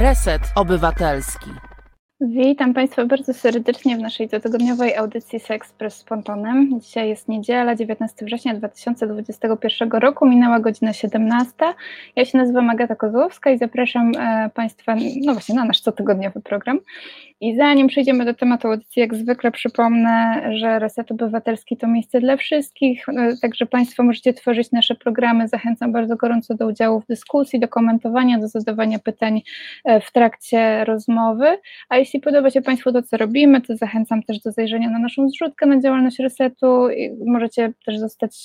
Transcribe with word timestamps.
Reset 0.00 0.42
Obywatelski. 0.54 1.50
Witam 2.20 2.74
Państwa 2.74 3.06
bardzo 3.06 3.34
serdecznie 3.34 3.96
w 3.96 4.00
naszej 4.00 4.28
cotygodniowej 4.28 4.96
audycji 4.96 5.40
Sexpress 5.40 5.96
z 5.96 6.04
Pontonem. 6.04 6.80
Dzisiaj 6.80 7.08
jest 7.08 7.28
niedziela, 7.28 7.74
19 7.74 8.24
września 8.24 8.54
2021 8.54 9.90
roku, 9.90 10.26
minęła 10.26 10.60
godzina 10.60 10.92
17. 10.92 11.52
Ja 12.16 12.24
się 12.24 12.38
nazywam 12.38 12.70
Agata 12.70 12.96
Kozłowska 12.96 13.50
i 13.50 13.58
zapraszam 13.58 14.12
e, 14.18 14.50
Państwa 14.54 14.94
no 15.26 15.32
właśnie 15.32 15.54
na 15.54 15.64
nasz 15.64 15.80
cotygodniowy 15.80 16.40
program. 16.40 16.78
I 17.40 17.56
zanim 17.56 17.86
przejdziemy 17.86 18.24
do 18.24 18.34
tematu 18.34 18.68
audycji, 18.68 19.00
jak 19.00 19.14
zwykle 19.14 19.50
przypomnę, 19.50 20.42
że 20.58 20.78
Reset 20.78 21.10
Obywatelski 21.10 21.76
to 21.76 21.86
miejsce 21.86 22.20
dla 22.20 22.36
wszystkich, 22.36 23.08
e, 23.08 23.36
także 23.42 23.66
Państwo 23.66 24.02
możecie 24.02 24.34
tworzyć 24.34 24.72
nasze 24.72 24.94
programy. 24.94 25.48
Zachęcam 25.48 25.92
bardzo 25.92 26.16
gorąco 26.16 26.54
do 26.54 26.66
udziału 26.66 27.00
w 27.00 27.06
dyskusji, 27.06 27.60
do 27.60 27.68
komentowania, 27.68 28.38
do 28.38 28.48
zadawania 28.48 28.98
pytań 28.98 29.42
e, 29.84 30.00
w 30.00 30.12
trakcie 30.12 30.84
rozmowy. 30.84 31.58
A 31.88 31.96
jeśli 31.96 32.20
podoba 32.20 32.50
się 32.50 32.62
Państwu 32.62 32.92
to, 32.92 33.02
co 33.02 33.16
robimy, 33.16 33.60
to 33.60 33.76
zachęcam 33.76 34.22
też 34.22 34.40
do 34.40 34.52
zajrzenia 34.52 34.90
na 34.90 34.98
naszą 34.98 35.28
zrzutkę 35.28 35.66
na 35.66 35.80
działalność 35.80 36.18
Resetu. 36.18 36.88
Możecie 37.26 37.72
też 37.86 37.98
zostać 37.98 38.44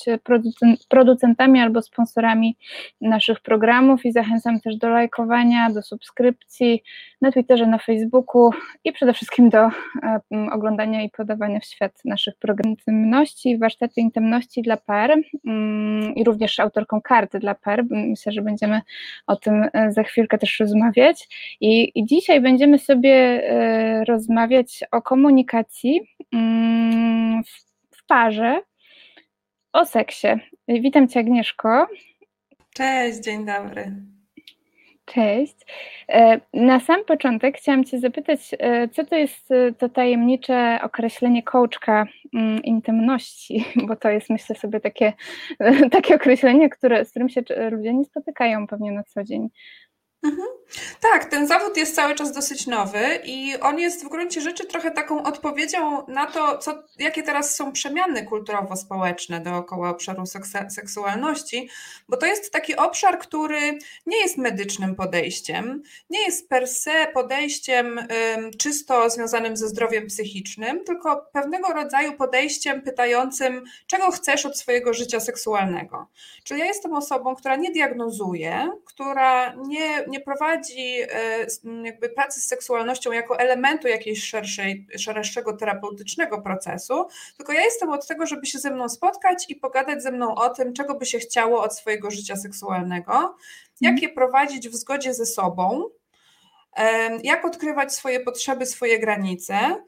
producentami 0.89 1.59
albo 1.59 1.81
sponsorami 1.81 2.57
naszych 3.01 3.39
programów 3.39 4.05
i 4.05 4.11
zachęcam 4.11 4.59
też 4.59 4.75
do 4.75 4.89
lajkowania, 4.89 5.69
do 5.69 5.81
subskrypcji 5.81 6.83
na 7.23 7.31
Twitterze, 7.31 7.67
na 7.67 7.77
Facebooku 7.77 8.49
i 8.83 8.91
przede 8.91 9.13
wszystkim 9.13 9.49
do 9.49 9.69
oglądania 10.51 11.01
i 11.01 11.09
podawania 11.09 11.59
w 11.59 11.65
świat 11.65 12.05
naszych 12.05 12.37
programów 12.37 12.79
intymności, 12.79 13.57
warsztatu 13.57 13.93
intymności 13.97 14.61
dla 14.61 14.77
par 14.77 15.11
mm, 15.45 16.15
i 16.15 16.23
również 16.23 16.59
autorką 16.59 17.01
karty 17.01 17.39
dla 17.39 17.55
par. 17.55 17.83
Myślę, 17.89 18.31
że 18.31 18.41
będziemy 18.41 18.81
o 19.27 19.35
tym 19.35 19.69
e, 19.73 19.91
za 19.91 20.03
chwilkę 20.03 20.37
też 20.37 20.59
rozmawiać. 20.59 21.27
I, 21.61 21.91
i 21.95 22.05
dzisiaj 22.05 22.41
będziemy 22.41 22.79
sobie 22.79 23.13
e, 23.49 24.05
rozmawiać 24.05 24.83
o 24.91 25.01
komunikacji 25.01 26.01
mm, 26.33 27.43
w, 27.43 27.49
w 27.97 28.05
parze, 28.05 28.61
o 29.73 29.85
seksie. 29.85 30.27
Witam 30.67 31.07
Cię, 31.07 31.19
Agnieszko. 31.19 31.87
Cześć, 32.73 33.19
dzień 33.19 33.45
dobry. 33.45 34.12
Cześć. 35.05 35.55
E, 36.09 36.39
na 36.53 36.79
sam 36.79 37.05
początek 37.05 37.57
chciałam 37.57 37.83
Cię 37.83 37.99
zapytać, 37.99 38.39
e, 38.59 38.87
co 38.87 39.05
to 39.05 39.15
jest 39.15 39.51
e, 39.51 39.73
to 39.73 39.89
tajemnicze 39.89 40.79
określenie 40.83 41.43
coachka 41.43 42.05
mm, 42.33 42.63
intymności, 42.63 43.65
bo 43.87 43.95
to 43.95 44.09
jest 44.09 44.29
myślę 44.29 44.55
sobie 44.55 44.79
takie, 44.79 45.13
takie 45.91 46.15
określenie, 46.15 46.69
które, 46.69 47.05
z 47.05 47.09
którym 47.09 47.29
się 47.29 47.41
ludzie 47.71 47.93
nie 47.93 48.05
spotykają 48.05 48.67
pewnie 48.67 48.91
na 48.91 49.03
co 49.03 49.23
dzień. 49.23 49.49
Mhm. 50.23 50.47
Tak, 50.99 51.25
ten 51.25 51.47
zawód 51.47 51.77
jest 51.77 51.95
cały 51.95 52.15
czas 52.15 52.31
dosyć 52.31 52.67
nowy 52.67 53.19
i 53.23 53.59
on 53.59 53.79
jest 53.79 54.05
w 54.05 54.09
gruncie 54.09 54.41
rzeczy 54.41 54.65
trochę 54.65 54.91
taką 54.91 55.23
odpowiedzią 55.23 56.05
na 56.07 56.25
to, 56.25 56.57
co, 56.57 56.83
jakie 56.99 57.23
teraz 57.23 57.55
są 57.55 57.71
przemiany 57.71 58.23
kulturowo-społeczne 58.25 59.39
dookoła 59.39 59.89
obszaru 59.89 60.23
seksualności, 60.69 61.69
bo 62.09 62.17
to 62.17 62.25
jest 62.25 62.51
taki 62.51 62.75
obszar, 62.75 63.19
który 63.19 63.77
nie 64.05 64.17
jest 64.17 64.37
medycznym 64.37 64.95
podejściem, 64.95 65.81
nie 66.09 66.21
jest 66.25 66.49
per 66.49 66.67
se 66.67 67.07
podejściem 67.13 68.07
czysto 68.59 69.09
związanym 69.09 69.57
ze 69.57 69.67
zdrowiem 69.67 70.07
psychicznym, 70.07 70.83
tylko 70.83 71.25
pewnego 71.33 71.73
rodzaju 71.73 72.13
podejściem 72.13 72.81
pytającym, 72.81 73.63
czego 73.87 74.11
chcesz 74.11 74.45
od 74.45 74.57
swojego 74.57 74.93
życia 74.93 75.19
seksualnego. 75.19 76.07
Czyli 76.43 76.59
ja 76.59 76.65
jestem 76.65 76.93
osobą, 76.93 77.35
która 77.35 77.55
nie 77.55 77.71
diagnozuje, 77.71 78.71
która 78.85 79.55
nie 80.07 80.12
nie 80.13 80.19
prowadzi 80.19 81.01
e, 81.01 81.47
jakby 81.83 82.09
pracy 82.09 82.41
z 82.41 82.47
seksualnością 82.47 83.11
jako 83.11 83.39
elementu 83.39 83.87
jakiejś 83.87 84.23
szerszej, 84.23 84.87
szerszego 84.97 85.57
terapeutycznego 85.57 86.41
procesu, 86.41 87.07
tylko 87.37 87.53
ja 87.53 87.61
jestem 87.61 87.89
od 87.89 88.07
tego, 88.07 88.25
żeby 88.25 88.45
się 88.45 88.59
ze 88.59 88.71
mną 88.71 88.89
spotkać 88.89 89.45
i 89.49 89.55
pogadać 89.55 90.03
ze 90.03 90.11
mną 90.11 90.35
o 90.35 90.49
tym, 90.49 90.73
czego 90.73 90.95
by 90.95 91.05
się 91.05 91.19
chciało 91.19 91.63
od 91.63 91.77
swojego 91.77 92.11
życia 92.11 92.35
seksualnego, 92.35 93.35
jak 93.81 94.01
je 94.01 94.09
prowadzić 94.09 94.69
w 94.69 94.75
zgodzie 94.75 95.13
ze 95.13 95.25
sobą, 95.25 95.89
jak 97.23 97.45
odkrywać 97.45 97.93
swoje 97.93 98.19
potrzeby, 98.19 98.65
swoje 98.65 98.99
granice, 98.99 99.83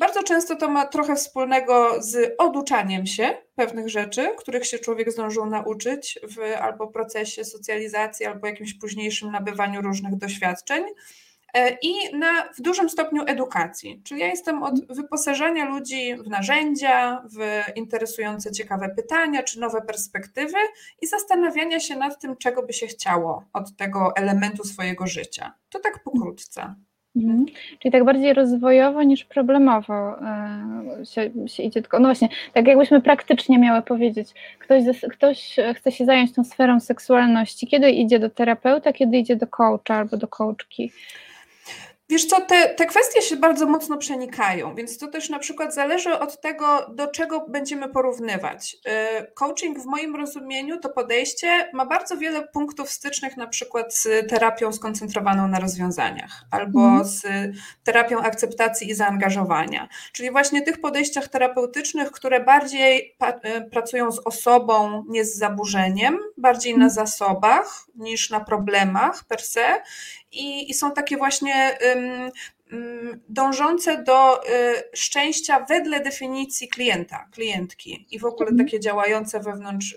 bardzo 0.00 0.22
często 0.22 0.56
to 0.56 0.68
ma 0.68 0.86
trochę 0.86 1.16
wspólnego 1.16 2.02
z 2.02 2.34
oduczaniem 2.38 3.06
się 3.06 3.36
pewnych 3.54 3.88
rzeczy, 3.88 4.28
których 4.38 4.66
się 4.66 4.78
człowiek 4.78 5.12
zdążył 5.12 5.46
nauczyć 5.46 6.18
w 6.22 6.56
albo 6.60 6.86
procesie 6.86 7.44
socjalizacji, 7.44 8.26
albo 8.26 8.46
jakimś 8.46 8.74
późniejszym 8.74 9.30
nabywaniu 9.30 9.82
różnych 9.82 10.16
doświadczeń. 10.16 10.84
E, 11.54 11.78
I 11.82 12.16
na, 12.16 12.52
w 12.52 12.60
dużym 12.60 12.88
stopniu 12.88 13.22
edukacji. 13.26 14.02
Czyli 14.04 14.20
ja 14.20 14.26
jestem 14.26 14.62
od 14.62 14.86
wyposażenia 14.86 15.64
ludzi 15.64 16.16
w 16.16 16.28
narzędzia, 16.28 17.22
w 17.36 17.62
interesujące, 17.76 18.52
ciekawe 18.52 18.88
pytania 18.96 19.42
czy 19.42 19.60
nowe 19.60 19.82
perspektywy 19.82 20.58
i 21.02 21.06
zastanawiania 21.06 21.80
się 21.80 21.96
nad 21.96 22.20
tym, 22.20 22.36
czego 22.36 22.62
by 22.62 22.72
się 22.72 22.86
chciało 22.86 23.44
od 23.52 23.76
tego 23.76 24.16
elementu 24.16 24.64
swojego 24.64 25.06
życia. 25.06 25.54
To 25.68 25.78
tak 25.80 26.02
pokrótce. 26.04 26.74
Mhm. 27.16 27.46
Czyli 27.78 27.92
tak 27.92 28.04
bardziej 28.04 28.34
rozwojowo 28.34 29.02
niż 29.02 29.24
problemowo 29.24 30.20
e, 30.20 31.06
się, 31.06 31.30
się, 31.46 31.62
idzie 31.62 31.82
tylko. 31.82 31.98
No 31.98 32.08
właśnie, 32.08 32.28
tak 32.52 32.66
jakbyśmy 32.66 33.02
praktycznie 33.02 33.58
miały 33.58 33.82
powiedzieć, 33.82 34.28
ktoś, 34.58 34.84
ktoś 35.10 35.56
chce 35.74 35.92
się 35.92 36.04
zająć 36.04 36.32
tą 36.34 36.44
sferą 36.44 36.80
seksualności, 36.80 37.66
kiedy 37.66 37.90
idzie 37.90 38.18
do 38.18 38.30
terapeuta, 38.30 38.92
kiedy 38.92 39.16
idzie 39.16 39.36
do 39.36 39.46
coacha 39.46 39.94
albo 39.94 40.16
do 40.16 40.28
coachki. 40.28 40.92
Wiesz 42.08 42.26
co, 42.26 42.40
te, 42.40 42.74
te 42.74 42.86
kwestie 42.86 43.22
się 43.22 43.36
bardzo 43.36 43.66
mocno 43.66 43.98
przenikają, 43.98 44.74
więc 44.74 44.98
to 44.98 45.08
też 45.08 45.28
na 45.28 45.38
przykład 45.38 45.74
zależy 45.74 46.18
od 46.18 46.40
tego, 46.40 46.86
do 46.94 47.08
czego 47.08 47.46
będziemy 47.48 47.88
porównywać. 47.88 48.76
Y, 49.22 49.32
coaching 49.34 49.78
w 49.78 49.84
moim 49.84 50.16
rozumieniu, 50.16 50.80
to 50.80 50.88
podejście 50.88 51.70
ma 51.72 51.86
bardzo 51.86 52.16
wiele 52.16 52.48
punktów 52.48 52.90
stycznych 52.90 53.36
na 53.36 53.46
przykład 53.46 53.94
z 53.94 54.28
terapią 54.28 54.72
skoncentrowaną 54.72 55.48
na 55.48 55.60
rozwiązaniach 55.60 56.44
albo 56.50 56.88
mm. 56.88 57.04
z 57.04 57.22
terapią 57.84 58.20
akceptacji 58.20 58.90
i 58.90 58.94
zaangażowania, 58.94 59.88
czyli 60.12 60.30
właśnie 60.30 60.62
tych 60.62 60.80
podejściach 60.80 61.28
terapeutycznych, 61.28 62.10
które 62.10 62.40
bardziej 62.40 63.16
y, 63.44 63.70
pracują 63.70 64.12
z 64.12 64.18
osobą, 64.18 65.04
nie 65.08 65.24
z 65.24 65.36
zaburzeniem, 65.36 66.18
bardziej 66.36 66.72
na 66.72 66.84
mhm. 66.84 66.90
zasobach 66.90 67.86
niż 67.94 68.30
na 68.30 68.40
problemach 68.40 69.24
per 69.24 69.42
se 69.42 69.82
i, 70.36 70.70
i 70.70 70.74
są 70.74 70.92
takie 70.92 71.16
właśnie 71.16 71.78
dążące 73.28 74.02
do 74.02 74.48
y, 74.48 74.48
szczęścia 74.94 75.66
wedle 75.68 76.00
definicji 76.00 76.68
klienta, 76.68 77.28
klientki 77.32 78.06
i 78.10 78.18
w 78.18 78.24
ogóle 78.24 78.50
mhm. 78.50 78.66
takie 78.66 78.80
działające 78.80 79.40
wewnątrz 79.40 79.92
y, 79.92 79.96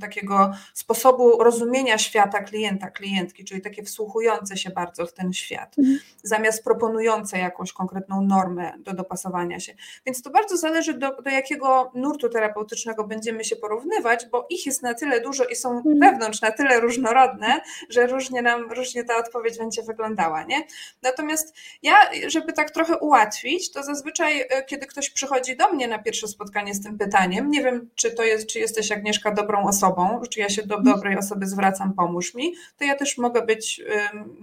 takiego 0.00 0.52
sposobu 0.74 1.42
rozumienia 1.42 1.98
świata 1.98 2.42
klienta, 2.42 2.90
klientki, 2.90 3.44
czyli 3.44 3.60
takie 3.60 3.82
wsłuchujące 3.82 4.56
się 4.56 4.70
bardzo 4.70 5.06
w 5.06 5.12
ten 5.12 5.32
świat, 5.32 5.78
mhm. 5.78 5.98
zamiast 6.22 6.64
proponujące 6.64 7.38
jakąś 7.38 7.72
konkretną 7.72 8.20
normę 8.22 8.72
do 8.78 8.92
dopasowania 8.92 9.60
się. 9.60 9.74
Więc 10.06 10.22
to 10.22 10.30
bardzo 10.30 10.56
zależy 10.56 10.94
do, 10.94 11.22
do 11.22 11.30
jakiego 11.30 11.92
nurtu 11.94 12.28
terapeutycznego 12.28 13.04
będziemy 13.04 13.44
się 13.44 13.56
porównywać, 13.56 14.26
bo 14.32 14.46
ich 14.50 14.66
jest 14.66 14.82
na 14.82 14.94
tyle 14.94 15.20
dużo 15.20 15.44
i 15.44 15.56
są 15.56 15.70
mhm. 15.70 16.00
wewnątrz 16.00 16.40
na 16.40 16.50
tyle 16.50 16.80
różnorodne, 16.80 17.60
że 17.88 18.06
różnie 18.06 18.42
nam, 18.42 18.72
różnie 18.72 19.04
ta 19.04 19.16
odpowiedź 19.16 19.58
będzie 19.58 19.82
wyglądała, 19.82 20.42
nie? 20.42 20.66
Natomiast 21.02 21.54
ja 21.82 22.09
żeby 22.26 22.52
tak 22.52 22.70
trochę 22.70 22.96
ułatwić, 22.96 23.72
to 23.72 23.82
zazwyczaj, 23.82 24.40
e, 24.40 24.64
kiedy 24.64 24.86
ktoś 24.86 25.10
przychodzi 25.10 25.56
do 25.56 25.72
mnie 25.72 25.88
na 25.88 25.98
pierwsze 25.98 26.28
spotkanie 26.28 26.74
z 26.74 26.82
tym 26.82 26.98
pytaniem, 26.98 27.50
nie 27.50 27.62
wiem, 27.62 27.90
czy 27.94 28.10
to 28.10 28.22
jest, 28.22 28.46
czy 28.46 28.58
jesteś 28.58 28.92
Agnieszka 28.92 29.30
dobrą 29.30 29.68
osobą, 29.68 30.22
czy 30.30 30.40
ja 30.40 30.48
się 30.48 30.62
do 30.62 30.80
dobrej 30.80 31.18
osoby 31.18 31.46
zwracam, 31.46 31.94
pomóż 31.94 32.34
mi, 32.34 32.54
to 32.76 32.84
ja 32.84 32.96
też 32.96 33.18
mogę 33.18 33.42
być 33.42 33.80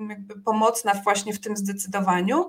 jakby 0.09 0.41
pomocna 0.41 0.93
właśnie 0.93 1.33
w 1.33 1.39
tym 1.39 1.57
zdecydowaniu. 1.57 2.47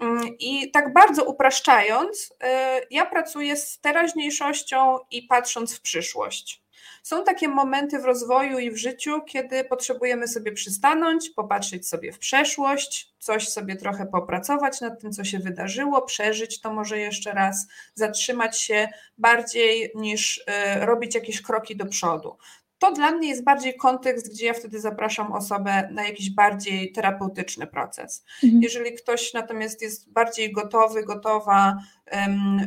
Mm, 0.00 0.38
I 0.38 0.70
tak 0.70 0.92
bardzo 0.92 1.24
upraszczając, 1.24 2.34
e, 2.42 2.80
ja 2.90 3.06
pracuję 3.06 3.56
z 3.56 3.78
teraźniejszością 3.78 4.98
i 5.10 5.22
patrząc 5.22 5.76
w 5.76 5.80
przyszłość. 5.80 6.62
Są 7.02 7.24
takie 7.24 7.48
momenty 7.48 7.98
w 7.98 8.04
rozwoju 8.04 8.58
i 8.58 8.70
w 8.70 8.76
życiu, 8.76 9.20
kiedy 9.26 9.64
potrzebujemy 9.64 10.28
sobie 10.28 10.52
przystanąć, 10.52 11.30
popatrzeć 11.30 11.88
sobie 11.88 12.12
w 12.12 12.18
przeszłość, 12.18 13.12
coś 13.18 13.48
sobie 13.48 13.76
trochę 13.76 14.06
popracować 14.06 14.80
nad 14.80 15.00
tym, 15.00 15.12
co 15.12 15.24
się 15.24 15.38
wydarzyło, 15.38 16.02
przeżyć 16.02 16.60
to 16.60 16.72
może 16.72 16.98
jeszcze 16.98 17.32
raz, 17.32 17.66
zatrzymać 17.94 18.58
się 18.58 18.88
bardziej 19.18 19.92
niż 19.94 20.38
y, 20.38 20.42
robić 20.86 21.14
jakieś 21.14 21.42
kroki 21.42 21.76
do 21.76 21.86
przodu. 21.86 22.36
To 22.80 22.92
dla 22.92 23.10
mnie 23.10 23.28
jest 23.28 23.44
bardziej 23.44 23.76
kontekst, 23.76 24.32
gdzie 24.34 24.46
ja 24.46 24.54
wtedy 24.54 24.80
zapraszam 24.80 25.32
osobę 25.32 25.88
na 25.92 26.04
jakiś 26.04 26.30
bardziej 26.30 26.92
terapeutyczny 26.92 27.66
proces. 27.66 28.24
Mhm. 28.44 28.62
Jeżeli 28.62 28.94
ktoś 28.94 29.32
natomiast 29.34 29.82
jest 29.82 30.12
bardziej 30.12 30.52
gotowy, 30.52 31.04
gotowa, 31.04 31.76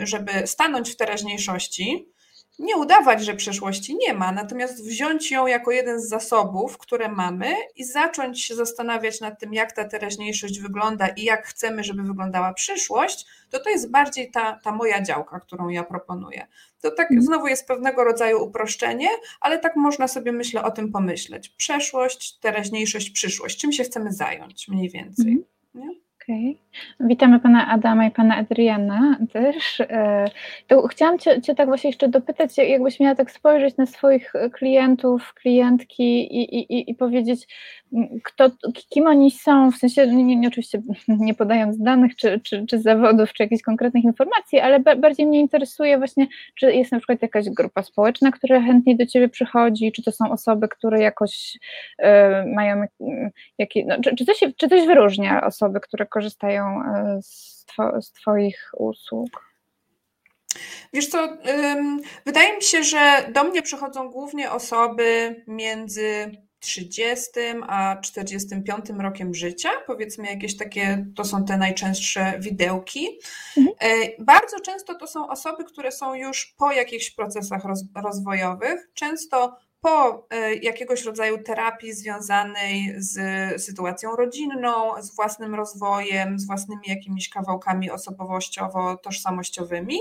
żeby 0.03 0.47
stanąć 0.47 0.91
w 0.91 0.95
teraźniejszości, 0.95 2.12
nie 2.59 2.77
udawać, 2.77 3.25
że 3.25 3.33
przeszłości 3.33 3.97
nie 4.07 4.13
ma, 4.13 4.31
natomiast 4.31 4.87
wziąć 4.87 5.31
ją 5.31 5.47
jako 5.47 5.71
jeden 5.71 6.01
z 6.01 6.07
zasobów, 6.07 6.77
które 6.77 7.09
mamy 7.09 7.55
i 7.75 7.83
zacząć 7.83 8.41
się 8.41 8.55
zastanawiać 8.55 9.21
nad 9.21 9.39
tym, 9.39 9.53
jak 9.53 9.71
ta 9.71 9.85
teraźniejszość 9.85 10.59
wygląda 10.59 11.07
i 11.07 11.23
jak 11.23 11.47
chcemy, 11.47 11.83
żeby 11.83 12.03
wyglądała 12.03 12.53
przyszłość, 12.53 13.25
to 13.49 13.59
to 13.59 13.69
jest 13.69 13.91
bardziej 13.91 14.31
ta, 14.31 14.59
ta 14.63 14.71
moja 14.71 15.01
działka, 15.01 15.39
którą 15.39 15.69
ja 15.69 15.83
proponuję. 15.83 16.47
To 16.81 16.91
tak 16.91 17.11
mhm. 17.11 17.21
znowu 17.21 17.47
jest 17.47 17.67
pewnego 17.67 18.03
rodzaju 18.03 18.43
uproszczenie, 18.43 19.07
ale 19.41 19.59
tak 19.59 19.75
można 19.75 20.07
sobie, 20.07 20.31
myślę, 20.31 20.63
o 20.63 20.71
tym 20.71 20.91
pomyśleć. 20.91 21.49
Przeszłość, 21.49 22.39
teraźniejszość, 22.39 23.09
przyszłość. 23.09 23.61
Czym 23.61 23.71
się 23.71 23.83
chcemy 23.83 24.13
zająć 24.13 24.67
mniej 24.67 24.89
więcej. 24.89 25.25
Mhm. 25.25 25.43
Nie? 25.73 26.02
Okej. 26.23 26.59
Okay. 26.99 27.07
Witamy 27.07 27.39
pana 27.39 27.67
Adama 27.67 28.05
i 28.05 28.11
pana 28.11 28.35
Adriana 28.35 29.17
też. 29.33 29.79
E, 29.79 30.25
to 30.67 30.87
chciałam 30.87 31.19
cię, 31.19 31.41
cię, 31.41 31.55
tak 31.55 31.67
właśnie 31.67 31.89
jeszcze 31.89 32.09
dopytać, 32.09 32.57
jakbyś 32.57 32.99
miała 32.99 33.15
tak 33.15 33.31
spojrzeć 33.31 33.77
na 33.77 33.85
swoich 33.85 34.33
klientów, 34.53 35.33
klientki 35.33 36.03
i, 36.35 36.59
i, 36.59 36.91
i 36.91 36.95
powiedzieć, 36.95 37.47
kto, 38.23 38.51
kim 38.89 39.07
oni 39.07 39.31
są, 39.31 39.71
w 39.71 39.77
sensie, 39.77 40.07
nie, 40.07 40.35
nie, 40.35 40.47
oczywiście 40.47 40.81
nie 41.07 41.33
podając 41.33 41.77
danych 41.77 42.15
czy, 42.15 42.39
czy, 42.43 42.65
czy 42.65 42.81
zawodów, 42.81 43.33
czy 43.33 43.43
jakichś 43.43 43.61
konkretnych 43.63 44.03
informacji, 44.03 44.59
ale 44.59 44.79
bardziej 44.79 45.25
mnie 45.25 45.39
interesuje 45.39 45.97
właśnie, 45.97 46.27
czy 46.55 46.73
jest 46.73 46.91
na 46.91 46.97
przykład 46.97 47.21
jakaś 47.21 47.49
grupa 47.49 47.83
społeczna, 47.83 48.31
która 48.31 48.61
chętnie 48.61 48.95
do 48.95 49.05
ciebie 49.05 49.29
przychodzi, 49.29 49.91
czy 49.91 50.03
to 50.03 50.11
są 50.11 50.31
osoby, 50.31 50.67
które 50.67 51.01
jakoś 51.01 51.57
y, 51.99 52.05
mają, 52.55 52.83
jakie, 53.57 53.85
no, 53.85 53.95
czy, 54.01 54.15
czy, 54.15 54.25
coś, 54.25 54.39
czy 54.57 54.69
coś 54.69 54.87
wyróżnia 54.87 55.45
osoby, 55.45 55.79
które 55.79 56.05
korzystają 56.05 56.83
e, 56.83 57.19
z, 57.21 57.65
two, 57.65 58.01
z 58.01 58.11
Twoich 58.11 58.71
usług? 58.77 59.53
Wiesz 60.93 61.07
co, 61.07 61.37
wydaje 62.25 62.55
mi 62.55 62.61
się, 62.61 62.83
że 62.83 62.99
do 63.33 63.43
mnie 63.43 63.61
przychodzą 63.61 64.09
głównie 64.09 64.51
osoby 64.51 65.35
między 65.47 66.31
30 66.63 67.31
a 67.67 67.97
45 68.01 68.85
rokiem 68.99 69.33
życia, 69.33 69.69
powiedzmy 69.87 70.25
jakieś 70.25 70.57
takie, 70.57 71.05
to 71.15 71.25
są 71.25 71.45
te 71.45 71.57
najczęstsze 71.57 72.33
widełki. 72.39 73.19
Mhm. 73.57 73.75
E, 73.79 74.23
bardzo 74.23 74.59
często 74.59 74.95
to 74.95 75.07
są 75.07 75.29
osoby, 75.29 75.63
które 75.63 75.91
są 75.91 76.13
już 76.13 76.53
po 76.57 76.71
jakichś 76.71 77.11
procesach 77.11 77.61
rozwojowych, 77.95 78.89
często 78.93 79.57
po 79.81 80.27
e, 80.29 80.55
jakiegoś 80.55 81.03
rodzaju 81.03 81.43
terapii 81.43 81.93
związanej 81.93 82.93
z 82.97 83.17
sytuacją 83.63 84.15
rodzinną, 84.15 85.01
z 85.01 85.15
własnym 85.15 85.55
rozwojem, 85.55 86.39
z 86.39 86.47
własnymi 86.47 86.81
jakimiś 86.87 87.29
kawałkami 87.29 87.91
osobowościowo-tożsamościowymi. 87.91 89.97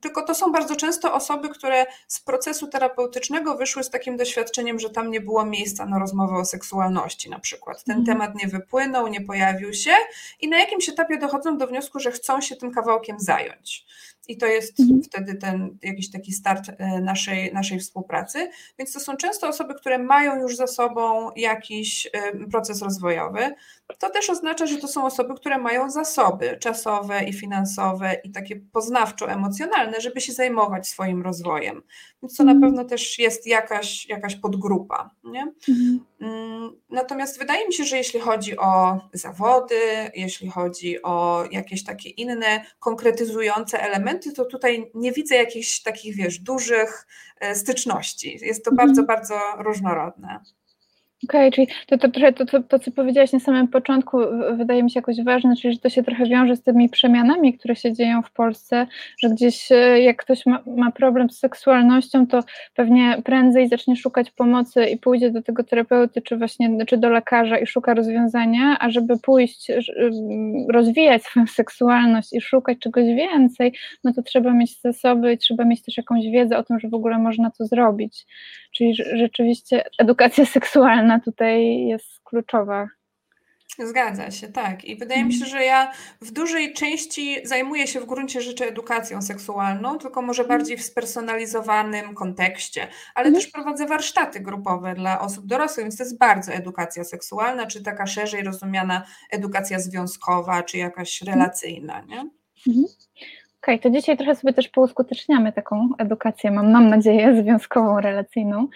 Tylko 0.00 0.22
to 0.22 0.34
są 0.34 0.52
bardzo 0.52 0.76
często 0.76 1.14
osoby, 1.14 1.48
które 1.48 1.86
z 2.08 2.20
procesu 2.20 2.66
terapeutycznego 2.66 3.56
wyszły 3.56 3.84
z 3.84 3.90
takim 3.90 4.16
doświadczeniem, 4.16 4.78
że 4.78 4.90
tam 4.90 5.10
nie 5.10 5.20
było 5.20 5.44
miejsca 5.44 5.86
na 5.86 5.98
rozmowę 5.98 6.36
o 6.36 6.44
seksualności 6.44 7.30
na 7.30 7.38
przykład. 7.38 7.84
Ten 7.84 7.98
mhm. 7.98 8.18
temat 8.18 8.36
nie 8.36 8.48
wypłynął, 8.48 9.08
nie 9.08 9.20
pojawił 9.20 9.74
się 9.74 9.92
i 10.40 10.48
na 10.48 10.58
jakimś 10.58 10.88
etapie 10.88 11.18
dochodzą 11.18 11.58
do 11.58 11.66
wniosku, 11.66 12.00
że 12.00 12.12
chcą 12.12 12.40
się 12.40 12.56
tym 12.56 12.72
kawałkiem 12.72 13.20
zająć. 13.20 13.86
I 14.28 14.36
to 14.36 14.46
jest 14.46 14.80
mhm. 14.80 15.02
wtedy 15.02 15.34
ten 15.34 15.78
jakiś 15.82 16.10
taki 16.10 16.32
start 16.32 16.70
e, 16.78 17.00
naszej, 17.00 17.52
naszej 17.52 17.80
współpracy. 17.80 18.50
Więc 18.78 18.92
to 18.92 19.00
są 19.00 19.16
często 19.16 19.48
osoby, 19.48 19.74
które 19.74 19.98
mają 19.98 20.40
już 20.40 20.56
za 20.56 20.66
sobą 20.66 21.30
jakiś 21.36 22.08
e, 22.12 22.32
proces 22.50 22.82
rozwojowy. 22.82 23.54
To 23.98 24.10
też 24.10 24.30
oznacza, 24.30 24.66
że 24.66 24.76
to 24.76 24.88
są 24.88 25.04
osoby, 25.04 25.34
które 25.34 25.58
mają 25.58 25.90
zasoby 25.90 26.56
czasowe 26.60 27.24
i 27.24 27.32
finansowe 27.32 28.16
i 28.24 28.30
takie 28.30 28.60
poznawczo-emocjonalne, 28.72 30.00
żeby 30.00 30.20
się 30.20 30.32
zajmować 30.32 30.88
swoim 30.88 31.22
rozwojem. 31.22 31.82
Więc 32.22 32.36
to 32.36 32.44
na 32.44 32.52
mhm. 32.52 32.70
pewno 32.70 32.88
też 32.88 33.18
jest 33.18 33.46
jakaś, 33.46 34.08
jakaś 34.08 34.36
podgrupa. 34.36 35.10
Nie? 35.24 35.52
Mhm. 35.68 36.00
Mm, 36.20 36.70
natomiast 36.90 37.38
wydaje 37.38 37.66
mi 37.66 37.74
się, 37.74 37.84
że 37.84 37.96
jeśli 37.96 38.20
chodzi 38.20 38.58
o 38.58 39.00
zawody, 39.12 39.80
jeśli 40.14 40.50
chodzi 40.50 41.02
o 41.02 41.44
jakieś 41.50 41.84
takie 41.84 42.10
inne 42.10 42.64
konkretyzujące 42.78 43.82
elementy, 43.82 44.15
to 44.18 44.44
tutaj 44.44 44.90
nie 44.94 45.12
widzę 45.12 45.34
jakichś 45.34 45.82
takich, 45.82 46.16
wiesz, 46.16 46.38
dużych 46.38 47.06
e, 47.40 47.54
styczności. 47.54 48.38
Jest 48.42 48.64
to 48.64 48.70
mhm. 48.70 48.88
bardzo, 48.88 49.02
bardzo 49.02 49.40
różnorodne. 49.58 50.40
Okej, 51.24 51.48
okay, 51.48 51.52
czyli 51.52 51.66
to, 51.86 51.98
to, 51.98 52.32
to, 52.32 52.46
to, 52.46 52.62
to, 52.62 52.78
co 52.78 52.90
powiedziałaś 52.90 53.32
na 53.32 53.40
samym 53.40 53.68
początku, 53.68 54.18
wydaje 54.56 54.82
mi 54.82 54.90
się 54.90 54.98
jakoś 54.98 55.24
ważne, 55.24 55.56
czyli 55.56 55.74
że 55.74 55.80
to 55.80 55.88
się 55.88 56.02
trochę 56.02 56.26
wiąże 56.26 56.56
z 56.56 56.62
tymi 56.62 56.88
przemianami, 56.88 57.58
które 57.58 57.76
się 57.76 57.92
dzieją 57.92 58.22
w 58.22 58.32
Polsce, 58.32 58.86
że 59.18 59.30
gdzieś 59.30 59.72
e, 59.72 60.00
jak 60.00 60.16
ktoś 60.16 60.46
ma, 60.46 60.62
ma 60.66 60.92
problem 60.92 61.30
z 61.30 61.38
seksualnością, 61.38 62.26
to 62.26 62.40
pewnie 62.74 63.22
prędzej 63.24 63.68
zacznie 63.68 63.96
szukać 63.96 64.30
pomocy 64.30 64.86
i 64.86 64.98
pójdzie 64.98 65.30
do 65.30 65.42
tego 65.42 65.64
terapeuty, 65.64 66.22
czy 66.22 66.36
właśnie 66.36 66.84
czy 66.86 66.96
do 66.96 67.08
lekarza 67.08 67.58
i 67.58 67.66
szuka 67.66 67.94
rozwiązania, 67.94 68.76
a 68.80 68.90
żeby 68.90 69.18
pójść, 69.18 69.68
rozwijać 70.68 71.22
swoją 71.22 71.46
seksualność 71.60 72.32
i 72.32 72.40
szukać 72.40 72.78
czegoś 72.78 73.04
więcej, 73.04 73.72
no 74.04 74.12
to 74.12 74.22
trzeba 74.22 74.52
mieć 74.52 74.80
zasoby 74.80 75.32
i 75.32 75.38
trzeba 75.38 75.64
mieć 75.64 75.82
też 75.82 75.96
jakąś 75.96 76.24
wiedzę 76.24 76.58
o 76.58 76.62
tym, 76.62 76.80
że 76.80 76.88
w 76.88 76.94
ogóle 76.94 77.18
można 77.18 77.50
to 77.50 77.66
zrobić. 77.66 78.26
Czyli 78.72 78.94
rzeczywiście 78.94 79.84
edukacja 79.98 80.46
seksualna 80.46 81.05
tutaj 81.24 81.86
jest 81.86 82.20
kluczowa. 82.24 82.88
Zgadza 83.78 84.30
się, 84.30 84.48
tak. 84.48 84.84
I 84.84 84.96
wydaje 84.96 85.24
mi 85.24 85.32
się, 85.32 85.44
mhm. 85.44 85.50
że 85.50 85.64
ja 85.64 85.92
w 86.20 86.30
dużej 86.30 86.72
części 86.72 87.36
zajmuję 87.44 87.86
się 87.86 88.00
w 88.00 88.06
gruncie 88.06 88.40
rzeczy 88.40 88.64
edukacją 88.64 89.22
seksualną, 89.22 89.98
tylko 89.98 90.22
może 90.22 90.42
mhm. 90.42 90.58
bardziej 90.58 90.76
w 90.76 90.82
spersonalizowanym 90.82 92.14
kontekście, 92.14 92.88
ale 93.14 93.26
mhm. 93.26 93.34
też 93.34 93.52
prowadzę 93.52 93.86
warsztaty 93.86 94.40
grupowe 94.40 94.94
dla 94.94 95.20
osób 95.20 95.46
dorosłych, 95.46 95.84
więc 95.84 95.96
to 95.96 96.04
jest 96.04 96.18
bardzo 96.18 96.52
edukacja 96.52 97.04
seksualna, 97.04 97.66
czy 97.66 97.82
taka 97.82 98.06
szerzej 98.06 98.42
rozumiana 98.42 99.06
edukacja 99.30 99.78
związkowa, 99.80 100.62
czy 100.62 100.78
jakaś 100.78 101.22
relacyjna, 101.22 102.00
nie? 102.00 102.30
Okej, 103.66 103.74
okay, 103.74 103.90
to 103.90 103.96
dzisiaj 103.96 104.16
trochę 104.16 104.34
sobie 104.34 104.52
też 104.52 104.68
pouskuteczniamy 104.68 105.52
taką 105.52 105.88
edukację, 105.98 106.50
mam, 106.50 106.72
mam 106.72 106.88
nadzieję, 106.88 107.34
związkową, 107.42 108.00
relacyjną. 108.00 108.68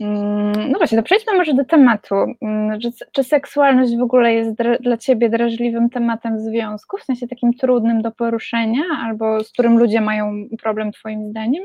Mm, 0.00 0.70
no 0.70 0.78
właśnie, 0.78 0.98
to 0.98 1.04
przejdźmy 1.04 1.32
może 1.36 1.54
do 1.54 1.64
tematu. 1.64 2.14
Mm, 2.14 2.80
czy, 2.80 2.90
czy 3.12 3.24
seksualność 3.24 3.96
w 3.96 4.02
ogóle 4.02 4.34
jest 4.34 4.50
dla 4.80 4.96
Ciebie 4.96 5.28
drażliwym 5.28 5.90
tematem 5.90 6.38
w 6.38 6.40
związku, 6.40 6.98
w 6.98 7.04
sensie 7.04 7.28
takim 7.28 7.54
trudnym 7.54 8.02
do 8.02 8.10
poruszenia, 8.10 8.82
albo 9.02 9.44
z 9.44 9.52
którym 9.52 9.78
ludzie 9.78 10.00
mają 10.00 10.32
problem 10.62 10.92
Twoim 10.92 11.30
zdaniem? 11.30 11.64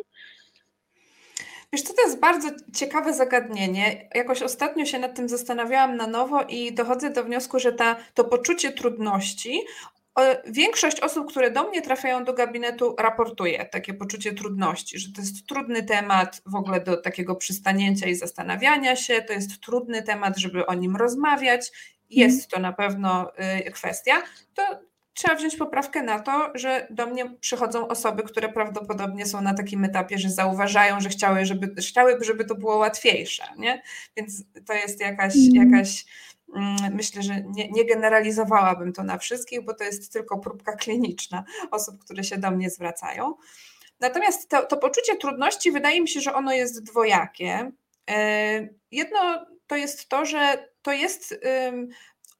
Wiesz, 1.73 1.83
to 1.83 2.01
jest 2.05 2.19
bardzo 2.19 2.47
ciekawe 2.73 3.13
zagadnienie. 3.13 4.09
Jakoś 4.15 4.41
ostatnio 4.41 4.85
się 4.85 4.99
nad 4.99 5.15
tym 5.15 5.29
zastanawiałam 5.29 5.97
na 5.97 6.07
nowo 6.07 6.43
i 6.43 6.73
dochodzę 6.73 7.09
do 7.09 7.23
wniosku, 7.23 7.59
że 7.59 7.73
ta, 7.73 7.95
to 8.13 8.23
poczucie 8.23 8.71
trudności 8.71 9.61
Większość 10.47 10.99
osób, 10.99 11.29
które 11.29 11.51
do 11.51 11.69
mnie 11.69 11.81
trafiają 11.81 12.23
do 12.23 12.33
gabinetu, 12.33 12.95
raportuje 12.99 13.65
takie 13.65 13.93
poczucie 13.93 14.33
trudności, 14.33 14.99
że 14.99 15.11
to 15.11 15.21
jest 15.21 15.47
trudny 15.47 15.83
temat 15.83 16.41
w 16.45 16.55
ogóle 16.55 16.81
do 16.81 16.97
takiego 16.97 17.35
przystanięcia 17.35 18.07
i 18.07 18.15
zastanawiania 18.15 18.95
się, 18.95 19.21
to 19.21 19.33
jest 19.33 19.61
trudny 19.61 20.03
temat, 20.03 20.37
żeby 20.37 20.65
o 20.65 20.73
nim 20.73 20.95
rozmawiać. 20.95 21.71
Jest 22.09 22.45
mhm. 22.45 22.49
to 22.51 22.59
na 22.59 22.73
pewno 22.73 23.31
y, 23.67 23.71
kwestia. 23.71 24.23
To 24.53 24.63
trzeba 25.13 25.35
wziąć 25.35 25.55
poprawkę 25.55 26.03
na 26.03 26.19
to, 26.19 26.51
że 26.55 26.87
do 26.89 27.05
mnie 27.05 27.35
przychodzą 27.39 27.87
osoby, 27.87 28.23
które 28.23 28.49
prawdopodobnie 28.49 29.25
są 29.25 29.41
na 29.41 29.53
takim 29.53 29.83
etapie, 29.83 30.17
że 30.17 30.29
zauważają, 30.29 30.99
że 30.99 31.09
chciały, 31.09 31.45
żeby, 31.45 31.81
chciałyby, 31.81 32.25
żeby 32.25 32.45
to 32.45 32.55
było 32.55 32.77
łatwiejsze. 32.77 33.43
Nie? 33.57 33.81
Więc 34.17 34.43
to 34.65 34.73
jest 34.73 34.99
jakaś, 34.99 35.35
mhm. 35.35 35.71
jakaś 35.71 36.05
myślę, 36.91 37.23
że 37.23 37.41
nie, 37.41 37.69
nie, 37.71 37.85
generalizowałabym 37.85 38.93
to 38.93 39.03
na 39.03 39.17
wszystkich, 39.17 39.65
bo 39.65 39.73
to 39.73 39.83
jest 39.83 40.13
tylko 40.13 40.39
próbka 40.39 40.75
kliniczna 40.75 41.43
osób, 41.71 42.03
które 42.03 42.23
się 42.23 42.37
do 42.37 42.51
mnie 42.51 42.69
zwracają. 42.69 43.35
Natomiast 43.99 44.49
to, 44.49 44.65
to 44.65 44.77
poczucie 44.77 45.15
trudności 45.15 45.71
wydaje 45.71 46.01
mi 46.01 46.07
się, 46.07 46.21
że 46.21 46.33
ono 46.33 46.53
jest 46.53 46.83
dwojakie. 46.83 47.71
E, 48.09 48.69
jedno 48.91 49.45
to 49.67 49.75
jest 49.75 50.09
to, 50.09 50.25
że 50.25 50.69
to 50.81 50.91
jest 50.91 51.35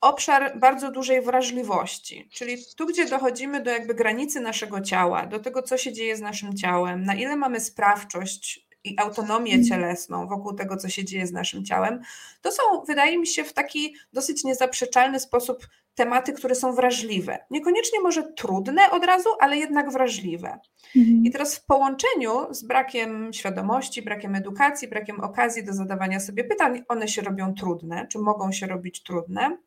obszar 0.02 0.60
bardzo 0.60 0.92
dużej 0.92 1.22
wrażliwości, 1.22 2.30
czyli 2.34 2.58
tu, 2.78 2.86
gdzie 2.86 3.06
dochodzimy 3.06 3.62
do 3.62 3.72
jakby 3.72 3.94
granicy 3.94 4.40
naszego 4.40 4.82
ciała, 4.82 5.26
do 5.26 5.40
tego, 5.40 5.62
co 5.62 5.78
się 5.78 5.94
dzieje 5.94 6.18
z 6.18 6.22
naszym 6.22 6.58
ciałem, 6.58 7.04
na 7.04 7.16
ile 7.16 7.36
mamy 7.36 7.60
sprawczość 7.60 8.65
i 8.86 9.00
autonomię 9.00 9.54
mhm. 9.54 9.70
cielesną 9.70 10.28
wokół 10.28 10.54
tego, 10.54 10.78
co 10.78 10.90
się 10.90 11.06
dzieje 11.06 11.28
z 11.28 11.32
naszym 11.32 11.66
ciałem, 11.66 12.02
to 12.42 12.52
są, 12.52 12.64
wydaje 12.88 13.18
mi 13.18 13.28
się, 13.28 13.44
w 13.44 13.54
taki 13.54 13.96
dosyć 14.14 14.44
niezaprzeczalny 14.44 15.20
sposób 15.20 15.68
tematy, 15.96 16.34
które 16.34 16.56
są 16.56 16.74
wrażliwe. 16.74 17.38
Niekoniecznie 17.52 18.00
może 18.02 18.24
trudne 18.24 18.92
od 18.92 19.06
razu, 19.06 19.30
ale 19.40 19.58
jednak 19.58 19.92
wrażliwe. 19.92 20.60
Mhm. 20.96 21.26
I 21.26 21.32
teraz 21.32 21.56
w 21.56 21.66
połączeniu 21.66 22.54
z 22.54 22.64
brakiem 22.64 23.34
świadomości, 23.34 24.02
brakiem 24.02 24.36
edukacji, 24.36 24.88
brakiem 24.88 25.20
okazji 25.20 25.64
do 25.64 25.74
zadawania 25.74 26.20
sobie 26.20 26.44
pytań, 26.44 26.84
one 26.88 27.08
się 27.08 27.22
robią 27.22 27.54
trudne, 27.54 28.08
czy 28.08 28.20
mogą 28.20 28.52
się 28.52 28.68
robić 28.68 29.04
trudne. 29.04 29.58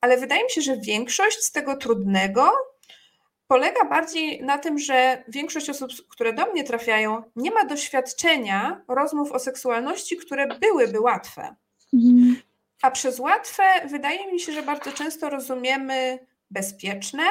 Ale 0.00 0.18
wydaje 0.18 0.44
mi 0.44 0.50
się, 0.50 0.60
że 0.60 0.76
większość 0.76 1.38
z 1.38 1.52
tego 1.52 1.76
trudnego 1.76 2.50
polega 3.48 3.84
bardziej 3.84 4.42
na 4.42 4.58
tym, 4.58 4.78
że 4.78 5.24
większość 5.28 5.70
osób, 5.70 5.90
które 6.08 6.32
do 6.32 6.46
mnie 6.52 6.64
trafiają, 6.64 7.22
nie 7.36 7.50
ma 7.50 7.64
doświadczenia 7.64 8.84
rozmów 8.88 9.32
o 9.32 9.38
seksualności, 9.38 10.16
które 10.16 10.46
byłyby 10.58 11.00
łatwe. 11.00 11.54
A 12.82 12.90
przez 12.90 13.18
łatwe 13.18 13.62
wydaje 13.88 14.32
mi 14.32 14.40
się, 14.40 14.52
że 14.52 14.62
bardzo 14.62 14.92
często 14.92 15.30
rozumiemy 15.30 16.26
bezpieczne, 16.50 17.22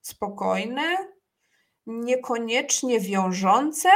spokojne, 0.00 0.82
niekoniecznie 1.86 3.00
wiążące, 3.00 3.88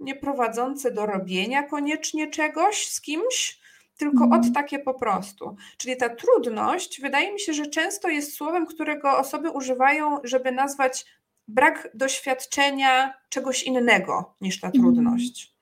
nie 0.00 0.14
prowadzące 0.16 0.90
do 0.90 1.06
robienia 1.06 1.62
koniecznie 1.62 2.30
czegoś 2.30 2.88
z 2.88 3.00
kimś, 3.00 3.61
tylko 4.02 4.24
od 4.24 4.32
mhm. 4.32 4.52
takie 4.52 4.78
po 4.78 4.94
prostu. 4.94 5.56
Czyli 5.76 5.96
ta 5.96 6.08
trudność, 6.08 7.00
wydaje 7.00 7.32
mi 7.32 7.40
się, 7.40 7.54
że 7.54 7.66
często 7.66 8.08
jest 8.08 8.34
słowem, 8.34 8.66
którego 8.66 9.18
osoby 9.18 9.50
używają, 9.50 10.18
żeby 10.24 10.52
nazwać 10.52 11.06
brak 11.48 11.88
doświadczenia 11.94 13.14
czegoś 13.28 13.62
innego 13.62 14.34
niż 14.40 14.60
ta 14.60 14.66
mhm. 14.66 14.84
trudność. 14.84 15.52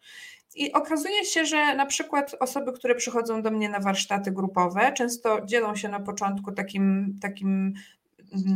I 0.55 0.73
okazuje 0.73 1.25
się, 1.25 1.47
że 1.47 1.75
na 1.75 1.87
przykład 1.87 2.37
osoby, 2.41 2.73
które 2.73 2.95
przychodzą 2.95 3.43
do 3.43 3.51
mnie 3.51 3.69
na 3.69 3.81
warsztaty 3.81 4.33
grupowe, 4.33 4.93
często 4.93 5.41
dzielą 5.45 5.77
się 5.77 5.89
na 5.89 6.01
początku 6.01 6.53
takim, 6.53 7.19
takim 7.23 7.75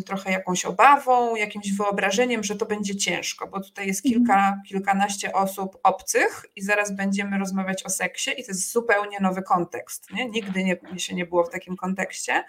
trochę 0.06 0.32
jakąś 0.32 0.64
obawą, 0.64 1.36
jakimś 1.36 1.72
wyobrażeniem, 1.72 2.44
że 2.44 2.56
to 2.56 2.66
będzie 2.66 2.96
ciężko, 2.96 3.46
bo 3.46 3.60
tutaj 3.60 3.86
jest 3.86 4.06
mhm. 4.06 4.24
kilka, 4.24 4.60
kilkanaście 4.68 5.32
osób 5.32 5.78
obcych 5.82 6.46
i 6.56 6.62
zaraz 6.62 6.96
będziemy 6.96 7.38
rozmawiać 7.38 7.82
o 7.82 7.90
seksie 7.90 8.30
i 8.30 8.44
to 8.44 8.50
jest 8.50 8.72
zupełnie 8.72 9.20
nowy 9.20 9.42
kontekst. 9.42 10.10
Nie? 10.10 10.28
Nigdy 10.28 10.64
nie, 10.64 11.00
się 11.00 11.14
nie 11.14 11.26
było 11.26 11.44
w 11.44 11.50
takim 11.50 11.76
kontekście 11.76 12.44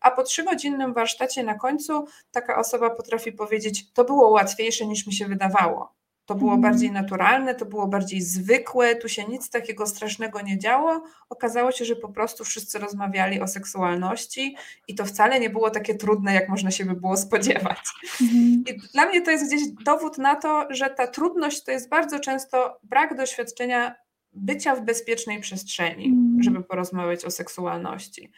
a 0.00 0.10
po 0.10 0.22
trzygodzinnym 0.22 0.94
warsztacie 0.94 1.42
na 1.42 1.54
końcu 1.54 2.06
taka 2.30 2.58
osoba 2.58 2.90
potrafi 2.90 3.32
powiedzieć: 3.32 3.92
To 3.92 4.04
było 4.04 4.28
łatwiejsze 4.28 4.86
niż 4.86 5.06
mi 5.06 5.12
się 5.12 5.26
wydawało. 5.26 5.94
To 6.26 6.34
było 6.34 6.54
mhm. 6.54 6.72
bardziej 6.72 6.92
naturalne, 6.92 7.54
to 7.54 7.66
było 7.66 7.86
bardziej 7.86 8.22
zwykłe, 8.22 8.96
tu 8.96 9.08
się 9.08 9.24
nic 9.24 9.50
takiego 9.50 9.86
strasznego 9.86 10.40
nie 10.40 10.58
działo. 10.58 11.02
Okazało 11.30 11.72
się, 11.72 11.84
że 11.84 11.96
po 11.96 12.08
prostu 12.08 12.44
wszyscy 12.44 12.78
rozmawiali 12.78 13.40
o 13.40 13.48
seksualności 13.48 14.56
i 14.88 14.94
to 14.94 15.04
wcale 15.04 15.40
nie 15.40 15.50
było 15.50 15.70
takie 15.70 15.94
trudne, 15.94 16.34
jak 16.34 16.48
można 16.48 16.70
się 16.70 16.84
by 16.84 16.94
było 16.94 17.16
spodziewać. 17.16 17.78
Mhm. 18.20 18.64
I 18.68 18.88
dla 18.92 19.06
mnie 19.06 19.22
to 19.22 19.30
jest 19.30 19.46
gdzieś 19.46 19.62
dowód 19.84 20.18
na 20.18 20.34
to, 20.34 20.66
że 20.70 20.90
ta 20.90 21.06
trudność 21.06 21.64
to 21.64 21.70
jest 21.70 21.88
bardzo 21.88 22.20
często 22.20 22.80
brak 22.82 23.16
doświadczenia 23.16 23.94
bycia 24.32 24.76
w 24.76 24.84
bezpiecznej 24.84 25.40
przestrzeni, 25.40 26.06
mhm. 26.06 26.42
żeby 26.42 26.64
porozmawiać 26.64 27.24
o 27.24 27.30
seksualności. 27.30 28.32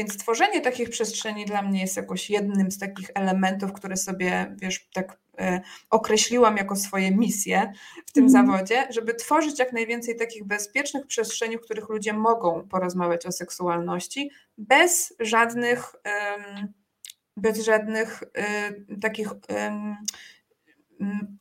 Więc 0.00 0.16
tworzenie 0.16 0.60
takich 0.60 0.90
przestrzeni 0.90 1.44
dla 1.44 1.62
mnie 1.62 1.80
jest 1.80 1.96
jakoś 1.96 2.30
jednym 2.30 2.70
z 2.70 2.78
takich 2.78 3.10
elementów, 3.14 3.72
które 3.72 3.96
sobie, 3.96 4.56
wiesz, 4.58 4.88
tak 4.92 5.18
e, 5.38 5.60
określiłam 5.90 6.56
jako 6.56 6.76
swoje 6.76 7.10
misje 7.10 7.72
w 8.06 8.12
tym 8.12 8.26
mm. 8.26 8.30
zawodzie, 8.30 8.86
żeby 8.90 9.14
tworzyć 9.14 9.58
jak 9.58 9.72
najwięcej 9.72 10.16
takich 10.16 10.44
bezpiecznych 10.44 11.06
przestrzeni, 11.06 11.58
w 11.58 11.60
których 11.60 11.88
ludzie 11.88 12.12
mogą 12.12 12.68
porozmawiać 12.68 13.26
o 13.26 13.32
seksualności 13.32 14.30
bez 14.58 15.14
żadnych, 15.20 15.94
bez 17.36 17.64
żadnych 17.64 18.22
e, 18.34 18.72
takich 19.00 19.28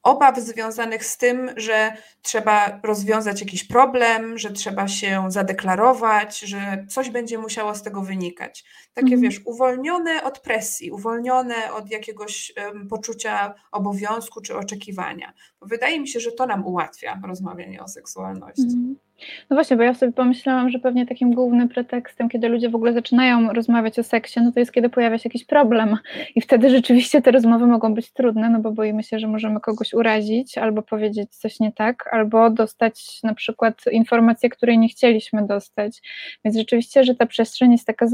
obaw 0.03 0.39
związanych 0.39 1.05
z 1.05 1.17
tym, 1.17 1.51
że 1.57 1.93
trzeba 2.21 2.79
rozwiązać 2.83 3.41
jakiś 3.41 3.63
problem, 3.63 4.37
że 4.37 4.51
trzeba 4.51 4.87
się 4.87 5.25
zadeklarować, 5.27 6.39
że 6.39 6.85
coś 6.89 7.09
będzie 7.09 7.37
musiało 7.37 7.75
z 7.75 7.83
tego 7.83 8.01
wynikać. 8.01 8.65
Takie 8.93 9.15
mhm. 9.15 9.21
wiesz, 9.21 9.41
uwolnione 9.45 10.23
od 10.23 10.39
presji, 10.39 10.91
uwolnione 10.91 11.73
od 11.73 11.91
jakiegoś 11.91 12.53
um, 12.57 12.87
poczucia 12.87 13.53
obowiązku 13.71 14.41
czy 14.41 14.57
oczekiwania. 14.57 15.33
Bo 15.59 15.67
wydaje 15.67 15.99
mi 15.99 16.07
się, 16.07 16.19
że 16.19 16.31
to 16.31 16.45
nam 16.45 16.67
ułatwia 16.67 17.21
rozmawianie 17.27 17.83
o 17.83 17.87
seksualności. 17.87 18.63
Mhm. 18.63 19.08
No 19.49 19.55
właśnie, 19.55 19.77
bo 19.77 19.83
ja 19.83 19.93
sobie 19.93 20.11
pomyślałam, 20.11 20.69
że 20.69 20.79
pewnie 20.79 21.05
takim 21.05 21.33
głównym 21.33 21.69
pretekstem, 21.69 22.29
kiedy 22.29 22.49
ludzie 22.49 22.69
w 22.69 22.75
ogóle 22.75 22.93
zaczynają 22.93 23.53
rozmawiać 23.53 23.99
o 23.99 24.03
seksie, 24.03 24.41
no 24.41 24.51
to 24.51 24.59
jest 24.59 24.71
kiedy 24.71 24.89
pojawia 24.89 25.17
się 25.17 25.29
jakiś 25.29 25.45
problem 25.45 25.97
i 26.35 26.41
wtedy 26.41 26.69
rzeczywiście 26.77 27.21
te 27.21 27.31
rozmowy 27.31 27.67
mogą 27.67 27.93
być 27.93 28.13
trudne, 28.13 28.49
no 28.49 28.59
bo 28.59 28.71
boimy 28.71 29.03
się, 29.03 29.19
że 29.19 29.27
możemy 29.27 29.59
kogoś 29.59 29.93
urazić 29.93 30.57
albo 30.57 30.81
powiedzieć 30.81 31.35
coś 31.35 31.59
nie 31.59 31.71
tak, 31.71 32.09
albo 32.11 32.49
dostać 32.49 33.19
na 33.23 33.33
przykład 33.33 33.81
informację, 33.91 34.49
której 34.49 34.79
nie 34.79 34.89
chcieliśmy 34.89 35.47
dostać. 35.47 36.01
Więc 36.45 36.57
rzeczywiście, 36.57 37.03
że 37.03 37.15
ta 37.15 37.25
przestrzeń 37.25 37.71
jest 37.71 37.87
taka, 37.87 38.05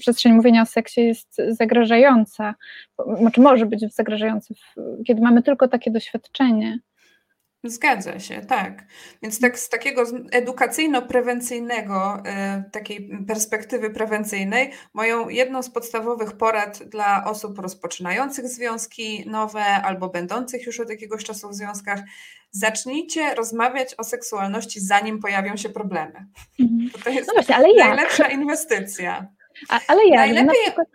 przestrzeń 0.00 0.32
mówienia 0.32 0.62
o 0.62 0.66
seksie 0.66 1.00
jest 1.00 1.42
zagrażająca, 1.48 2.54
znaczy 3.18 3.40
może 3.40 3.66
być 3.66 3.94
zagrażająca, 3.94 4.54
kiedy 5.06 5.22
mamy 5.22 5.42
tylko 5.42 5.68
takie 5.68 5.90
doświadczenie. 5.90 6.78
Zgadza 7.64 8.20
się, 8.20 8.40
tak. 8.40 8.84
Więc 9.22 9.40
tak 9.40 9.58
z 9.58 9.68
takiego 9.68 10.04
edukacyjno-prewencyjnego, 10.32 12.18
y, 12.18 12.70
takiej 12.70 13.10
perspektywy 13.28 13.90
prewencyjnej, 13.90 14.70
moją 14.94 15.28
jedną 15.28 15.62
z 15.62 15.70
podstawowych 15.70 16.32
porad 16.32 16.82
dla 16.82 17.24
osób 17.24 17.58
rozpoczynających 17.58 18.48
związki 18.48 19.30
nowe 19.30 19.64
albo 19.64 20.08
będących 20.08 20.66
już 20.66 20.80
od 20.80 20.90
jakiegoś 20.90 21.24
czasu 21.24 21.48
w 21.48 21.54
związkach, 21.54 22.00
zacznijcie 22.50 23.34
rozmawiać 23.34 23.94
o 23.94 24.04
seksualności, 24.04 24.80
zanim 24.80 25.20
pojawią 25.20 25.56
się 25.56 25.68
problemy. 25.68 26.26
Mhm. 26.60 26.90
To 27.04 27.10
jest 27.10 27.28
no 27.28 27.34
właśnie, 27.34 27.56
ale 27.56 27.74
najlepsza 27.74 28.28
inwestycja. 28.28 29.26
A, 29.68 29.80
ale 29.88 30.06
ja, 30.06 30.16
Najlepiej... 30.16 30.62
Przykład... 30.64 30.88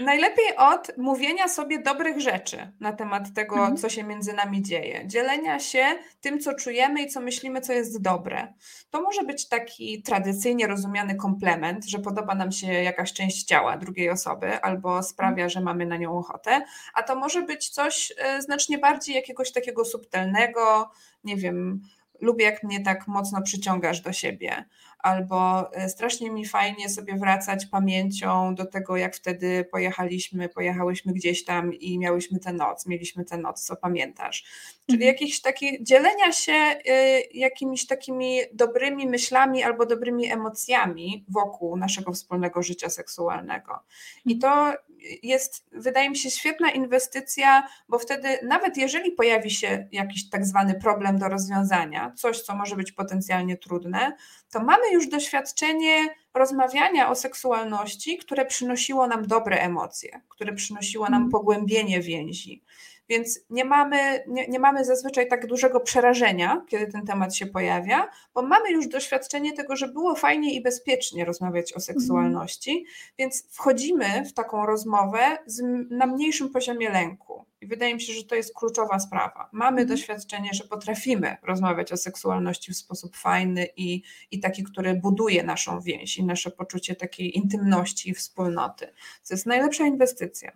Najlepiej 0.00 0.56
od 0.56 0.90
mówienia 0.96 1.48
sobie 1.48 1.78
dobrych 1.82 2.20
rzeczy 2.20 2.72
na 2.80 2.92
temat 2.92 3.34
tego, 3.34 3.54
mhm. 3.54 3.76
co 3.76 3.88
się 3.88 4.04
między 4.04 4.32
nami 4.32 4.62
dzieje, 4.62 5.06
dzielenia 5.06 5.60
się 5.60 5.84
tym, 6.20 6.40
co 6.40 6.54
czujemy 6.54 7.02
i 7.02 7.08
co 7.08 7.20
myślimy, 7.20 7.60
co 7.60 7.72
jest 7.72 8.02
dobre. 8.02 8.54
To 8.90 9.02
może 9.02 9.22
być 9.22 9.48
taki 9.48 10.02
tradycyjnie 10.02 10.66
rozumiany 10.66 11.14
komplement, 11.14 11.84
że 11.84 11.98
podoba 11.98 12.34
nam 12.34 12.52
się 12.52 12.66
jakaś 12.66 13.12
część 13.12 13.44
ciała 13.44 13.76
drugiej 13.76 14.10
osoby 14.10 14.60
albo 14.60 15.02
sprawia, 15.02 15.48
że 15.48 15.60
mamy 15.60 15.86
na 15.86 15.96
nią 15.96 16.18
ochotę, 16.18 16.64
a 16.94 17.02
to 17.02 17.16
może 17.16 17.42
być 17.42 17.68
coś 17.68 18.12
e, 18.18 18.42
znacznie 18.42 18.78
bardziej 18.78 19.14
jakiegoś 19.14 19.52
takiego 19.52 19.84
subtelnego, 19.84 20.90
nie 21.24 21.36
wiem, 21.36 21.80
lubię 22.20 22.44
jak 22.44 22.62
mnie 22.62 22.80
tak 22.80 23.08
mocno 23.08 23.42
przyciągasz 23.42 24.00
do 24.00 24.12
siebie, 24.12 24.64
albo 24.98 25.70
e, 25.74 25.88
strasznie 25.88 26.30
mi 26.30 26.46
fajnie 26.46 26.88
sobie 26.88 27.16
wracać 27.16 27.66
pamięcią 27.66 28.54
do 28.54 28.66
tego, 28.66 28.96
jak 28.96 29.16
wtedy 29.16 29.64
pojechaliśmy, 29.64 30.48
pojechałyśmy 30.48 31.12
gdzieś 31.12 31.44
tam 31.44 31.74
i 31.74 31.98
miałyśmy 31.98 32.38
tę 32.38 32.52
noc, 32.52 32.86
mieliśmy 32.86 33.24
tę 33.24 33.38
noc, 33.38 33.62
co 33.62 33.76
pamiętasz. 33.76 34.44
Czyli 34.86 34.98
mhm. 34.98 35.14
jakieś 35.14 35.40
takie 35.40 35.84
dzielenia 35.84 36.32
się 36.32 36.52
y, 36.52 37.22
jakimiś 37.34 37.86
takimi 37.86 38.40
dobrymi 38.52 39.06
myślami 39.06 39.62
albo 39.62 39.86
dobrymi 39.86 40.32
emocjami 40.32 41.24
wokół 41.28 41.76
naszego 41.76 42.12
wspólnego 42.12 42.62
życia 42.62 42.90
seksualnego. 42.90 43.80
I 44.24 44.34
mhm. 44.34 44.40
to 44.40 44.78
jest, 45.22 45.66
wydaje 45.72 46.10
mi 46.10 46.16
się, 46.16 46.30
świetna 46.30 46.70
inwestycja, 46.70 47.68
bo 47.88 47.98
wtedy 47.98 48.28
nawet 48.42 48.76
jeżeli 48.76 49.12
pojawi 49.12 49.50
się 49.50 49.88
jakiś 49.92 50.30
tak 50.30 50.46
zwany 50.46 50.74
problem 50.74 51.18
do 51.18 51.28
rozwiązania, 51.28 52.12
coś, 52.16 52.40
co 52.40 52.56
może 52.56 52.76
być 52.76 52.92
potencjalnie 52.92 53.56
trudne, 53.56 54.16
to 54.50 54.60
mamy 54.60 54.87
już 54.92 55.08
doświadczenie 55.08 56.14
rozmawiania 56.34 57.10
o 57.10 57.14
seksualności, 57.14 58.18
które 58.18 58.46
przynosiło 58.46 59.06
nam 59.06 59.26
dobre 59.26 59.56
emocje, 59.60 60.20
które 60.28 60.52
przynosiło 60.52 61.04
nam 61.04 61.22
mhm. 61.22 61.30
pogłębienie 61.30 62.00
więzi. 62.00 62.62
Więc 63.08 63.40
nie 63.50 63.64
mamy, 63.64 64.24
nie, 64.26 64.48
nie, 64.48 64.58
mamy 64.58 64.84
zazwyczaj 64.84 65.28
tak 65.28 65.46
dużego 65.46 65.80
przerażenia, 65.80 66.64
kiedy 66.68 66.92
ten 66.92 67.06
temat 67.06 67.34
się 67.34 67.46
pojawia, 67.46 68.10
bo 68.34 68.42
mamy 68.42 68.70
już 68.70 68.88
doświadczenie 68.88 69.52
tego, 69.52 69.76
że 69.76 69.88
było 69.88 70.14
fajnie 70.14 70.54
i 70.54 70.62
bezpiecznie 70.62 71.24
rozmawiać 71.24 71.72
o 71.72 71.80
seksualności, 71.80 72.84
więc 73.18 73.44
wchodzimy 73.50 74.24
w 74.24 74.32
taką 74.32 74.66
rozmowę 74.66 75.38
z, 75.46 75.62
na 75.90 76.06
mniejszym 76.06 76.50
poziomie 76.50 76.90
lęku. 76.90 77.44
I 77.68 77.70
wydaje 77.70 77.94
mi 77.94 78.00
się, 78.00 78.12
że 78.12 78.24
to 78.24 78.34
jest 78.34 78.54
kluczowa 78.54 78.98
sprawa. 78.98 79.48
Mamy 79.52 79.80
mhm. 79.80 79.88
doświadczenie, 79.88 80.50
że 80.52 80.64
potrafimy 80.64 81.36
rozmawiać 81.42 81.92
o 81.92 81.96
seksualności 81.96 82.72
w 82.72 82.76
sposób 82.76 83.16
fajny 83.16 83.66
i, 83.76 84.02
i 84.30 84.40
taki, 84.40 84.64
który 84.64 84.94
buduje 84.94 85.42
naszą 85.42 85.80
więź 85.80 86.16
i 86.16 86.24
nasze 86.24 86.50
poczucie 86.50 86.94
takiej 86.94 87.36
intymności 87.36 88.10
i 88.10 88.14
wspólnoty. 88.14 88.86
To 89.28 89.34
jest 89.34 89.46
najlepsza 89.46 89.86
inwestycja. 89.86 90.52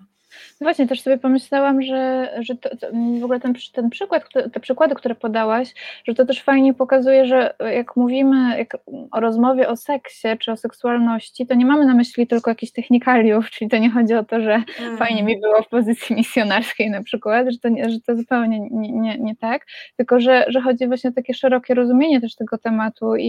No 0.60 0.64
właśnie, 0.64 0.86
też 0.86 1.00
sobie 1.00 1.18
pomyślałam, 1.18 1.82
że, 1.82 2.30
że 2.40 2.56
to, 2.56 2.76
to 2.76 2.86
w 3.20 3.24
ogóle 3.24 3.40
ten, 3.40 3.54
ten 3.72 3.90
przykład, 3.90 4.24
te 4.52 4.60
przykłady, 4.60 4.94
które 4.94 5.14
podałaś, 5.14 5.74
że 6.04 6.14
to 6.14 6.26
też 6.26 6.42
fajnie 6.42 6.74
pokazuje, 6.74 7.26
że 7.26 7.54
jak 7.74 7.96
mówimy 7.96 8.58
jak 8.58 8.76
o 9.10 9.20
rozmowie 9.20 9.68
o 9.68 9.76
seksie 9.76 10.28
czy 10.38 10.52
o 10.52 10.56
seksualności, 10.56 11.46
to 11.46 11.54
nie 11.54 11.66
mamy 11.66 11.86
na 11.86 11.94
myśli 11.94 12.26
tylko 12.26 12.50
jakichś 12.50 12.72
technikaliów, 12.72 13.50
czyli 13.50 13.70
to 13.70 13.78
nie 13.78 13.90
chodzi 13.90 14.14
o 14.14 14.24
to, 14.24 14.40
że 14.40 14.62
mm. 14.80 14.98
fajnie 14.98 15.22
mi 15.22 15.40
było 15.40 15.62
w 15.62 15.68
pozycji 15.68 16.16
misjonarskiej 16.16 16.90
na 16.90 17.02
przykład, 17.02 17.46
że 17.50 17.58
to, 17.58 17.68
że 17.90 18.00
to 18.00 18.16
zupełnie 18.16 18.60
nie, 18.70 18.92
nie, 18.92 19.18
nie 19.18 19.36
tak, 19.36 19.66
tylko 19.96 20.20
że, 20.20 20.44
że 20.48 20.60
chodzi 20.60 20.86
właśnie 20.86 21.10
o 21.10 21.12
takie 21.12 21.34
szerokie 21.34 21.74
rozumienie 21.74 22.20
też 22.20 22.34
tego 22.34 22.58
tematu 22.58 23.16
i, 23.16 23.28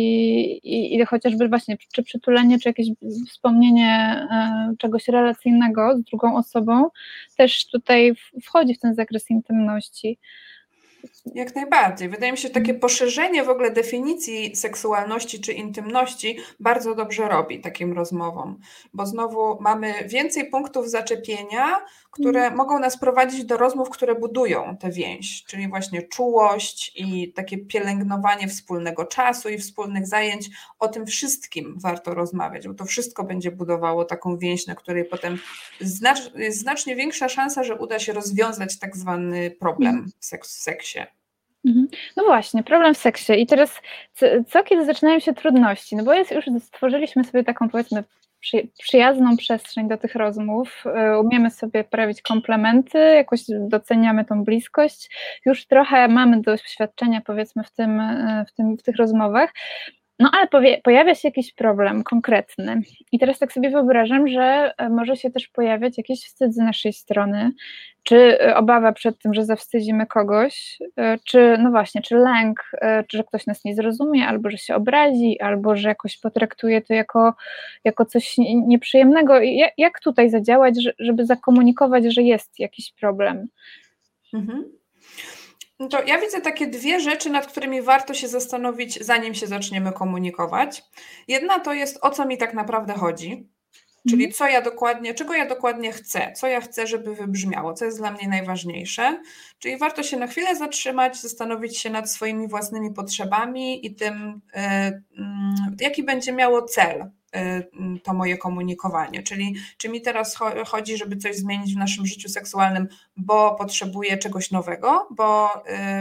i, 0.64 0.96
i 0.96 1.06
chociażby 1.06 1.48
właśnie 1.48 1.78
czy 1.94 2.04
przytulenie, 2.04 2.60
czy 2.60 2.70
jakieś 2.70 2.88
wspomnienie 3.30 4.28
e, 4.32 4.74
czegoś 4.78 5.08
relacyjnego 5.08 5.98
z 5.98 6.04
drugą 6.04 6.36
osobą, 6.38 6.90
też 7.38 7.68
tutaj 7.68 8.14
wchodzi 8.44 8.76
w 8.76 8.80
ten 8.80 8.96
zakres 8.96 9.30
intymności. 9.30 10.20
Jak 11.36 11.56
najbardziej. 11.56 12.10
Wydaje 12.10 12.32
mi 12.32 12.38
się, 12.38 12.48
że 12.48 12.54
takie 12.54 12.74
poszerzenie 12.74 13.44
w 13.44 13.50
ogóle 13.50 13.72
definicji 13.72 14.56
seksualności 14.56 15.42
czy 15.42 15.54
intymności 15.54 16.38
bardzo 16.60 16.96
dobrze 16.96 17.28
robi 17.28 17.62
takim 17.62 17.94
rozmowom, 17.94 18.60
bo 18.94 19.06
znowu 19.06 19.62
mamy 19.62 19.94
więcej 20.08 20.50
punktów 20.50 20.90
zaczepienia, 20.90 21.86
które 22.12 22.42
mm. 22.42 22.58
mogą 22.58 22.80
nas 22.80 23.00
prowadzić 23.00 23.46
do 23.46 23.58
rozmów, 23.58 23.90
które 23.90 24.16
budują 24.16 24.78
tę 24.78 24.92
więź, 24.92 25.44
czyli 25.44 25.68
właśnie 25.68 26.02
czułość 26.02 26.92
i 26.96 27.34
takie 27.34 27.58
pielęgnowanie 27.58 28.48
wspólnego 28.48 29.06
czasu 29.06 29.50
i 29.50 29.58
wspólnych 29.58 30.08
zajęć. 30.08 30.50
O 30.80 30.88
tym 30.88 31.06
wszystkim 31.06 31.76
warto 31.80 32.14
rozmawiać, 32.14 32.68
bo 32.68 32.74
to 32.74 32.86
wszystko 32.86 33.24
będzie 33.24 33.52
budowało 33.52 34.06
taką 34.06 34.38
więź, 34.38 34.68
na 34.68 34.76
której 34.76 35.06
potem 35.06 35.38
jest 35.80 36.60
znacznie 36.60 36.96
większa 36.96 37.30
szansa, 37.30 37.64
że 37.64 37.76
uda 37.76 38.00
się 38.00 38.14
rozwiązać 38.14 38.80
tak 38.80 38.98
zwany 38.98 39.52
problem 39.52 39.96
mm. 39.96 40.12
w, 40.20 40.26
seks, 40.26 40.58
w 40.58 40.62
seksie. 40.94 41.14
Mhm. 41.66 41.88
No 42.18 42.24
właśnie, 42.24 42.64
problem 42.64 42.94
w 42.94 42.98
seksie. 42.98 43.34
I 43.34 43.48
teraz, 43.48 43.82
co, 44.14 44.26
co, 44.48 44.64
kiedy 44.64 44.86
zaczynają 44.86 45.20
się 45.20 45.34
trudności? 45.34 45.96
No 45.96 46.04
bo 46.04 46.14
jest 46.14 46.32
już 46.32 46.46
stworzyliśmy 46.60 47.24
sobie 47.24 47.44
taką 47.44 47.70
powiedzmy 47.70 48.04
przy, 48.40 48.68
przyjazną 48.80 49.38
przestrzeń 49.38 49.88
do 49.88 49.98
tych 49.98 50.16
rozmów, 50.16 50.84
e, 50.86 51.20
umiemy 51.20 51.52
sobie 51.52 51.84
prawić 51.84 52.22
komplementy, 52.22 53.00
jakoś 53.00 53.42
doceniamy 53.60 54.26
tą 54.26 54.44
bliskość, 54.44 55.10
już 55.46 55.66
trochę 55.66 56.08
mamy 56.08 56.42
doświadczenia 56.42 57.22
powiedzmy 57.22 57.64
w, 57.64 57.72
tym, 57.72 58.00
e, 58.00 58.46
w, 58.50 58.54
tym, 58.54 58.78
w 58.78 58.84
tych 58.84 58.96
rozmowach, 58.96 59.54
no 60.24 60.30
ale 60.34 60.48
powie, 60.48 60.82
pojawia 60.84 61.16
się 61.16 61.28
jakiś 61.28 61.54
problem 61.54 62.04
konkretny. 62.04 62.82
I 63.12 63.20
teraz 63.20 63.40
tak 63.40 63.54
sobie 63.54 63.70
wyobrażam, 63.70 64.28
że 64.28 64.74
e, 64.78 64.90
może 64.90 65.16
się 65.16 65.32
też 65.32 65.48
pojawiać 65.48 65.98
jakiś 65.98 66.26
wstyd 66.26 66.54
z 66.54 66.58
naszej 66.58 66.94
strony, 66.94 67.52
czy 68.04 68.40
e, 68.42 68.56
obawa 68.56 68.92
przed 68.92 69.20
tym, 69.20 69.34
że 69.34 69.46
zawstydzimy 69.46 70.06
kogoś, 70.06 70.78
e, 70.98 71.18
czy 71.26 71.58
no 71.60 71.72
właśnie, 71.72 72.02
czy 72.02 72.16
lęk, 72.16 72.72
czy 73.08 73.18
że 73.18 73.24
ktoś 73.24 73.48
nas 73.48 73.66
nie 73.66 73.76
zrozumie, 73.76 74.28
albo 74.28 74.50
że 74.50 74.58
się 74.58 74.76
obrazi, 74.76 75.40
albo 75.42 75.76
że 75.76 75.90
jakoś 75.90 76.18
potraktuje 76.18 76.82
to 76.82 76.94
jako, 76.94 77.34
jako 77.84 78.06
coś 78.06 78.36
nieprzyjemnego. 78.68 79.34
Jak, 79.78 80.00
tutaj 80.00 80.30
zadziałać, 80.30 80.76
żeby 81.00 81.26
zakomunikować, 81.26 82.14
że 82.14 82.22
jest 82.22 82.60
jakiś 82.60 82.94
problem? 82.94 83.48
Mhm. 84.34 84.83
No 85.84 85.90
to 85.90 86.04
ja 86.04 86.22
widzę 86.22 86.42
takie 86.42 86.68
dwie 86.68 87.00
rzeczy, 87.00 87.30
nad 87.30 87.48
którymi 87.48 87.82
warto 87.82 88.14
się 88.14 88.28
zastanowić, 88.28 89.06
zanim 89.06 89.34
się 89.34 89.48
zaczniemy 89.48 89.92
komunikować. 89.92 90.84
Jedna 91.28 91.60
to 91.60 91.74
jest, 91.74 92.00
o 92.02 92.10
co 92.10 92.26
mi 92.26 92.38
tak 92.38 92.54
naprawdę 92.54 92.94
chodzi, 92.94 93.50
czyli 94.10 94.26
mhm. 94.26 94.34
co 94.34 94.48
ja 94.48 94.62
dokładnie, 94.62 95.14
czego 95.14 95.34
ja 95.34 95.46
dokładnie 95.46 95.92
chcę, 95.92 96.32
co 96.36 96.48
ja 96.48 96.62
chcę, 96.62 96.88
żeby 96.88 97.16
wybrzmiało, 97.16 97.74
co 97.74 97.86
jest 97.86 97.98
dla 97.98 98.12
mnie 98.12 98.28
najważniejsze. 98.28 99.22
Czyli 99.60 99.78
warto 99.78 100.04
się 100.04 100.18
na 100.18 100.28
chwilę 100.28 100.56
zatrzymać, 100.56 101.22
zastanowić 101.22 101.78
się 101.78 101.90
nad 101.90 102.12
swoimi 102.12 102.48
własnymi 102.48 102.94
potrzebami 102.94 103.86
i 103.86 103.96
tym, 103.96 104.42
yy, 104.56 104.62
yy, 104.62 105.76
jaki 105.80 106.04
będzie 106.04 106.34
miało 106.34 106.62
cel 106.62 107.12
Y, 107.36 108.00
to 108.00 108.14
moje 108.14 108.38
komunikowanie. 108.38 109.24
Czyli 109.24 109.56
czy 109.78 109.90
mi 109.90 110.02
teraz 110.02 110.38
chodzi, 110.68 110.98
żeby 110.98 111.18
coś 111.18 111.36
zmienić 111.36 111.74
w 111.74 111.78
naszym 111.78 112.06
życiu 112.06 112.30
seksualnym, 112.30 112.88
bo 113.18 113.56
potrzebuję 113.56 114.18
czegoś 114.18 114.52
nowego, 114.52 115.08
bo 115.12 115.50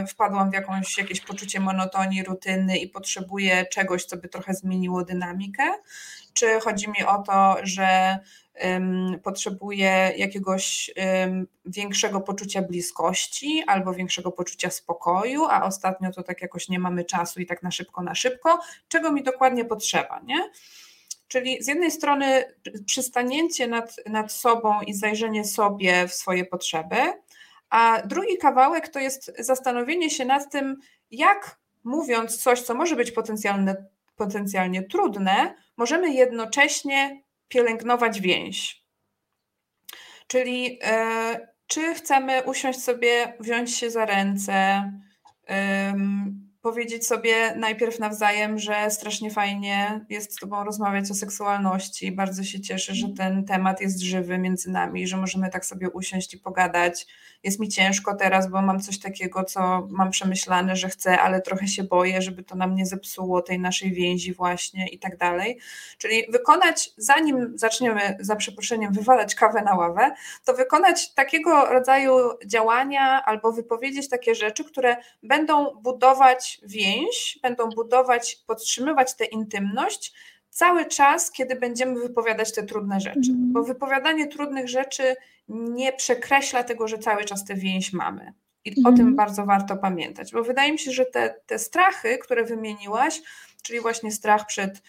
y, 0.03 0.07
wpadłam 0.07 0.51
w 0.51 0.53
jakąś, 0.53 0.97
jakieś 0.97 1.21
poczucie 1.21 1.59
monotonii, 1.59 2.23
rutyny 2.23 2.77
i 2.77 2.89
potrzebuję 2.89 3.65
czegoś, 3.65 4.05
co 4.05 4.17
by 4.17 4.29
trochę 4.29 4.53
zmieniło 4.53 5.03
dynamikę, 5.03 5.63
czy 6.33 6.59
chodzi 6.59 6.89
mi 6.89 7.03
o 7.07 7.17
to, 7.17 7.55
że 7.63 8.19
potrzebuję 9.23 10.13
jakiegoś 10.17 10.91
większego 11.65 12.21
poczucia 12.21 12.61
bliskości 12.61 13.63
albo 13.67 13.93
większego 13.93 14.31
poczucia 14.31 14.69
spokoju, 14.69 15.45
a 15.45 15.63
ostatnio 15.65 16.11
to 16.11 16.23
tak 16.23 16.41
jakoś 16.41 16.69
nie 16.69 16.79
mamy 16.79 17.05
czasu 17.05 17.39
i 17.41 17.45
tak 17.45 17.63
na 17.63 17.71
szybko, 17.71 18.03
na 18.03 18.15
szybko, 18.15 18.59
czego 18.87 19.11
mi 19.11 19.23
dokładnie 19.23 19.65
potrzeba, 19.65 20.21
nie? 20.25 20.49
Czyli 21.27 21.63
z 21.63 21.67
jednej 21.67 21.91
strony 21.91 22.55
przystanięcie 22.85 23.67
nad, 23.67 23.95
nad 24.05 24.31
sobą 24.31 24.81
i 24.81 24.93
zajrzenie 24.93 25.45
sobie 25.45 26.07
w 26.07 26.13
swoje 26.13 26.45
potrzeby, 26.45 26.97
a 27.69 28.01
drugi 28.05 28.37
kawałek 28.37 28.87
to 28.87 28.99
jest 28.99 29.31
zastanowienie 29.39 30.09
się 30.09 30.25
nad 30.25 30.51
tym, 30.51 30.79
jak 31.11 31.59
mówiąc 31.83 32.37
coś, 32.37 32.61
co 32.61 32.73
może 32.73 32.95
być 32.95 33.11
potencjalne, 33.11 33.85
potencjalnie 34.15 34.83
trudne, 34.83 35.55
możemy 35.77 36.13
jednocześnie 36.13 37.21
pielęgnować 37.47 38.21
więź. 38.21 38.83
Czyli 40.27 40.79
e, 40.83 41.53
czy 41.67 41.93
chcemy 41.93 42.43
usiąść 42.43 42.79
sobie, 42.79 43.33
wziąć 43.39 43.77
się 43.77 43.91
za 43.91 44.05
ręce, 44.05 44.91
powiedzieć 46.63 47.07
sobie 47.07 47.55
najpierw 47.55 47.99
nawzajem, 47.99 48.59
że 48.59 48.91
strasznie 48.91 49.31
fajnie 49.31 50.05
jest 50.09 50.33
z 50.33 50.35
Tobą 50.35 50.63
rozmawiać 50.63 51.11
o 51.11 51.13
seksualności. 51.13 52.11
Bardzo 52.11 52.43
się 52.43 52.61
cieszę, 52.61 52.95
że 52.95 53.07
ten 53.17 53.45
temat 53.45 53.81
jest 53.81 53.99
żywy 53.99 54.37
między 54.37 54.71
nami, 54.71 55.07
że 55.07 55.17
możemy 55.17 55.49
tak 55.49 55.65
sobie 55.65 55.89
usiąść 55.89 56.33
i 56.33 56.37
pogadać. 56.37 57.07
Jest 57.43 57.59
mi 57.59 57.69
ciężko 57.69 58.15
teraz, 58.15 58.49
bo 58.49 58.61
mam 58.61 58.79
coś 58.79 58.99
takiego, 58.99 59.43
co 59.43 59.87
mam 59.91 60.11
przemyślane, 60.11 60.75
że 60.75 60.89
chcę, 60.89 61.19
ale 61.19 61.41
trochę 61.41 61.67
się 61.67 61.83
boję, 61.83 62.21
żeby 62.21 62.43
to 62.43 62.55
nam 62.55 62.75
nie 62.75 62.85
zepsuło 62.85 63.41
tej 63.41 63.59
naszej 63.59 63.91
więzi, 63.91 64.33
właśnie 64.33 64.87
i 64.87 64.99
tak 64.99 65.17
dalej. 65.17 65.59
Czyli 65.97 66.23
wykonać, 66.29 66.89
zanim 66.97 67.51
zaczniemy, 67.55 68.17
za 68.19 68.35
przeproszeniem, 68.35 68.93
wywalać 68.93 69.35
kawę 69.35 69.61
na 69.61 69.75
ławę, 69.75 70.11
to 70.45 70.53
wykonać 70.53 71.13
takiego 71.13 71.65
rodzaju 71.65 72.15
działania 72.45 73.25
albo 73.25 73.51
wypowiedzieć 73.51 74.09
takie 74.09 74.35
rzeczy, 74.35 74.63
które 74.63 74.97
będą 75.23 75.75
budować 75.81 76.52
więź, 76.63 77.39
będą 77.41 77.69
budować, 77.69 78.35
podtrzymywać 78.47 79.15
tę 79.15 79.25
intymność 79.25 80.13
cały 80.49 80.85
czas, 80.85 81.31
kiedy 81.31 81.55
będziemy 81.55 81.99
wypowiadać 81.99 82.53
te 82.53 82.63
trudne 82.63 82.99
rzeczy. 82.99 83.31
Mhm. 83.31 83.53
Bo 83.53 83.63
wypowiadanie 83.63 84.27
trudnych 84.27 84.69
rzeczy 84.69 85.15
nie 85.47 85.93
przekreśla 85.93 86.63
tego, 86.63 86.87
że 86.87 86.97
cały 86.97 87.25
czas 87.25 87.45
tę 87.45 87.55
więź 87.55 87.93
mamy. 87.93 88.33
I 88.65 88.71
o 88.71 88.83
tym 88.83 88.91
mhm. 88.91 89.15
bardzo 89.15 89.45
warto 89.45 89.77
pamiętać, 89.77 90.31
bo 90.31 90.43
wydaje 90.43 90.71
mi 90.71 90.79
się, 90.79 90.91
że 90.91 91.05
te, 91.05 91.35
te 91.45 91.59
strachy, 91.59 92.17
które 92.17 92.43
wymieniłaś, 92.43 93.21
czyli 93.63 93.79
właśnie 93.79 94.11
strach 94.11 94.45
przed 94.45 94.81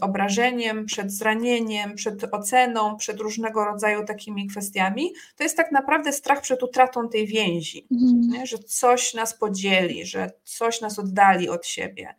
obrażeniem, 0.00 0.86
przed 0.86 1.12
zranieniem, 1.12 1.94
przed 1.94 2.34
oceną, 2.34 2.96
przed 2.96 3.20
różnego 3.20 3.64
rodzaju 3.64 4.04
takimi 4.04 4.46
kwestiami, 4.46 5.12
to 5.36 5.42
jest 5.42 5.56
tak 5.56 5.72
naprawdę 5.72 6.12
strach 6.12 6.40
przed 6.40 6.62
utratą 6.62 7.08
tej 7.08 7.26
więzi, 7.26 7.86
mhm. 7.90 8.46
że 8.46 8.58
coś 8.58 9.14
nas 9.14 9.38
podzieli, 9.38 10.06
że 10.06 10.30
coś 10.44 10.80
nas 10.80 10.98
oddali 10.98 11.48
od 11.48 11.66
siebie. 11.66 12.14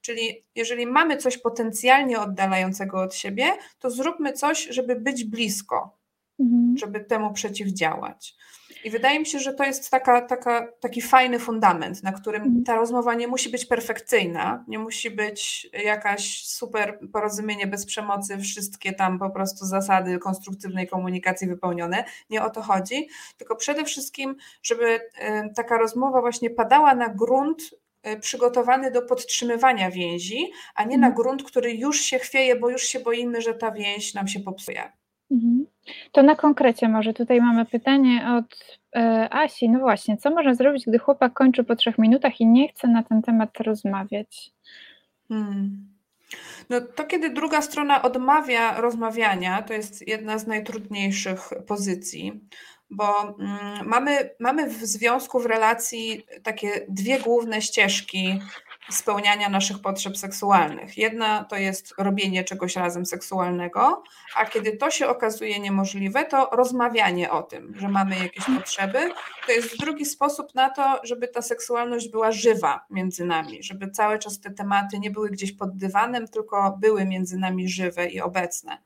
Czyli 0.00 0.44
jeżeli 0.54 0.86
mamy 0.86 1.16
coś 1.16 1.38
potencjalnie 1.38 2.20
oddalającego 2.20 3.02
od 3.02 3.14
siebie, 3.14 3.52
to 3.78 3.90
zróbmy 3.90 4.32
coś, 4.32 4.66
żeby 4.70 4.96
być 4.96 5.24
blisko, 5.24 5.98
mhm. 6.40 6.78
żeby 6.78 7.00
temu 7.00 7.32
przeciwdziałać. 7.32 8.36
I 8.84 8.90
wydaje 8.90 9.20
mi 9.20 9.26
się, 9.26 9.38
że 9.38 9.54
to 9.54 9.64
jest 9.64 9.90
taka, 9.90 10.22
taka, 10.22 10.72
taki 10.80 11.02
fajny 11.02 11.38
fundament, 11.38 12.02
na 12.02 12.12
którym 12.12 12.42
mhm. 12.42 12.64
ta 12.64 12.74
rozmowa 12.74 13.14
nie 13.14 13.28
musi 13.28 13.50
być 13.50 13.66
perfekcyjna, 13.66 14.64
nie 14.68 14.78
musi 14.78 15.10
być 15.10 15.68
jakaś 15.84 16.46
super 16.46 16.98
porozumienie 17.12 17.66
bez 17.66 17.86
przemocy, 17.86 18.38
wszystkie 18.38 18.92
tam 18.92 19.18
po 19.18 19.30
prostu 19.30 19.66
zasady 19.66 20.18
konstruktywnej 20.18 20.88
komunikacji 20.88 21.48
wypełnione. 21.48 22.04
Nie 22.30 22.42
o 22.42 22.50
to 22.50 22.62
chodzi, 22.62 23.08
tylko 23.36 23.56
przede 23.56 23.84
wszystkim, 23.84 24.36
żeby 24.62 24.86
y, 24.86 25.00
taka 25.56 25.78
rozmowa 25.78 26.20
właśnie 26.20 26.50
padała 26.50 26.94
na 26.94 27.08
grunt 27.08 27.62
y, 28.06 28.20
przygotowany 28.20 28.90
do 28.90 29.02
podtrzymywania 29.02 29.90
więzi, 29.90 30.52
a 30.74 30.84
nie 30.84 30.98
na 30.98 31.06
mhm. 31.06 31.14
grunt, 31.14 31.44
który 31.44 31.74
już 31.74 32.00
się 32.00 32.18
chwieje, 32.18 32.56
bo 32.56 32.70
już 32.70 32.82
się 32.82 33.00
boimy, 33.00 33.42
że 33.42 33.54
ta 33.54 33.70
więź 33.70 34.14
nam 34.14 34.28
się 34.28 34.40
popsuje. 34.40 34.92
Mhm. 35.30 35.73
To 36.12 36.22
na 36.22 36.36
konkrecie 36.36 36.88
może 36.88 37.14
tutaj 37.14 37.40
mamy 37.40 37.64
pytanie 37.64 38.26
od 38.38 38.78
e, 38.96 39.28
Asi. 39.30 39.68
No 39.68 39.78
właśnie, 39.78 40.16
co 40.16 40.30
można 40.30 40.54
zrobić, 40.54 40.84
gdy 40.86 40.98
chłopak 40.98 41.32
kończy 41.32 41.64
po 41.64 41.76
trzech 41.76 41.98
minutach 41.98 42.40
i 42.40 42.46
nie 42.46 42.68
chce 42.68 42.88
na 42.88 43.02
ten 43.02 43.22
temat 43.22 43.60
rozmawiać? 43.60 44.50
Hmm. 45.28 45.94
No 46.70 46.80
to 46.80 47.04
kiedy 47.04 47.30
druga 47.30 47.62
strona 47.62 48.02
odmawia 48.02 48.80
rozmawiania, 48.80 49.62
to 49.62 49.74
jest 49.74 50.08
jedna 50.08 50.38
z 50.38 50.46
najtrudniejszych 50.46 51.40
pozycji, 51.66 52.40
bo 52.90 53.36
mm, 53.40 53.88
mamy, 53.88 54.30
mamy 54.40 54.70
w 54.70 54.86
związku, 54.86 55.40
w 55.40 55.46
relacji 55.46 56.26
takie 56.42 56.86
dwie 56.88 57.20
główne 57.20 57.62
ścieżki 57.62 58.40
spełniania 58.90 59.48
naszych 59.48 59.78
potrzeb 59.78 60.16
seksualnych. 60.16 60.98
Jedna 60.98 61.44
to 61.44 61.56
jest 61.56 61.94
robienie 61.98 62.44
czegoś 62.44 62.76
razem 62.76 63.06
seksualnego, 63.06 64.02
a 64.36 64.46
kiedy 64.46 64.76
to 64.76 64.90
się 64.90 65.08
okazuje 65.08 65.60
niemożliwe, 65.60 66.24
to 66.24 66.48
rozmawianie 66.52 67.30
o 67.30 67.42
tym, 67.42 67.74
że 67.78 67.88
mamy 67.88 68.18
jakieś 68.18 68.44
potrzeby. 68.58 69.10
To 69.46 69.52
jest 69.52 69.78
drugi 69.78 70.04
sposób 70.04 70.54
na 70.54 70.70
to, 70.70 71.00
żeby 71.02 71.28
ta 71.28 71.42
seksualność 71.42 72.08
była 72.08 72.32
żywa 72.32 72.84
między 72.90 73.24
nami, 73.24 73.62
żeby 73.62 73.90
cały 73.90 74.18
czas 74.18 74.40
te 74.40 74.50
tematy 74.50 74.98
nie 74.98 75.10
były 75.10 75.30
gdzieś 75.30 75.52
pod 75.52 75.76
dywanem, 75.76 76.28
tylko 76.28 76.78
były 76.80 77.04
między 77.04 77.38
nami 77.38 77.68
żywe 77.68 78.06
i 78.06 78.20
obecne. 78.20 78.78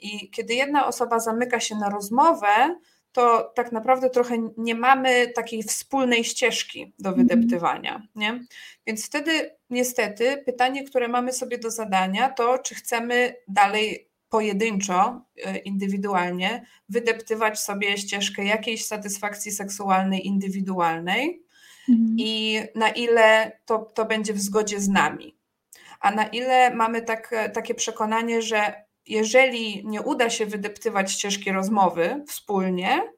I 0.00 0.30
kiedy 0.30 0.54
jedna 0.54 0.86
osoba 0.86 1.20
zamyka 1.20 1.60
się 1.60 1.74
na 1.74 1.90
rozmowę, 1.90 2.76
to 3.14 3.52
tak 3.54 3.72
naprawdę 3.72 4.10
trochę 4.10 4.36
nie 4.56 4.74
mamy 4.74 5.28
takiej 5.28 5.62
wspólnej 5.62 6.24
ścieżki 6.24 6.92
do 6.98 7.08
Mhm. 7.10 7.28
wydeptywania. 7.28 8.02
Nie? 8.14 8.40
Więc 8.86 9.06
wtedy 9.06 9.50
niestety 9.70 10.42
pytanie, 10.46 10.84
które 10.84 11.08
mamy 11.08 11.32
sobie 11.32 11.58
do 11.58 11.70
zadania, 11.70 12.28
to 12.28 12.58
czy 12.58 12.74
chcemy 12.74 13.34
dalej 13.48 14.08
pojedynczo, 14.28 15.20
e, 15.44 15.56
indywidualnie 15.58 16.66
wydeptywać 16.88 17.60
sobie 17.60 17.98
ścieżkę 17.98 18.44
jakiejś 18.44 18.84
satysfakcji 18.86 19.52
seksualnej 19.52 20.26
indywidualnej 20.26 21.42
Mhm. 21.88 22.16
i 22.18 22.60
na 22.74 22.88
ile 22.90 23.52
to, 23.66 23.78
to 23.78 24.04
będzie 24.04 24.32
w 24.32 24.40
zgodzie 24.40 24.80
z 24.80 24.88
nami. 24.88 25.36
A 26.00 26.10
na 26.10 26.26
ile 26.26 26.74
mamy 26.74 27.02
tak, 27.02 27.34
takie 27.52 27.74
przekonanie, 27.74 28.42
że 28.42 28.83
jeżeli 29.06 29.86
nie 29.86 30.02
uda 30.02 30.30
się 30.30 30.46
wydeptywać 30.46 31.12
ścieżki 31.12 31.52
rozmowy 31.52 32.24
wspólnie, 32.28 33.14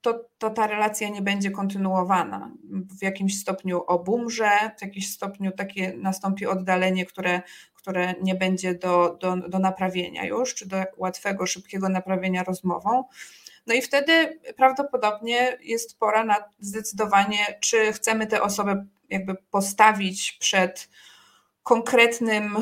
to, 0.00 0.24
to 0.38 0.50
ta 0.50 0.66
relacja 0.66 1.08
nie 1.08 1.22
będzie 1.22 1.50
kontynuowana. 1.50 2.50
W 2.98 3.02
jakimś 3.02 3.40
stopniu 3.40 3.82
obumrze, 3.86 4.50
w 4.78 4.82
jakimś 4.82 5.10
stopniu 5.10 5.52
takie 5.52 5.92
nastąpi 5.96 6.46
oddalenie, 6.46 7.06
które, 7.06 7.42
które 7.74 8.14
nie 8.22 8.34
będzie 8.34 8.74
do, 8.74 9.18
do, 9.20 9.36
do 9.36 9.58
naprawienia 9.58 10.24
już, 10.24 10.54
czy 10.54 10.68
do 10.68 10.76
łatwego, 10.96 11.46
szybkiego 11.46 11.88
naprawienia 11.88 12.44
rozmową. 12.44 13.04
No 13.66 13.74
i 13.74 13.82
wtedy 13.82 14.40
prawdopodobnie 14.56 15.58
jest 15.62 15.98
pora 15.98 16.24
na 16.24 16.36
zdecydowanie, 16.58 17.58
czy 17.60 17.92
chcemy 17.92 18.26
tę 18.26 18.42
osobę 18.42 18.86
jakby 19.10 19.34
postawić 19.50 20.32
przed 20.32 20.88
konkretnym, 21.62 22.56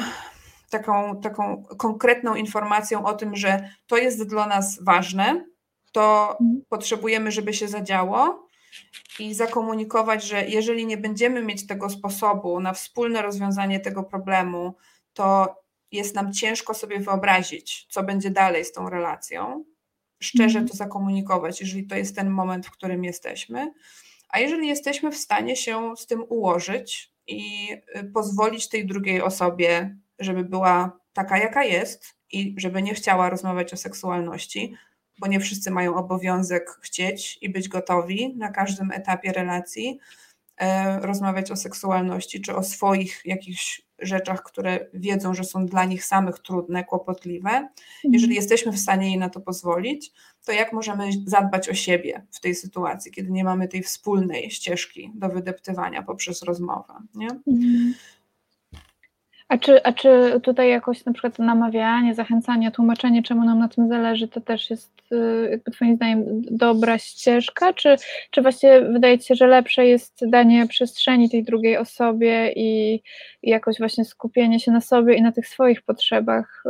taką, 0.70 1.20
taką 1.20 1.62
konkretną 1.78 2.34
informacją 2.34 3.04
o 3.06 3.12
tym, 3.14 3.36
że 3.36 3.70
to 3.86 3.96
jest 3.96 4.28
dla 4.28 4.46
nas 4.46 4.78
ważne, 4.84 5.44
to 5.92 6.30
Mhm. 6.40 6.62
potrzebujemy, 6.68 7.30
żeby 7.32 7.54
się 7.54 7.68
zadziało 7.68 8.48
i 9.18 9.34
zakomunikować, 9.34 10.24
że 10.24 10.46
jeżeli 10.46 10.86
nie 10.86 10.96
będziemy 10.96 11.42
mieć 11.42 11.66
tego 11.66 11.90
sposobu 11.90 12.60
na 12.60 12.72
wspólne 12.72 13.22
rozwiązanie 13.22 13.80
tego 13.80 14.02
problemu, 14.02 14.74
to 15.12 15.56
jest 15.92 16.14
nam 16.14 16.32
ciężko 16.32 16.74
sobie 16.74 17.00
wyobrazić, 17.00 17.86
co 17.90 18.02
będzie 18.02 18.30
dalej 18.30 18.64
z 18.64 18.72
tą 18.72 18.90
relacją. 18.90 19.64
Szczerze 20.22 20.58
Mhm. 20.58 20.68
to 20.68 20.76
zakomunikować, 20.76 21.60
jeżeli 21.60 21.86
to 21.86 21.96
jest 21.96 22.16
ten 22.16 22.30
moment, 22.30 22.66
w 22.66 22.70
którym 22.70 23.04
jesteśmy. 23.04 23.72
A 24.28 24.38
jeżeli 24.38 24.68
jesteśmy 24.68 25.10
w 25.12 25.16
stanie 25.16 25.56
się 25.56 25.96
z 25.96 26.06
tym 26.06 26.24
ułożyć 26.28 27.12
i 27.26 27.68
y, 27.96 28.04
pozwolić 28.14 28.68
tej 28.68 28.86
drugiej 28.86 29.22
osobie, 29.22 29.96
żeby 30.18 30.44
była 30.44 30.98
taka, 31.12 31.38
jaka 31.38 31.64
jest 31.64 32.14
i 32.32 32.54
żeby 32.58 32.82
nie 32.82 32.94
chciała 32.94 33.30
rozmawiać 33.30 33.72
o 33.72 33.76
seksualności, 33.76 34.74
bo 35.20 35.26
nie 35.26 35.40
wszyscy 35.40 35.70
mają 35.70 35.96
obowiązek 35.96 36.70
chcieć 36.82 37.38
i 37.40 37.48
być 37.48 37.68
gotowi 37.68 38.36
na 38.36 38.50
każdym 38.50 38.90
etapie 38.90 39.32
relacji 39.32 39.98
e, 40.56 41.00
rozmawiać 41.00 41.50
o 41.50 41.56
seksualności 41.56 42.40
czy 42.40 42.56
o 42.56 42.62
swoich 42.62 43.22
jakichś 43.24 43.82
rzeczach, 43.98 44.42
które 44.42 44.86
wiedzą, 44.94 45.34
że 45.34 45.44
są 45.44 45.66
dla 45.66 45.84
nich 45.84 46.04
samych 46.04 46.38
trudne, 46.38 46.84
kłopotliwe. 46.84 47.68
Jeżeli 48.04 48.34
jesteśmy 48.34 48.72
w 48.72 48.78
stanie 48.78 49.06
jej 49.06 49.18
na 49.18 49.28
to 49.28 49.40
pozwolić, 49.40 50.12
to 50.44 50.52
jak 50.52 50.72
możemy 50.72 51.10
zadbać 51.26 51.68
o 51.68 51.74
siebie 51.74 52.26
w 52.30 52.40
tej 52.40 52.54
sytuacji, 52.54 53.12
kiedy 53.12 53.30
nie 53.30 53.44
mamy 53.44 53.68
tej 53.68 53.82
wspólnej 53.82 54.50
ścieżki 54.50 55.12
do 55.14 55.28
wydeptywania 55.28 56.02
poprzez 56.02 56.42
rozmowę. 56.42 56.94
Nie? 57.14 57.28
Mhm. 57.46 57.94
A 59.48 59.58
czy, 59.58 59.82
a 59.82 59.92
czy 59.92 60.40
tutaj 60.42 60.68
jakoś 60.70 61.04
na 61.04 61.12
przykład 61.12 61.38
namawianie, 61.38 62.14
zachęcanie, 62.14 62.70
tłumaczenie, 62.70 63.22
czemu 63.22 63.44
nam 63.44 63.58
na 63.58 63.68
tym 63.68 63.88
zależy, 63.88 64.28
to 64.28 64.40
też 64.40 64.70
jest 64.70 64.92
y, 65.12 65.48
jakby 65.50 65.70
Twoim 65.70 65.96
zdaniem 65.96 66.24
dobra 66.50 66.98
ścieżka? 66.98 67.72
Czy, 67.72 67.96
czy 68.30 68.42
właśnie 68.42 68.80
wydaje 68.80 69.18
Ci 69.18 69.26
się, 69.26 69.34
że 69.34 69.46
lepsze 69.46 69.86
jest 69.86 70.30
danie 70.30 70.66
przestrzeni 70.66 71.30
tej 71.30 71.44
drugiej 71.44 71.76
osobie 71.76 72.52
i, 72.56 72.94
i 73.42 73.50
jakoś 73.50 73.78
właśnie 73.78 74.04
skupienie 74.04 74.60
się 74.60 74.72
na 74.72 74.80
sobie 74.80 75.14
i 75.14 75.22
na 75.22 75.32
tych 75.32 75.48
swoich 75.48 75.82
potrzebach, 75.82 76.62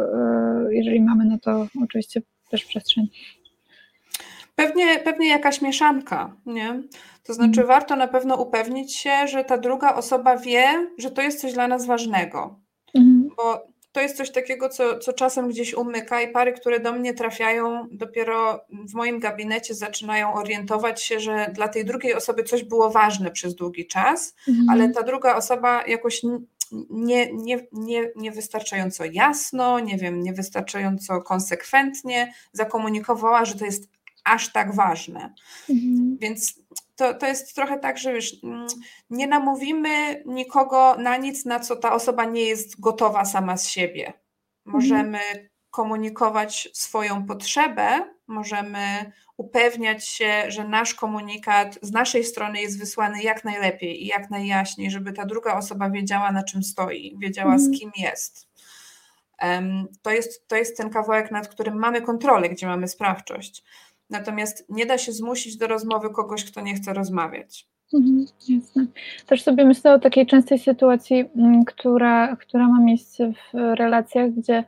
y, 0.70 0.74
jeżeli 0.74 1.00
mamy 1.00 1.24
na 1.24 1.38
to 1.38 1.66
oczywiście 1.84 2.22
też 2.50 2.64
przestrzeń? 2.64 3.08
Pewnie, 4.54 4.98
pewnie 4.98 5.28
jakaś 5.28 5.62
mieszanka, 5.62 6.36
nie? 6.46 6.82
To 7.24 7.34
znaczy, 7.34 7.60
Mhm. 7.60 7.66
warto 7.68 7.96
na 7.96 8.08
pewno 8.08 8.36
upewnić 8.36 8.96
się, 8.96 9.26
że 9.26 9.44
ta 9.44 9.58
druga 9.58 9.94
osoba 9.94 10.36
wie, 10.36 10.64
że 10.98 11.10
to 11.10 11.22
jest 11.22 11.40
coś 11.40 11.52
dla 11.52 11.68
nas 11.68 11.86
ważnego. 11.86 12.60
Bo 13.38 13.66
to 13.92 14.00
jest 14.00 14.16
coś 14.16 14.30
takiego, 14.32 14.68
co, 14.68 14.98
co 14.98 15.12
czasem 15.12 15.48
gdzieś 15.48 15.74
umyka 15.74 16.22
i 16.22 16.32
pary, 16.32 16.52
które 16.52 16.80
do 16.80 16.92
mnie 16.92 17.14
trafiają, 17.14 17.86
dopiero 17.90 18.60
w 18.70 18.94
moim 18.94 19.20
gabinecie 19.20 19.74
zaczynają 19.74 20.34
orientować 20.34 21.02
się, 21.02 21.20
że 21.20 21.50
dla 21.54 21.68
tej 21.68 21.84
drugiej 21.84 22.14
osoby 22.14 22.44
coś 22.44 22.64
było 22.64 22.90
ważne 22.90 23.30
przez 23.30 23.54
długi 23.54 23.86
czas, 23.86 24.34
Mhm. 24.48 24.68
ale 24.70 24.90
ta 24.90 25.02
druga 25.02 25.36
osoba 25.36 25.86
jakoś 25.86 26.22
nie, 26.90 27.32
nie, 27.32 27.66
nie, 27.72 28.10
niewystarczająco 28.16 29.04
jasno, 29.04 29.80
nie 29.80 29.96
wiem, 29.96 30.22
niewystarczająco 30.22 31.22
konsekwentnie 31.22 32.32
zakomunikowała, 32.52 33.44
że 33.44 33.54
to 33.54 33.64
jest 33.64 33.88
aż 34.24 34.52
tak 34.52 34.74
ważne. 34.74 35.34
Mhm. 35.70 36.18
Więc 36.20 36.54
to, 36.98 37.14
to 37.14 37.26
jest 37.26 37.54
trochę 37.54 37.78
tak, 37.78 37.98
że 37.98 38.12
wiesz, 38.12 38.36
mm, 38.44 38.66
nie 39.10 39.26
namówimy 39.26 40.22
nikogo 40.26 40.96
na 40.98 41.16
nic, 41.16 41.44
na 41.44 41.60
co 41.60 41.76
ta 41.76 41.92
osoba 41.94 42.24
nie 42.24 42.42
jest 42.44 42.80
gotowa 42.80 43.24
sama 43.24 43.56
z 43.56 43.68
siebie. 43.68 44.12
Możemy 44.64 45.18
komunikować 45.70 46.68
swoją 46.72 47.26
potrzebę, 47.26 48.14
możemy 48.26 49.12
upewniać 49.36 50.08
się, 50.08 50.44
że 50.48 50.64
nasz 50.64 50.94
komunikat 50.94 51.78
z 51.82 51.92
naszej 51.92 52.24
strony 52.24 52.60
jest 52.60 52.78
wysłany 52.78 53.22
jak 53.22 53.44
najlepiej 53.44 54.04
i 54.04 54.06
jak 54.06 54.30
najjaśniej, 54.30 54.90
żeby 54.90 55.12
ta 55.12 55.26
druga 55.26 55.54
osoba 55.54 55.90
wiedziała, 55.90 56.32
na 56.32 56.42
czym 56.42 56.62
stoi, 56.62 57.16
wiedziała, 57.18 57.58
z 57.58 57.62
Mhm. 57.66 57.78
kim 57.78 57.90
jest. 57.96 58.48
To 60.02 60.10
jest, 60.10 60.48
to 60.48 60.56
jest 60.56 60.76
ten 60.76 60.90
kawałek, 60.90 61.30
nad 61.30 61.48
którym 61.48 61.78
mamy 61.78 62.02
kontrolę, 62.02 62.48
gdzie 62.48 62.66
mamy 62.66 62.88
sprawczość. 62.88 63.64
Natomiast 64.10 64.64
nie 64.68 64.86
da 64.86 64.98
się 64.98 65.12
zmusić 65.12 65.56
do 65.56 65.66
rozmowy 65.66 66.10
kogoś, 66.10 66.44
kto 66.44 66.60
nie 66.60 66.74
chce 66.74 66.92
rozmawiać. 66.92 67.68
Mhm, 67.94 68.26
jasne. 68.48 68.86
Też 69.26 69.42
sobie 69.42 69.64
myślę 69.64 69.94
o 69.94 69.98
takiej 69.98 70.26
częstej 70.26 70.58
sytuacji, 70.58 71.24
mm, 71.36 71.64
która, 71.64 72.36
która 72.36 72.68
ma 72.68 72.80
miejsce 72.80 73.32
w 73.32 73.54
relacjach, 73.54 74.30
gdzie 74.30 74.64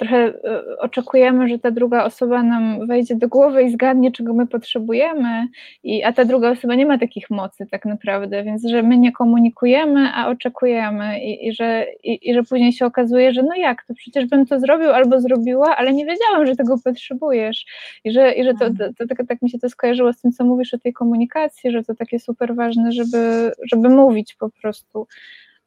trochę 0.00 0.16
e, 0.16 0.78
oczekujemy, 0.78 1.48
że 1.48 1.58
ta 1.58 1.70
druga 1.70 2.04
osoba 2.04 2.42
nam 2.42 2.86
wejdzie 2.86 3.16
do 3.16 3.28
głowy 3.28 3.62
i 3.62 3.70
zgadnie, 3.70 4.12
czego 4.12 4.34
my 4.34 4.46
potrzebujemy, 4.46 5.46
i, 5.82 6.04
a 6.04 6.12
ta 6.12 6.24
druga 6.24 6.50
osoba 6.50 6.74
nie 6.74 6.86
ma 6.86 6.98
takich 6.98 7.30
mocy 7.30 7.66
tak 7.70 7.84
naprawdę, 7.84 8.44
więc 8.44 8.68
że 8.68 8.82
my 8.82 8.98
nie 8.98 9.12
komunikujemy, 9.12 10.08
a 10.14 10.28
oczekujemy 10.28 11.20
i, 11.20 11.48
i, 11.48 11.54
że, 11.54 11.86
i, 12.04 12.30
i 12.30 12.34
że 12.34 12.42
później 12.42 12.72
się 12.72 12.86
okazuje, 12.86 13.32
że 13.32 13.42
no 13.42 13.54
jak, 13.56 13.84
to 13.84 13.94
przecież 13.94 14.26
bym 14.26 14.46
to 14.46 14.60
zrobił 14.60 14.90
albo 14.90 15.20
zrobiła, 15.20 15.76
ale 15.76 15.92
nie 15.92 16.06
wiedziałam, 16.06 16.46
że 16.46 16.56
tego 16.56 16.78
potrzebujesz. 16.84 17.66
I 18.04 18.12
że, 18.12 18.32
i 18.32 18.44
że 18.44 18.54
to, 18.54 18.70
to, 18.70 18.94
to, 18.98 19.06
tak, 19.06 19.26
tak 19.28 19.42
mi 19.42 19.50
się 19.50 19.58
to 19.58 19.68
skojarzyło 19.68 20.12
z 20.12 20.20
tym, 20.20 20.32
co 20.32 20.44
mówisz 20.44 20.74
o 20.74 20.78
tej 20.78 20.92
komunikacji, 20.92 21.70
że 21.70 21.82
to 21.82 21.94
takie 21.94 22.18
super 22.18 22.54
ważne, 22.54 22.92
żeby, 22.92 23.52
żeby 23.72 23.88
mówić 23.88 24.34
po 24.34 24.50
prostu, 24.50 25.06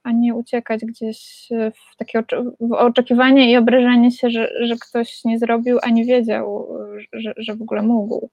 a 0.03 0.11
nie 0.11 0.35
uciekać 0.35 0.85
gdzieś 0.85 1.49
w 1.91 1.95
takie 1.97 2.23
w 2.59 2.73
oczekiwanie 2.73 3.51
i 3.51 3.57
obrażanie 3.57 4.11
się, 4.11 4.29
że, 4.29 4.49
że 4.61 4.75
ktoś 4.75 5.23
nie 5.25 5.39
zrobił, 5.39 5.79
a 5.81 5.89
nie 5.89 6.05
wiedział, 6.05 6.67
że, 7.13 7.33
że 7.37 7.55
w 7.55 7.61
ogóle 7.61 7.81
mógł. 7.81 8.29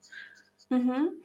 Mhm. 0.70 1.20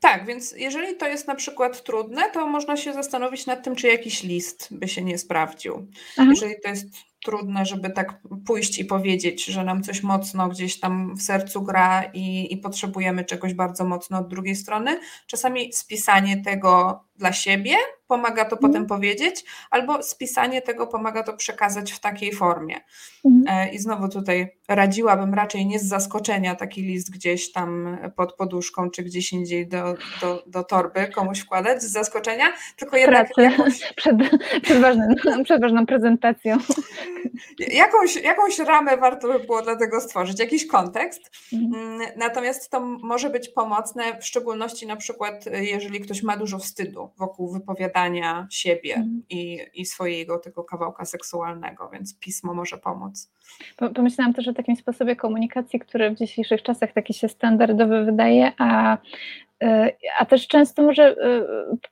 Tak, 0.00 0.26
więc 0.26 0.52
jeżeli 0.52 0.96
to 0.96 1.08
jest 1.08 1.26
na 1.26 1.34
przykład 1.34 1.82
trudne, 1.82 2.30
to 2.32 2.46
można 2.46 2.76
się 2.76 2.92
zastanowić 2.92 3.46
nad 3.46 3.64
tym, 3.64 3.76
czy 3.76 3.88
jakiś 3.88 4.22
list 4.22 4.68
by 4.70 4.88
się 4.88 5.02
nie 5.02 5.18
sprawdził. 5.18 5.86
Aha. 6.16 6.30
Jeżeli 6.30 6.54
to 6.62 6.68
jest 6.68 6.86
trudne, 7.24 7.66
żeby 7.66 7.90
tak 7.90 8.20
pójść 8.46 8.78
i 8.78 8.84
powiedzieć, 8.84 9.44
że 9.44 9.64
nam 9.64 9.82
coś 9.82 10.02
mocno 10.02 10.48
gdzieś 10.48 10.80
tam 10.80 11.16
w 11.16 11.22
sercu 11.22 11.62
gra 11.62 12.02
i, 12.14 12.52
i 12.52 12.56
potrzebujemy 12.56 13.24
czegoś 13.24 13.54
bardzo 13.54 13.84
mocno 13.84 14.18
od 14.18 14.28
drugiej 14.28 14.56
strony, 14.56 15.00
czasami 15.26 15.72
spisanie 15.72 16.42
tego 16.42 17.00
dla 17.20 17.32
siebie 17.32 17.76
pomaga 18.10 18.44
to 18.44 18.56
potem 18.56 18.86
powiedzieć, 18.86 19.44
albo 19.70 20.02
spisanie 20.02 20.62
tego 20.62 20.86
pomaga 20.86 21.22
to 21.22 21.32
przekazać 21.32 21.92
w 21.92 22.00
takiej 22.00 22.32
formie. 22.32 22.80
Mhm. 23.24 23.58
E, 23.58 23.72
I 23.72 23.78
znowu 23.78 24.08
tutaj 24.08 24.56
radziłabym 24.68 25.34
raczej 25.34 25.66
nie 25.66 25.78
z 25.78 25.84
zaskoczenia 25.84 26.54
taki 26.54 26.82
list 26.82 27.10
gdzieś 27.10 27.52
tam 27.52 27.98
pod 28.16 28.32
poduszką, 28.32 28.90
czy 28.90 29.02
gdzieś 29.02 29.32
indziej 29.32 29.68
do, 29.68 29.94
do, 30.20 30.42
do 30.46 30.64
torby 30.64 31.08
komuś 31.08 31.40
wkładać 31.40 31.82
z 31.82 31.92
zaskoczenia, 31.92 32.46
tylko 32.76 32.96
jednak 32.96 33.34
Pracy 33.34 33.50
jakąś, 33.50 33.80
przed, 33.96 34.16
przed, 34.62 34.80
ważnym, 34.80 35.14
przed 35.44 35.60
ważną 35.60 35.86
prezentacją. 35.86 36.56
jakąś, 37.58 38.16
jakąś 38.16 38.58
ramę 38.58 38.96
warto 38.96 39.28
by 39.28 39.38
było 39.38 39.62
dla 39.62 39.76
tego 39.76 40.00
stworzyć, 40.00 40.40
jakiś 40.40 40.66
kontekst. 40.66 41.30
Mhm. 41.52 41.84
Mm, 41.84 42.08
Natomiast 42.16 42.70
to 42.70 42.80
może 42.80 43.30
być 43.30 43.48
pomocne, 43.48 44.18
w 44.20 44.26
szczególności 44.26 44.86
na 44.86 44.96
przykład, 44.96 45.46
y, 45.46 45.64
jeżeli 45.64 46.00
ktoś 46.00 46.22
ma 46.22 46.36
dużo 46.36 46.58
wstydu 46.58 47.09
wokół 47.18 47.52
wypowiadania 47.52 48.46
siebie 48.50 48.94
mm. 48.94 49.22
i, 49.30 49.58
i 49.74 49.86
swojego 49.86 50.38
tego 50.38 50.64
kawałka 50.64 51.04
seksualnego, 51.04 51.90
więc 51.92 52.18
pismo 52.18 52.54
może 52.54 52.78
pomóc. 52.78 53.32
Pomyślałam 53.94 54.34
też 54.34 54.48
o 54.48 54.52
takim 54.52 54.76
sposobie 54.76 55.16
komunikacji, 55.16 55.80
który 55.80 56.10
w 56.10 56.18
dzisiejszych 56.18 56.62
czasach 56.62 56.92
taki 56.92 57.14
się 57.14 57.28
standardowy 57.28 58.04
wydaje, 58.04 58.52
a 58.58 58.98
E, 59.62 59.92
a 60.18 60.26
też 60.26 60.48
często 60.48 60.82
może 60.82 61.04
e, 61.04 61.16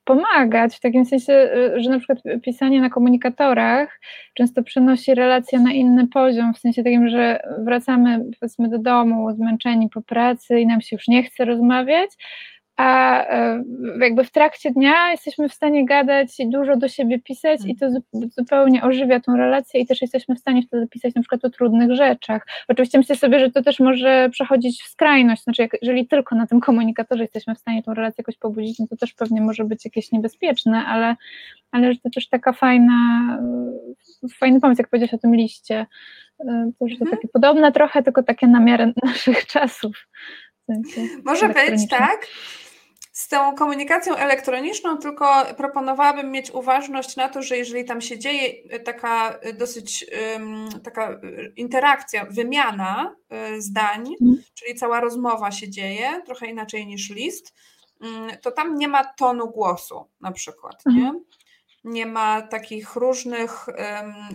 pomagać 0.03 0.75
w 0.75 0.79
takim 0.79 1.05
sensie, 1.05 1.33
e, 1.33 1.81
że 1.81 1.89
na 1.89 1.97
przykład 1.97 2.19
pisanie 2.43 2.81
na 2.81 2.89
komunikatorach 2.89 3.99
często 4.33 4.63
przenosi 4.63 5.15
relacje 5.15 5.59
na 5.59 5.71
inny 5.73 6.07
poziom, 6.07 6.53
w 6.53 6.59
sensie 6.59 6.83
takim, 6.83 7.09
że 7.09 7.39
wracamy 7.57 8.25
powiedzmy 8.39 8.69
do 8.69 8.79
domu 8.79 9.35
zmęczeni 9.35 9.89
po 9.89 10.01
pracy 10.01 10.59
i 10.59 10.67
nam 10.67 10.81
się 10.81 10.95
już 10.95 11.07
nie 11.07 11.23
chce 11.23 11.45
rozmawiać, 11.45 12.09
a 12.79 13.23
e, 13.27 13.63
jakby 13.99 14.23
w 14.23 14.31
trakcie 14.31 14.71
dnia 14.71 15.11
jesteśmy 15.11 15.49
w 15.49 15.53
stanie 15.53 15.85
gadać 15.85 16.39
i 16.39 16.49
dużo 16.49 16.75
do 16.75 16.87
siebie 16.87 17.19
pisać 17.19 17.61
i 17.65 17.75
to 17.75 17.89
zupełnie 18.37 18.83
ożywia 18.83 19.19
tą 19.19 19.37
relację 19.37 19.81
i 19.81 19.85
też 19.85 20.01
jesteśmy 20.01 20.35
w 20.35 20.39
stanie 20.39 20.61
wtedy 20.61 20.87
pisać 20.87 21.15
na 21.15 21.21
przykład 21.21 21.45
o 21.45 21.49
trudnych 21.49 21.95
rzeczach. 21.95 22.47
Oczywiście 22.67 22.97
myślę 22.97 23.15
sobie, 23.15 23.39
że 23.39 23.51
to 23.51 23.63
też 23.63 23.79
może 23.79 24.29
przechodzić 24.31 24.83
w 24.83 24.87
skrajność, 24.87 25.43
znaczy 25.43 25.61
jak, 25.61 25.71
jeżeli 25.81 26.07
tylko 26.07 26.35
na 26.35 26.47
tym 26.47 26.59
komunikatorze 26.59 27.23
jesteśmy 27.23 27.55
w 27.55 27.59
stanie 27.59 27.83
tą 27.83 27.93
relację 27.93 28.15
jakoś 28.17 28.37
pobudzić, 28.37 28.79
no 28.79 28.87
to 28.87 28.97
też 28.97 29.13
pewnie 29.13 29.41
może 29.41 29.65
być 29.65 29.85
jakieś 29.85 30.11
niebezpieczne, 30.11 30.85
ale, 30.85 31.15
ale 31.71 31.93
że 31.93 31.99
to 31.99 32.09
też 32.09 32.29
taka 32.29 32.53
fajna, 32.53 32.93
fajny 34.39 34.59
pomysł, 34.59 34.81
jak 34.81 34.89
powiedziałeś 34.89 35.13
o 35.13 35.17
tym 35.17 35.35
liście, 35.35 35.85
e, 36.39 36.71
to, 36.79 36.87
że 36.87 36.95
to 36.95 37.01
mhm. 37.01 37.17
takie 37.17 37.27
podobne 37.27 37.71
trochę, 37.71 38.03
tylko 38.03 38.23
takie 38.23 38.47
na 38.47 38.59
miarę 38.59 38.93
naszych 39.03 39.45
czasów. 39.53 40.07
W 40.61 40.65
sensie 40.65 41.01
Może 41.25 41.49
być, 41.49 41.87
tak? 41.89 42.27
Z 43.19 43.27
tą 43.27 43.55
komunikacją 43.55 44.15
elektroniczną, 44.15 44.97
tylko 44.97 45.45
proponowałabym 45.57 46.31
mieć 46.31 46.51
uważność 46.51 47.15
na 47.15 47.29
to, 47.29 47.41
że 47.41 47.57
jeżeli 47.57 47.85
tam 47.85 48.01
się 48.01 48.19
dzieje 48.19 48.53
e, 48.69 48.79
taka 48.79 49.29
e, 49.29 49.53
dosyć 49.53 50.05
taka 50.83 51.09
e, 51.09 51.17
interakcja, 51.55 52.25
wymiana 52.25 53.15
zdań, 53.57 54.15
mm. 54.21 54.37
czyli 54.53 54.75
cała 54.75 54.99
rozmowa 54.99 55.51
się 55.51 55.69
dzieje, 55.69 56.21
trochę 56.25 56.47
inaczej 56.47 56.87
niż 56.87 57.09
list, 57.09 57.53
mm, 58.01 58.29
to 58.41 58.51
tam 58.51 58.75
nie 58.75 58.87
ma 58.87 59.13
tonu 59.13 59.47
głosu 59.47 60.09
na 60.21 60.31
przykład, 60.31 60.83
nie? 60.85 61.13
Nie 61.83 62.05
ma 62.05 62.41
takich 62.41 62.95
różnych 62.95 63.65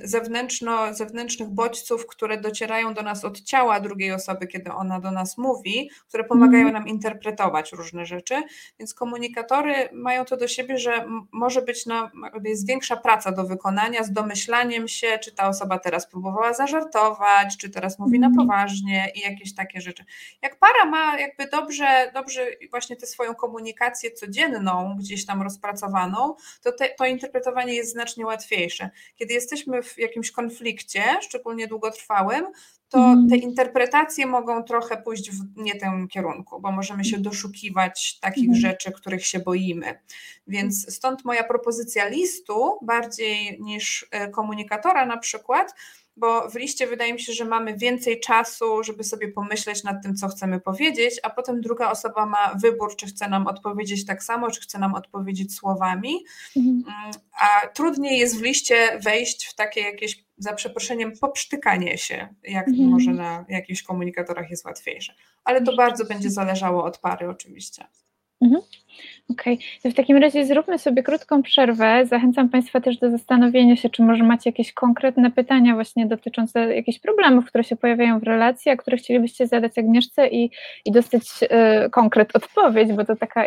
zewnętrzno, 0.05 0.95
zewnętrznych 0.95 1.49
bodźców, 1.49 2.07
które 2.07 2.41
docierają 2.41 2.95
do 2.95 3.03
nas 3.03 3.25
od 3.25 3.41
ciała 3.41 3.81
drugiej 3.81 4.13
osoby, 4.13 4.47
kiedy 4.47 4.73
ona 4.73 5.01
do 5.01 5.11
nas 5.11 5.39
mówi, 5.39 5.91
które 6.09 6.25
pomagają 6.25 6.67
mhm. 6.67 6.85
nam 6.85 6.89
interpretować 6.89 7.73
różne 7.73 8.07
rzeczy. 8.07 8.43
Więc 8.79 8.95
komunikatory 8.95 9.89
mają 9.93 10.25
to 10.25 10.37
do 10.37 10.49
siebie, 10.49 10.79
że 10.79 11.07
może 11.33 11.63
być 11.63 11.87
na, 11.87 12.11
jest 12.45 12.67
większa 12.67 12.97
praca 12.97 13.33
do 13.33 13.45
wykonania 13.45 14.05
z 14.05 14.13
domyślaniem 14.13 14.89
się, 14.89 15.19
czy 15.19 15.35
ta 15.35 15.49
osoba 15.49 15.79
teraz 15.79 16.07
próbowała 16.07 16.55
zażartować, 16.55 17.57
czy 17.57 17.71
teraz 17.71 17.99
mówi 17.99 18.21
na 18.21 18.27
mhm. 18.27 18.47
poważnie 18.47 19.13
i 19.15 19.21
jakieś 19.21 19.55
takie 19.55 19.81
rzeczy. 19.81 20.05
Jak 20.43 20.59
para 20.59 20.85
ma 20.85 21.19
jakby 21.19 21.47
dobrze, 21.47 22.11
dobrze 22.15 22.47
właśnie 22.71 22.97
tę 22.97 23.07
swoją 23.07 23.35
komunikację 23.35 24.11
codzienną 24.11 24.97
gdzieś 24.99 25.27
tam 25.27 25.43
rozpracowaną, 25.43 26.35
to 26.63 26.73
te, 26.73 26.89
to 26.89 27.05
interpretacja 27.05 27.34
interpretowanie 27.35 27.75
jest 27.75 27.93
znacznie 27.93 28.27
łatwiejsze. 28.27 28.91
Kiedy 29.17 29.35
jesteśmy 29.35 29.83
w 29.83 29.99
jakimś 29.99 30.31
konflikcie, 30.31 31.03
szczególnie 31.23 31.67
długotrwałym, 31.67 32.47
to 32.89 32.99
mhm. 32.99 33.29
te 33.29 33.37
interpretacje 33.37 34.27
mogą 34.27 34.65
trochę 34.65 35.03
pójść 35.03 35.31
w 35.31 35.45
nie 35.57 35.75
tym 35.75 36.09
kierunku, 36.09 36.61
bo 36.61 36.73
możemy 36.73 37.05
się 37.05 37.19
doszukiwać 37.19 38.19
takich 38.21 38.49
mm. 38.49 38.57
rzeczy, 38.57 38.93
których 38.93 39.27
się 39.27 39.39
boimy. 39.39 39.99
Więc 40.47 40.95
stąd 40.95 41.25
moja 41.25 41.45
propozycja 41.45 42.09
listu, 42.09 42.79
bardziej 42.83 43.61
niż 43.61 44.07
e, 44.11 44.29
komunikatora 44.29 45.07
na 45.07 45.17
przykład, 45.17 45.75
bo 46.17 46.51
w 46.51 46.55
liście 46.55 46.87
wydaje 46.87 47.13
mi 47.13 47.21
się, 47.21 47.33
że 47.33 47.45
mamy 47.45 47.77
więcej 47.77 48.21
czasu, 48.21 48.83
żeby 48.85 49.05
sobie 49.05 49.29
pomyśleć 49.29 49.85
nad 49.85 50.03
tym, 50.03 50.17
co 50.17 50.29
chcemy 50.29 50.61
powiedzieć, 50.61 51.21
a 51.23 51.31
potem 51.31 51.61
druga 51.61 51.91
osoba 51.91 52.27
ma 52.27 52.55
wybór, 52.63 52.97
czy 52.97 53.07
chce 53.07 53.29
nam 53.29 53.47
odpowiedzieć 53.47 54.07
tak 54.07 54.23
samo, 54.23 54.51
czy 54.51 54.61
chce 54.61 54.79
nam 54.79 54.95
odpowiedzieć 54.95 55.55
słowami. 55.55 56.25
Mhm. 56.57 56.85
A 57.41 57.67
trudniej 57.67 58.19
jest 58.19 58.39
w 58.39 58.43
liście 58.43 58.99
wejść 59.05 59.47
w 59.47 59.55
takie 59.55 59.81
jakieś, 59.81 60.25
za 60.39 60.53
przeproszeniem, 60.53 61.13
popsztykanie 61.21 61.99
się, 61.99 62.29
jak 62.43 62.69
mhm. 62.69 62.89
może 62.89 63.11
na 63.11 63.45
jakichś 63.49 63.83
komunikatorach 63.83 64.51
jest 64.51 64.65
łatwiejsze. 64.65 65.15
Ale 65.45 65.63
to 65.63 65.77
bardzo 65.77 66.05
będzie 66.05 66.31
zależało 66.31 66.85
od 66.85 66.99
pary, 66.99 67.29
oczywiście. 67.29 67.85
Mhm. 68.41 68.63
Okej, 69.31 69.59
okay. 69.81 69.93
w 69.93 69.95
takim 69.95 70.17
razie 70.17 70.47
zróbmy 70.47 70.79
sobie 70.79 71.03
krótką 71.03 71.43
przerwę. 71.43 72.07
Zachęcam 72.07 72.49
Państwa 72.49 72.81
też 72.81 72.99
do 72.99 73.11
zastanowienia 73.11 73.77
się, 73.77 73.91
czy 73.91 74.03
może 74.03 74.25
macie 74.25 74.51
jakieś 74.51 74.73
konkretne 74.73 75.31
pytania 75.31 75.75
właśnie 75.75 76.07
dotyczące 76.07 76.75
jakichś 76.75 76.99
problemów, 76.99 77.45
które 77.45 77.65
się 77.65 77.77
pojawiają 77.77 78.21
w 78.21 78.23
relacji, 78.23 78.71
a 78.71 78.77
które 78.77 78.97
chcielibyście 78.97 79.47
zadać 79.47 79.79
Agnieszce 79.79 80.29
i, 80.29 80.51
i 80.85 80.93
dostać 80.93 81.23
y, 81.43 81.91
konkret 81.91 82.37
odpowiedź, 82.37 82.93
bo 82.93 83.05
to 83.05 83.17
taka, 83.17 83.47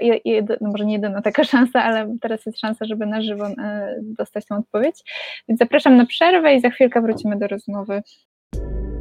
no 0.61 0.71
może 0.71 0.85
nie 0.85 0.93
jedyna 0.93 1.21
taka 1.21 1.43
szansa, 1.53 1.83
ale 1.83 2.17
teraz 2.21 2.45
jest 2.45 2.59
szansa, 2.59 2.85
żeby 2.85 3.05
na 3.05 3.21
żywo 3.21 3.47
y, 3.47 3.53
dostać 4.01 4.45
tę 4.45 4.55
odpowiedź. 4.55 5.03
Więc 5.47 5.59
zapraszam 5.59 5.97
na 5.97 6.05
przerwę 6.05 6.55
i 6.55 6.61
za 6.61 6.69
chwilkę 6.69 7.01
wrócimy 7.01 7.37
do 7.37 7.47
rozmowy. 7.47 8.01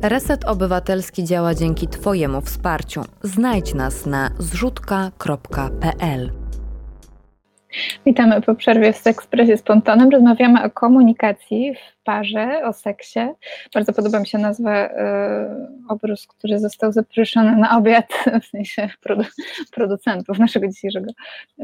Reset 0.03 0.45
Obywatelski 0.45 1.25
działa 1.25 1.55
dzięki 1.55 1.89
Twojemu 1.89 2.41
wsparciu. 2.41 3.03
Znajdź 3.23 3.75
nas 3.75 4.07
na 4.07 4.31
zrzutka.pl. 4.39 6.46
Witamy 8.07 8.41
po 8.41 8.55
przerwie 8.55 8.93
w 8.93 8.97
Sekspresie 8.97 9.57
Spontanem. 9.57 10.11
Rozmawiamy 10.11 10.65
o 10.65 10.71
komunikacji 10.71 11.75
w 11.75 11.97
parze, 12.07 12.61
o 12.65 12.73
seksie. 12.73 13.21
Bardzo 13.75 13.93
podoba 13.93 14.21
mi 14.21 14.27
się 14.27 14.39
nazwa 14.39 14.87
y, 14.87 14.91
który 16.29 16.59
został 16.59 16.93
zaproszony 16.93 17.57
na 17.57 17.79
obiad, 17.79 18.07
w 18.43 18.47
sensie 18.47 18.89
produ 19.01 19.23
producentów 19.73 20.39
naszego 20.39 20.69
dzisiejszego 20.69 21.07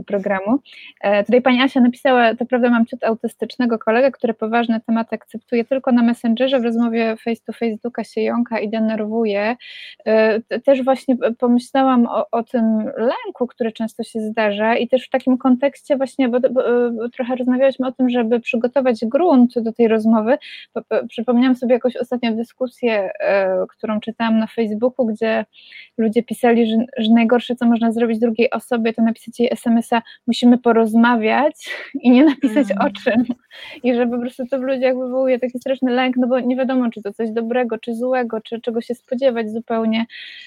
programu. 0.06 0.58
E, 1.00 1.24
tutaj 1.24 1.42
pani 1.42 1.62
Asia 1.62 1.80
napisała, 1.80 2.34
to 2.34 2.46
prawda 2.46 2.70
mam 2.70 2.86
ciut 2.86 3.04
autystycznego 3.04 3.78
kolegę, 3.78 4.10
który 4.10 4.34
poważne 4.34 4.80
tematy 4.80 5.14
akceptuje 5.14 5.64
tylko 5.64 5.92
na 5.92 6.02
Messengerze, 6.02 6.60
w 6.60 6.64
rozmowie 6.64 7.16
face 7.16 7.42
to 7.46 7.52
face 7.52 7.76
duka 7.84 8.04
się 8.04 8.20
jąka 8.20 8.60
i 8.60 8.70
denerwuje. 8.70 9.56
E, 10.04 10.40
też 10.60 10.82
właśnie 10.82 11.16
pomyślałam 11.38 12.06
o, 12.06 12.30
o 12.30 12.42
tym 12.42 12.64
lęku, 12.96 13.46
który 13.46 13.72
często 13.72 14.02
się 14.02 14.20
zdarza 14.20 14.76
i 14.76 14.88
też 14.88 15.06
w 15.06 15.10
takim 15.10 15.38
kontekście 15.38 15.96
właśnie, 16.02 16.28
bo, 16.28 16.40
bo, 16.40 16.62
trochę 17.08 17.36
rozmawialiśmy 17.36 17.86
o 17.86 17.92
tym, 17.92 18.10
żeby 18.10 18.40
przygotować 18.40 19.04
grunt 19.04 19.58
do 19.58 19.72
tej 19.72 19.88
rozmowy, 19.88 20.38
przypomniałam 21.08 21.56
sobie 21.56 21.74
jakąś 21.74 21.96
ostatnią 21.96 22.36
dyskusję, 22.36 23.10
e, 23.20 23.66
którą 23.68 24.00
czytałam 24.00 24.38
na 24.38 24.46
Facebooku, 24.46 25.06
gdzie 25.06 25.44
ludzie 25.98 26.22
pisali, 26.22 26.66
że, 26.66 26.76
że 26.98 27.12
najgorsze, 27.12 27.56
co 27.56 27.66
można 27.66 27.92
zrobić 27.92 28.18
drugiej 28.18 28.50
osobie, 28.50 28.92
to 28.92 29.02
napisać 29.02 29.40
jej 29.40 29.52
SMS-a, 29.52 30.02
musimy 30.26 30.58
porozmawiać 30.58 31.70
i 32.02 32.10
nie 32.10 32.24
napisać 32.24 32.70
mm. 32.70 32.86
o 32.86 32.90
czym. 32.90 33.24
I 33.82 33.94
że 33.94 34.06
po 34.06 34.18
prostu 34.18 34.46
to 34.46 34.58
w 34.58 34.62
ludziach 34.62 34.94
wywołuje 34.98 35.38
taki 35.38 35.58
straszny 35.58 35.90
lęk, 35.90 36.16
no 36.16 36.26
bo 36.26 36.40
nie 36.40 36.56
wiadomo, 36.56 36.90
czy 36.90 37.02
to 37.02 37.12
coś 37.12 37.30
dobrego, 37.30 37.78
czy 37.78 37.94
złego, 37.94 38.40
czy 38.40 38.60
czego 38.60 38.80
się 38.80 38.94
spodziewać 38.94 39.50
zupełnie. 39.50 40.06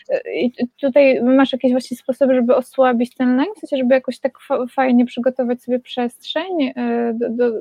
E, 0.10 0.36
I 0.36 0.54
tutaj 0.82 1.24
masz 1.24 1.54
jakieś 1.54 1.72
właśnie 1.72 1.98
sposoby, 1.98 2.36
żeby 2.36 2.56
osłabić 2.56 3.16
ten 3.16 3.38
lęk, 3.38 3.56
w 3.56 3.60
sensie, 3.60 3.78
żeby 3.78 3.94
jakoś 3.94 4.20
tak 4.20 4.38
fajnie 4.72 5.06
przygotować 5.06 5.35
sobie 5.64 5.80
przestrzeń 5.80 6.62
e, 6.76 7.14
do, 7.14 7.30
do, 7.30 7.52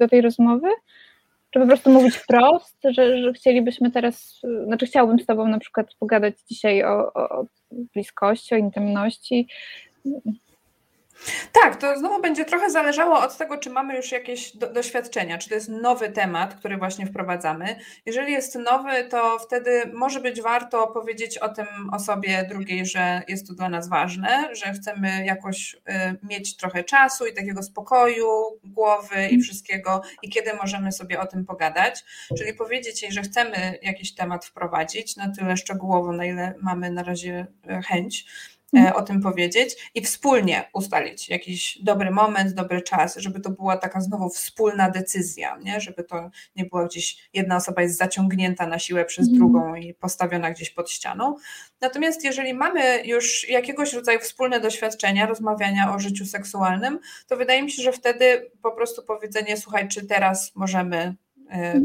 do 0.00 0.08
tej 0.08 0.20
rozmowy? 0.20 0.68
Czy 1.50 1.60
po 1.60 1.66
prostu 1.66 1.90
mówić 1.90 2.16
wprost, 2.16 2.78
że, 2.84 3.22
że 3.22 3.32
chcielibyśmy 3.32 3.90
teraz, 3.90 4.40
znaczy 4.64 4.86
chciałbym 4.86 5.20
z 5.20 5.26
Tobą 5.26 5.48
na 5.48 5.58
przykład 5.58 5.94
pogadać 5.98 6.34
dzisiaj 6.48 6.84
o, 6.84 7.12
o 7.12 7.46
bliskości, 7.70 8.54
o 8.54 8.58
intymności, 8.58 9.48
tak, 11.52 11.76
to 11.76 11.98
znowu 11.98 12.22
będzie 12.22 12.44
trochę 12.44 12.70
zależało 12.70 13.20
od 13.20 13.36
tego, 13.36 13.58
czy 13.58 13.70
mamy 13.70 13.96
już 13.96 14.12
jakieś 14.12 14.56
do, 14.56 14.72
doświadczenia, 14.72 15.38
czy 15.38 15.48
to 15.48 15.54
jest 15.54 15.68
nowy 15.68 16.10
temat, 16.10 16.54
który 16.54 16.76
właśnie 16.76 17.06
wprowadzamy. 17.06 17.76
Jeżeli 18.06 18.32
jest 18.32 18.54
nowy, 18.54 19.04
to 19.04 19.38
wtedy 19.38 19.82
może 19.94 20.20
być 20.20 20.42
warto 20.42 20.86
powiedzieć 20.86 21.38
o 21.38 21.48
tym 21.48 21.66
osobie 21.92 22.46
drugiej, 22.48 22.86
że 22.86 23.22
jest 23.28 23.46
to 23.46 23.54
dla 23.54 23.68
nas 23.68 23.88
ważne, 23.88 24.48
że 24.52 24.72
chcemy 24.72 25.24
jakoś 25.24 25.74
y, 25.74 25.78
mieć 26.22 26.56
trochę 26.56 26.84
czasu 26.84 27.26
i 27.26 27.34
takiego 27.34 27.62
spokoju 27.62 28.28
głowy 28.64 29.28
i 29.30 29.40
wszystkiego, 29.40 30.02
i 30.22 30.28
kiedy 30.28 30.54
możemy 30.54 30.92
sobie 30.92 31.20
o 31.20 31.26
tym 31.26 31.44
pogadać. 31.44 32.04
Czyli 32.38 32.54
powiedzieć 32.54 33.02
jej, 33.02 33.12
że 33.12 33.22
chcemy 33.22 33.78
jakiś 33.82 34.14
temat 34.14 34.44
wprowadzić 34.44 35.16
na 35.16 35.32
tyle 35.32 35.56
szczegółowo, 35.56 36.12
na 36.12 36.24
ile 36.24 36.54
mamy 36.62 36.90
na 36.90 37.02
razie 37.02 37.46
y, 37.70 37.82
chęć. 37.82 38.26
O 38.94 39.02
tym 39.02 39.20
powiedzieć 39.20 39.90
i 39.94 40.02
wspólnie 40.02 40.70
ustalić 40.72 41.28
jakiś 41.28 41.78
dobry 41.82 42.10
moment, 42.10 42.52
dobry 42.52 42.82
czas, 42.82 43.16
żeby 43.16 43.40
to 43.40 43.50
była 43.50 43.76
taka 43.76 44.00
znowu 44.00 44.28
wspólna 44.28 44.90
decyzja, 44.90 45.58
nie? 45.64 45.80
żeby 45.80 46.04
to 46.04 46.30
nie 46.56 46.64
była 46.64 46.86
gdzieś 46.86 47.28
jedna 47.32 47.56
osoba 47.56 47.82
jest 47.82 47.98
zaciągnięta 47.98 48.66
na 48.66 48.78
siłę 48.78 49.04
przez 49.04 49.28
mhm. 49.28 49.38
drugą 49.38 49.74
i 49.74 49.94
postawiona 49.94 50.50
gdzieś 50.50 50.70
pod 50.70 50.90
ścianą. 50.90 51.36
Natomiast 51.80 52.24
jeżeli 52.24 52.54
mamy 52.54 53.02
już 53.04 53.48
jakiegoś 53.48 53.92
rodzaju 53.92 54.20
wspólne 54.20 54.60
doświadczenia, 54.60 55.26
rozmawiania 55.26 55.94
o 55.94 55.98
życiu 55.98 56.26
seksualnym, 56.26 56.98
to 57.26 57.36
wydaje 57.36 57.62
mi 57.62 57.70
się, 57.70 57.82
że 57.82 57.92
wtedy 57.92 58.50
po 58.62 58.72
prostu 58.72 59.02
powiedzenie, 59.02 59.56
słuchaj, 59.56 59.88
czy 59.88 60.06
teraz 60.06 60.52
możemy 60.54 60.96
E, 60.96 60.98
mhm. 60.98 61.16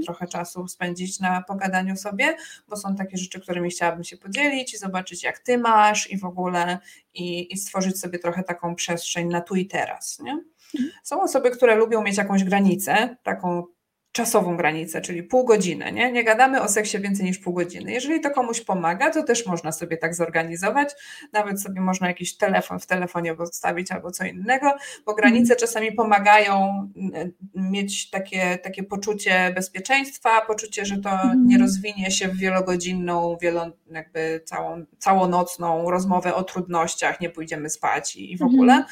Trochę 0.06 0.28
czasu 0.28 0.68
spędzić 0.68 1.20
na 1.20 1.42
pogadaniu 1.42 1.96
sobie, 1.96 2.36
bo 2.68 2.78
są 2.78 2.96
takie 2.96 3.18
rzeczy, 3.18 3.40
którymi 3.40 3.70
chciałabym 3.70 4.04
się 4.04 4.18
podzielić 4.18 4.74
i 4.74 4.78
zobaczyć, 4.78 5.24
jak 5.24 5.40
ty 5.40 5.58
masz 5.58 6.12
i 6.12 6.18
w 6.18 6.26
ogóle 6.26 6.80
i, 7.14 7.54
i 7.54 7.58
stworzyć 7.58 8.00
sobie 8.00 8.20
trochę 8.20 8.44
taką 8.44 8.76
przestrzeń 8.76 9.28
na 9.28 9.42
tu 9.42 9.56
i 9.56 9.66
teraz. 9.66 10.20
Nie? 10.20 10.32
Mhm. 10.32 10.92
Są 11.04 11.22
osoby, 11.22 11.52
które 11.52 11.76
lubią 11.76 12.04
mieć 12.04 12.18
jakąś 12.18 12.44
granicę, 12.44 13.16
taką 13.24 13.64
czasową 14.12 14.58
granicę, 14.58 15.02
czyli 15.02 15.24
pół 15.24 15.46
godziny. 15.46 15.92
Nie? 15.92 16.12
nie 16.12 16.24
gadamy 16.24 16.62
o 16.62 16.68
seksie 16.68 17.00
więcej 17.00 17.26
niż 17.26 17.38
pół 17.40 17.54
godziny. 17.54 17.92
Jeżeli 17.92 18.22
to 18.22 18.30
komuś 18.32 18.62
pomaga, 18.62 19.10
to 19.10 19.24
też 19.24 19.46
można 19.46 19.72
sobie 19.72 19.98
tak 19.98 20.16
zorganizować. 20.16 20.90
Nawet 21.34 21.62
sobie 21.62 21.82
można 21.82 22.08
jakiś 22.08 22.38
telefon 22.38 22.80
w 22.80 22.86
telefonie 22.86 23.36
podstawić 23.36 23.92
albo 23.92 24.12
co 24.12 24.26
innego, 24.26 24.74
bo 25.06 25.14
granice 25.14 25.56
czasami 25.56 25.92
pomagają 25.92 26.88
mm, 26.96 27.32
mieć 27.56 28.10
takie, 28.10 28.58
takie 28.58 28.84
poczucie 28.84 29.52
bezpieczeństwa, 29.56 30.42
poczucie, 30.42 30.86
że 30.86 30.98
to 30.98 31.12
mhm. 31.12 31.48
nie 31.48 31.58
rozwinie 31.58 32.12
się 32.12 32.28
w 32.28 32.38
wielogodzinną, 32.38 33.38
wielo, 33.42 33.72
jakby 33.92 34.42
całą, 34.46 34.86
całonocną 34.98 35.92
rozmowę 35.92 36.36
o 36.36 36.44
trudnościach, 36.44 37.22
nie 37.22 37.30
pójdziemy 37.30 37.70
spać 37.70 38.16
i, 38.16 38.34
i 38.34 38.38
w 38.38 38.42
ogóle. 38.44 38.86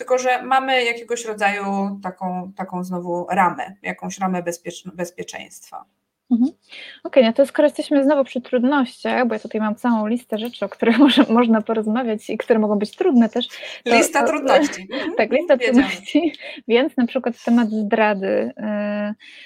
Tylko 0.00 0.18
że 0.18 0.42
mamy 0.42 0.84
jakiegoś 0.84 1.24
rodzaju 1.24 2.00
taką, 2.02 2.52
taką 2.56 2.84
znowu 2.84 3.26
ramę, 3.30 3.74
jakąś 3.82 4.18
ramę 4.18 4.42
bezpiecz, 4.42 4.88
bezpieczeństwa. 4.94 5.84
Mhm. 6.30 6.48
Okej, 6.48 6.58
okay, 7.04 7.24
no 7.24 7.32
to 7.32 7.46
skoro 7.46 7.66
jesteśmy 7.66 8.04
znowu 8.04 8.24
przy 8.24 8.40
trudnościach, 8.40 9.26
bo 9.26 9.34
ja 9.34 9.40
tutaj 9.40 9.60
mam 9.60 9.74
całą 9.74 10.06
listę 10.06 10.38
rzeczy, 10.38 10.64
o 10.64 10.68
których 10.68 10.98
może, 11.04 11.24
można 11.28 11.62
porozmawiać 11.62 12.30
i 12.30 12.38
które 12.38 12.58
mogą 12.58 12.78
być 12.78 12.96
trudne 12.96 13.28
też. 13.28 13.48
To, 13.84 13.96
lista 13.96 14.20
to, 14.22 14.28
trudności. 14.28 14.88
Mhm. 14.92 15.14
tak, 15.16 15.32
lista 15.32 15.56
trudności, 15.56 16.32
więc 16.68 16.96
na 16.96 17.06
przykład 17.06 17.44
temat 17.44 17.70
zdrady. 17.70 18.26
Y, 18.26 18.52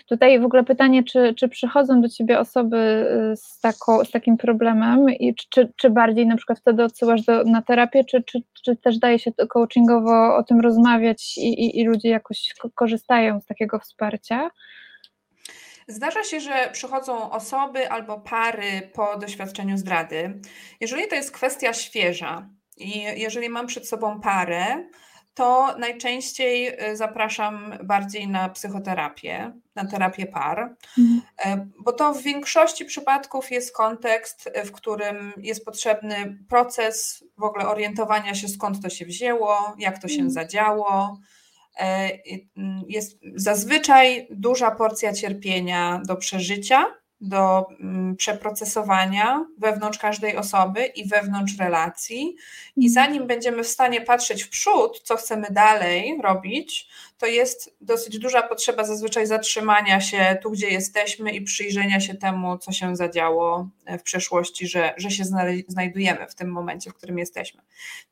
tutaj 0.09 0.40
w 0.40 0.44
ogóle 0.44 0.64
pytanie, 0.64 1.05
czy, 1.05 1.35
czy 1.35 1.49
przychodzą 1.49 2.01
do 2.01 2.09
Ciebie 2.09 2.38
osoby 2.38 2.77
y, 3.33 3.37
z, 3.37 3.61
tako, 3.61 4.05
z 4.05 4.11
takim 4.11 4.37
problemem 4.37 5.11
i 5.11 5.35
czy, 5.35 5.73
czy 5.77 5.90
bardziej 5.90 6.27
na 6.27 6.37
przykład 6.37 6.59
wtedy 6.59 6.85
odsyłasz 6.85 7.23
do, 7.23 7.44
na 7.44 7.62
terapię, 7.62 8.05
czy, 8.05 8.23
czy, 8.23 8.42
czy 8.64 8.77
też 8.77 8.99
daje 8.99 9.18
się 9.18 9.31
coachingowo 9.49 10.37
o 10.37 10.42
tym 10.42 10.61
rozmawiać 10.61 11.38
i, 11.38 11.49
i, 11.49 11.81
i 11.81 11.85
ludzie 11.85 12.09
jakoś 12.09 12.55
korzystają 12.75 13.40
z 13.40 13.47
takiego 13.47 13.79
wsparcia? 13.79 14.51
Zdarza 15.88 16.25
się, 16.25 16.40
że 16.40 16.70
przychodzą 16.73 17.31
osoby 17.31 17.90
albo 17.90 18.20
pary 18.20 18.90
po 18.94 19.18
doświadczeniu 19.18 19.79
zdrady. 19.79 20.40
Jeżeli 20.81 21.09
to 21.09 21.14
jest 21.14 21.31
kwestia 21.31 21.73
świeża 21.73 22.49
i 22.77 23.01
jeżeli 23.01 23.49
mam 23.49 23.66
przed 23.66 23.88
sobą 23.88 24.20
parę, 24.20 24.85
to 25.35 25.75
najczęściej 25.79 26.85
y, 26.90 26.97
zapraszam 26.97 27.79
bardziej 27.83 28.29
na 28.29 28.49
psychoterapię, 28.49 29.53
na 29.75 29.85
terapię 29.85 30.27
par, 30.27 30.77
mhm. 30.99 31.23
E, 31.44 31.66
bo 31.79 31.92
to 31.92 32.14
w 32.14 32.23
większości 32.23 32.85
przypadków 32.85 33.51
jest 33.51 33.77
kontekst, 33.77 34.51
w 34.64 34.73
którym 34.73 35.33
jest 35.37 35.64
potrzebny 35.64 36.38
proces 36.49 37.25
w 37.38 37.42
ogóle 37.42 37.68
orientowania 37.68 38.35
się, 38.35 38.49
skąd 38.49 38.83
to 38.83 38.90
się 38.90 39.05
wzięło, 39.07 39.75
jak 39.79 39.99
to 39.99 40.09
się 40.09 40.14
mhm. 40.23 40.31
zadziało, 40.31 41.18
E, 41.18 41.43
jest 42.88 43.20
zazwyczaj 43.34 44.26
duża 44.30 44.70
porcja 44.70 45.12
cierpienia 45.12 46.02
do 46.06 46.16
przeżycia, 46.16 46.87
do 47.20 47.66
mm, 47.80 48.16
przeprocesowania 48.16 49.46
wewnątrz 49.58 49.98
każdej 49.98 50.37
osoby 50.37 50.84
i 50.84 51.08
wewnątrz 51.08 51.58
relacji. 51.58 52.37
I 52.76 52.87
mhm. 52.87 52.92
zanim 52.92 53.26
będziemy 53.26 53.64
w 53.64 53.68
stanie 53.68 54.00
patrzeć 54.00 54.42
w 54.42 54.48
przód, 54.48 55.00
co 55.04 55.16
chcemy 55.16 55.46
dalej 55.50 56.18
robić, 56.22 56.88
to 57.18 57.26
jest 57.26 57.76
dosyć 57.80 58.18
duża 58.18 58.42
potrzeba 58.42 58.84
zazwyczaj 58.84 59.26
zatrzymania 59.26 60.00
się 60.00 60.37
tu, 60.42 60.50
gdzie 60.50 60.68
jesteśmy 60.68 61.32
i 61.32 61.42
przyjrzenia 61.42 62.00
się 62.00 62.14
temu, 62.14 62.58
co 62.58 62.72
się 62.72 62.96
zadziało 62.96 63.68
w 63.98 64.02
przeszłości, 64.02 64.68
że, 64.68 64.94
że 64.96 65.10
się 65.10 65.24
znajdujemy 65.68 66.26
w 66.26 66.34
tym 66.34 66.48
momencie, 66.48 66.90
w 66.90 66.94
którym 66.94 67.18
jesteśmy. 67.18 67.62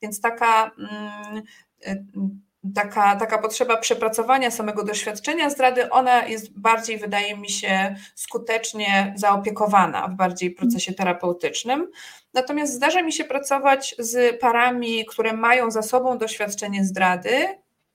Więc 0.02 0.20
taka. 0.20 0.70
Mm, 0.78 1.42
y, 1.86 2.04
taka, 2.74 3.16
taka 3.16 3.38
potrzeba 3.38 3.76
przepracowania 3.76 4.50
samego 4.50 4.84
doświadczenia 4.84 5.50
zdrady, 5.50 5.90
ona 5.90 6.26
jest 6.26 6.58
bardziej, 6.58 6.98
wydaje 6.98 7.36
mi 7.36 7.50
się, 7.50 7.94
skutecznie 8.14 9.14
zaopiekowana 9.16 10.08
w 10.08 10.14
bardziej 10.14 10.50
procesie 10.50 10.94
terapeutycznym. 10.94 11.90
Natomiast 12.34 12.72
zdarza 12.72 13.02
mi 13.02 13.12
się 13.12 13.24
pracować 13.24 13.94
z 13.98 14.40
parami, 14.40 15.06
które 15.06 15.32
mają 15.32 15.70
za 15.70 15.82
sobą 15.82 16.18
doświadczenie 16.18 16.84
zdrady, 16.84 17.46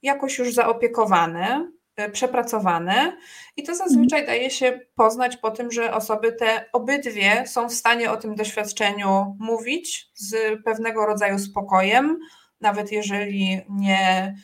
jakoś 0.01 0.38
już 0.38 0.53
zaopiekowane, 0.53 1.71
e, 1.95 2.10
przepracowane 2.10 3.17
i 3.58 3.63
to 3.63 3.75
zazwyczaj 3.75 4.25
daje 4.25 4.49
się 4.49 4.80
poznać 4.95 5.38
po 5.38 5.51
tym, 5.51 5.71
że 5.71 5.93
osoby 5.93 6.32
te 6.32 6.65
obydwie 6.73 7.43
są 7.47 7.69
w 7.69 7.73
stanie 7.73 8.12
o 8.12 8.17
tym 8.17 8.36
doświadczeniu 8.36 9.38
mówić 9.39 10.10
z 10.13 10.63
pewnego 10.63 11.06
rodzaju 11.06 11.39
spokojem, 11.39 12.19
nawet 12.62 12.91
jeżeli 12.91 13.62
nie 13.69 14.36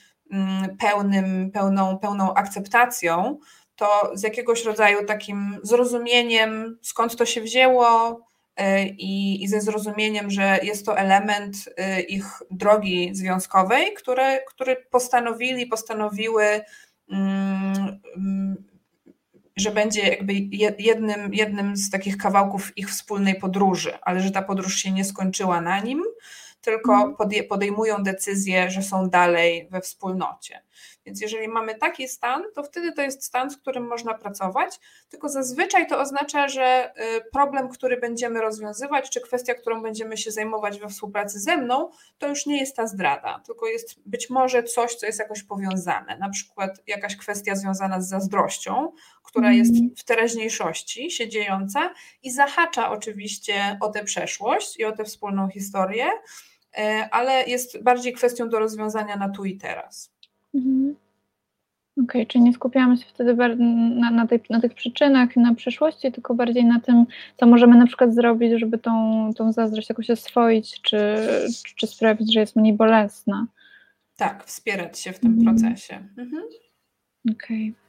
pełnym, 0.79 1.51
pełną, 1.51 1.97
pełną 1.97 2.33
akceptacją, 2.33 3.39
to 3.75 4.11
z 4.13 4.23
jakiegoś 4.23 4.65
rodzaju 4.65 5.05
takim 5.05 5.59
zrozumieniem, 5.63 6.77
skąd 6.81 7.15
to 7.15 7.25
się 7.25 7.41
wzięło 7.41 8.09
y, 8.19 8.83
i, 8.97 9.43
i 9.43 9.47
ze 9.47 9.61
zrozumieniem, 9.61 10.31
że 10.31 10.59
jest 10.63 10.85
to 10.85 10.97
element 10.97 11.55
y, 11.57 12.01
ich 12.01 12.25
drogi 12.51 13.09
związkowej, 13.15 13.93
które, 13.93 14.39
które 14.47 14.75
postanowili, 14.75 15.65
postanowiły, 15.65 16.61
mm, 17.09 17.99
mm, 18.15 18.63
że 19.55 19.71
będzie 19.71 20.01
jakby 20.01 20.33
jednym, 20.79 21.33
jednym 21.33 21.77
z 21.77 21.89
takich 21.89 22.17
kawałków 22.17 22.77
ich 22.77 22.89
wspólnej 22.89 23.35
podróży, 23.35 23.97
ale 24.01 24.21
że 24.21 24.31
ta 24.31 24.41
podróż 24.41 24.75
się 24.75 24.91
nie 24.91 25.05
skończyła 25.05 25.61
na 25.61 25.79
nim, 25.79 26.03
tylko 26.63 26.93
mhm. 26.93 27.47
podejmują 27.49 28.03
decyzję, 28.03 28.71
że 28.71 28.81
są 28.81 29.09
dalej 29.09 29.67
we 29.71 29.81
wspólnocie. 29.81 30.61
Więc 31.05 31.21
jeżeli 31.21 31.47
mamy 31.47 31.75
taki 31.75 32.07
stan, 32.07 32.43
to 32.55 32.63
wtedy 32.63 32.91
to 32.91 33.01
jest 33.01 33.23
stan, 33.23 33.49
z 33.49 33.57
którym 33.57 33.87
można 33.87 34.13
pracować, 34.13 34.79
tylko 35.09 35.29
zazwyczaj 35.29 35.87
to 35.87 35.99
oznacza, 35.99 36.47
że 36.47 36.93
y, 37.17 37.21
problem, 37.31 37.69
który 37.69 37.97
będziemy 37.97 38.41
rozwiązywać, 38.41 39.09
czy 39.09 39.21
kwestia, 39.21 39.53
którą 39.53 39.81
będziemy 39.81 40.17
się 40.17 40.31
zajmować 40.31 40.79
we 40.79 40.89
współpracy 40.89 41.39
ze 41.39 41.57
mną, 41.57 41.89
to 42.17 42.27
już 42.27 42.45
nie 42.45 42.59
jest 42.59 42.75
ta 42.75 42.87
zdrada, 42.87 43.41
tylko 43.45 43.67
jest 43.67 43.95
być 44.05 44.29
może 44.29 44.63
coś, 44.63 44.95
co 44.95 45.05
jest 45.05 45.19
jakoś 45.19 45.43
powiązane, 45.43 46.17
na 46.17 46.29
przykład 46.29 46.81
jakaś 46.87 47.15
kwestia 47.15 47.55
związana 47.55 48.01
z 48.01 48.09
zazdrością, 48.09 48.91
która 49.23 49.51
jest 49.51 49.71
mhm. 49.71 49.95
w 49.97 50.03
teraźniejszości 50.03 51.11
się 51.11 51.29
dziejąca 51.29 51.93
i 52.23 52.31
zahacza 52.31 52.91
oczywiście 52.91 53.77
o 53.81 53.89
tę 53.89 54.03
przeszłość 54.03 54.79
i 54.79 54.85
o 54.85 54.91
tę 54.91 55.03
wspólną 55.03 55.49
historię 55.49 56.05
ale 57.11 57.43
jest 57.43 57.83
bardziej 57.83 58.13
kwestią 58.13 58.49
do 58.49 58.59
rozwiązania 58.59 59.15
na 59.15 59.29
tu 59.29 59.45
i 59.45 59.57
teraz. 59.57 60.11
Mhm. 60.55 60.95
Okej, 61.93 62.05
okay, 62.05 62.25
czyli 62.25 62.43
nie 62.43 62.53
skupiamy 62.53 62.97
się 62.97 63.05
wtedy 63.05 63.35
na, 63.59 64.11
na, 64.11 64.27
tej, 64.27 64.41
na 64.49 64.61
tych 64.61 64.73
przyczynach 64.73 65.37
i 65.37 65.39
na 65.39 65.55
przyszłości, 65.55 66.11
tylko 66.11 66.35
bardziej 66.35 66.65
na 66.65 66.79
tym, 66.79 67.05
co 67.37 67.45
możemy 67.45 67.77
na 67.77 67.87
przykład 67.87 68.15
zrobić, 68.15 68.59
żeby 68.59 68.77
tą, 68.77 69.29
tą 69.37 69.51
zazdrość 69.51 69.89
jakoś 69.89 70.09
oswoić, 70.09 70.81
czy, 70.81 71.17
czy 71.75 71.87
sprawić, 71.87 72.33
że 72.33 72.39
jest 72.39 72.55
mniej 72.55 72.73
bolesna. 72.73 73.47
Tak, 74.15 74.43
wspierać 74.43 74.99
się 74.99 75.13
w 75.13 75.19
tym 75.19 75.33
mhm. 75.33 75.55
procesie. 75.55 75.95
Mhm. 76.17 76.43
Okej. 77.31 77.69
Okay. 77.69 77.82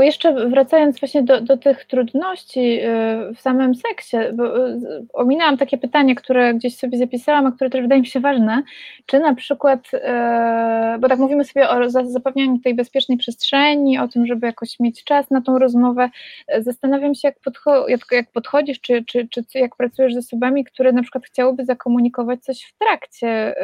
Jeszcze 0.00 0.48
wracając 0.48 1.00
właśnie 1.00 1.22
do, 1.22 1.40
do 1.40 1.56
tych 1.56 1.84
trudności 1.84 2.80
y, 2.80 3.34
w 3.34 3.40
samym 3.40 3.74
seksie, 3.74 4.16
bo 4.34 4.68
y, 4.68 4.80
ominęłam 5.12 5.56
takie 5.56 5.78
pytanie, 5.78 6.14
które 6.14 6.54
gdzieś 6.54 6.76
sobie 6.76 6.98
zapisałam, 6.98 7.46
a 7.46 7.52
które 7.52 7.70
też 7.70 7.82
wydaje 7.82 8.00
mi 8.00 8.06
się 8.06 8.20
ważne, 8.20 8.62
czy 9.06 9.20
na 9.20 9.34
przykład, 9.34 9.80
y, 9.94 10.98
bo 10.98 11.08
tak 11.08 11.18
mówimy 11.18 11.44
sobie 11.44 11.68
o 11.68 11.90
zapewnianiu 11.90 12.58
tej 12.58 12.74
bezpiecznej 12.74 13.18
przestrzeni, 13.18 13.98
o 13.98 14.08
tym, 14.08 14.26
żeby 14.26 14.46
jakoś 14.46 14.80
mieć 14.80 15.04
czas 15.04 15.30
na 15.30 15.40
tą 15.40 15.58
rozmowę, 15.58 16.10
zastanawiam 16.58 17.14
się, 17.14 17.28
jak, 17.28 17.40
podcho 17.40 17.88
jak, 17.88 18.00
jak 18.10 18.32
podchodzisz, 18.32 18.80
czy, 18.80 19.04
czy, 19.04 19.28
czy 19.30 19.44
jak 19.54 19.76
pracujesz 19.76 20.14
z 20.14 20.18
osobami, 20.18 20.64
które 20.64 20.92
na 20.92 21.02
przykład 21.02 21.24
chciałyby 21.24 21.64
zakomunikować 21.64 22.40
coś 22.40 22.62
w 22.62 22.78
trakcie 22.78 23.54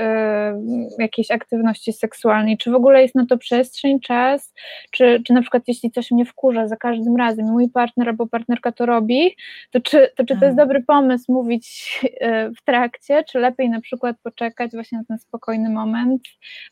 jakiejś 0.98 1.30
aktywności 1.30 1.92
seksualnej, 1.92 2.59
czy 2.59 2.70
w 2.70 2.74
ogóle 2.74 3.02
jest 3.02 3.14
na 3.14 3.26
to 3.26 3.38
przestrzeń, 3.38 4.01
czas, 4.01 4.55
czy, 4.95 5.22
czy 5.26 5.32
na 5.32 5.40
przykład 5.40 5.62
jeśli 5.68 5.90
coś 5.90 6.11
mnie 6.11 6.24
wkurza 6.24 6.68
za 6.68 6.76
każdym 6.76 7.16
razem, 7.16 7.47
mój 7.47 7.70
partner 7.70 8.09
albo 8.09 8.26
partnerka 8.26 8.72
to 8.72 8.86
robi, 8.86 9.36
to 9.70 9.80
czy 9.80 10.11
to, 10.16 10.24
czy 10.24 10.26
to 10.26 10.32
jest 10.32 10.42
mhm. 10.42 10.57
dobry 10.57 10.82
pomysł 10.82 11.32
mówić 11.32 12.01
e, 12.20 12.51
w 12.51 12.62
trakcie, 12.64 13.24
czy 13.24 13.38
lepiej 13.38 13.70
na 13.70 13.80
przykład 13.80 14.16
poczekać 14.22 14.72
właśnie 14.72 14.99
na 14.99 15.05
ten 15.05 15.18
spokojny 15.18 15.70
moment, 15.70 16.22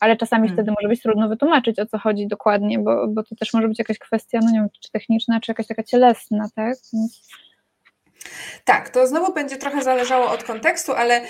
ale 0.01 0.17
czasami 0.17 0.49
hmm. 0.49 0.57
wtedy 0.57 0.71
może 0.71 0.89
być 0.89 1.03
trudno 1.03 1.29
wytłumaczyć, 1.29 1.79
o 1.79 1.87
co 1.87 1.99
chodzi 1.99 2.27
dokładnie, 2.27 2.79
bo, 2.79 3.09
bo 3.09 3.23
to 3.23 3.37
też 3.37 3.55
może 3.55 3.69
być 3.69 3.79
jakaś 3.79 3.99
kwestia, 3.99 4.39
no 4.43 4.51
nie 4.51 4.59
wiem, 4.59 4.69
czy 4.83 4.91
techniczna, 4.91 5.41
czy 5.41 5.51
jakaś 5.51 5.67
taka 5.67 5.83
cielesna, 5.83 6.49
tak? 6.55 6.77
Więc... 6.93 7.29
Tak, 8.65 8.89
to 8.89 9.07
znowu 9.07 9.33
będzie 9.33 9.57
trochę 9.57 9.83
zależało 9.83 10.31
od 10.31 10.45
kontekstu, 10.45 10.93
ale 10.93 11.21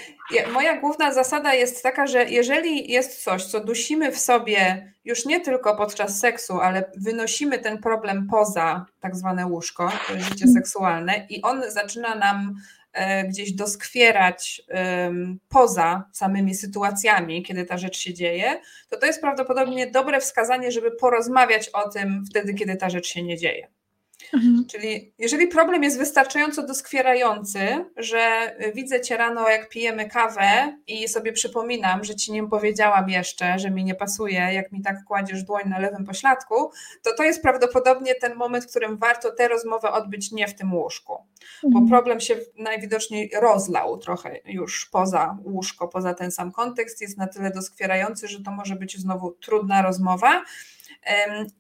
moja 0.53 0.81
główna 0.81 1.13
zasada 1.13 1.55
jest 1.55 1.83
taka, 1.83 2.07
że 2.07 2.25
jeżeli 2.25 2.93
jest 2.93 3.25
coś, 3.25 3.45
co 3.45 3.61
dusimy 3.61 4.13
w 4.13 4.19
sobie 4.19 4.93
już 5.05 5.25
nie 5.25 5.41
tylko 5.41 5.77
podczas 5.77 6.19
seksu, 6.21 6.61
ale 6.61 6.85
wynosimy 6.97 7.59
ten 7.59 7.79
problem 7.79 8.27
poza 8.31 8.87
tak 9.01 9.17
zwane 9.17 9.47
łóżko, 9.47 9.93
życie 10.17 10.49
seksualne 10.49 11.27
i 11.29 11.43
on 11.43 11.63
zaczyna 11.71 12.15
nam 12.15 12.55
e, 12.93 13.25
gdzieś 13.25 13.53
doskwierać 13.53 14.63
poza 15.49 16.05
samymi 16.13 16.55
sytuacjami, 16.55 17.43
kiedy 17.43 17.65
ta 17.65 17.79
rzecz 17.79 17.97
się 17.97 18.15
dzieje, 18.15 18.61
to 18.89 18.97
to 18.97 19.07
jest 19.07 19.21
prawdopodobnie 19.21 19.87
dobre 19.87 20.21
wskazanie, 20.21 20.73
żeby 20.73 20.91
porozmawiać 20.91 21.69
o 21.69 21.89
tym 21.89 22.25
wtedy, 22.31 22.55
kiedy 22.55 22.77
ta 22.77 22.91
rzecz 22.91 23.07
się 23.07 23.23
nie 23.23 23.37
dzieje. 23.37 23.82
Mhm. 24.35 24.65
Czyli 24.71 25.15
jeżeli 25.19 25.47
problem 25.47 25.83
jest 25.83 25.99
wystarczająco 25.99 26.67
doskwierający, 26.67 27.85
że 27.97 28.57
widzę 28.75 29.01
cię 29.01 29.17
rano, 29.17 29.49
jak 29.49 29.69
pijemy 29.69 30.09
kawę 30.09 30.79
i 30.87 31.09
sobie 31.09 31.33
przypominam, 31.33 32.05
że 32.05 32.15
ci 32.15 32.33
nie 32.33 32.49
powiedziałam 32.49 33.09
jeszcze, 33.09 33.59
że 33.59 33.71
mi 33.71 33.85
nie 33.85 33.95
pasuje, 33.95 34.39
jak 34.53 34.73
mi 34.73 34.83
tak 34.83 34.97
kładziesz 35.05 35.43
dłoń 35.45 35.63
na 35.67 35.79
lewym 35.79 36.05
pośladku, 36.05 36.71
to 37.03 37.11
to 37.17 37.23
jest 37.23 37.43
prawdopodobnie 37.43 38.15
ten 38.15 38.35
moment, 38.35 38.65
w 38.65 38.71
którym 38.71 38.97
warto 38.97 39.31
tę 39.31 39.49
rozmowę 39.49 39.91
odbyć 39.93 40.33
nie 40.33 40.49
w 40.49 40.55
tym 40.55 40.75
łóżku, 40.75 41.19
mhm. 41.65 41.85
bo 41.85 41.91
problem 41.91 42.21
się 42.21 42.37
najwidoczniej 42.59 43.31
rozlał 43.41 43.99
trochę 43.99 44.39
już 44.45 44.89
poza 44.93 45.39
łóżko, 45.45 45.89
poza 45.89 46.15
ten 46.15 46.31
sam 46.31 46.53
kontekst, 46.53 47.01
jest 47.01 47.19
na 47.19 47.27
tyle 47.27 47.51
doskwierający, 47.51 48.29
że 48.29 48.43
to 48.43 48.51
może 48.51 48.77
być 48.77 48.99
znowu 48.99 49.31
trudna 49.31 49.83
rozmowa. 49.83 50.45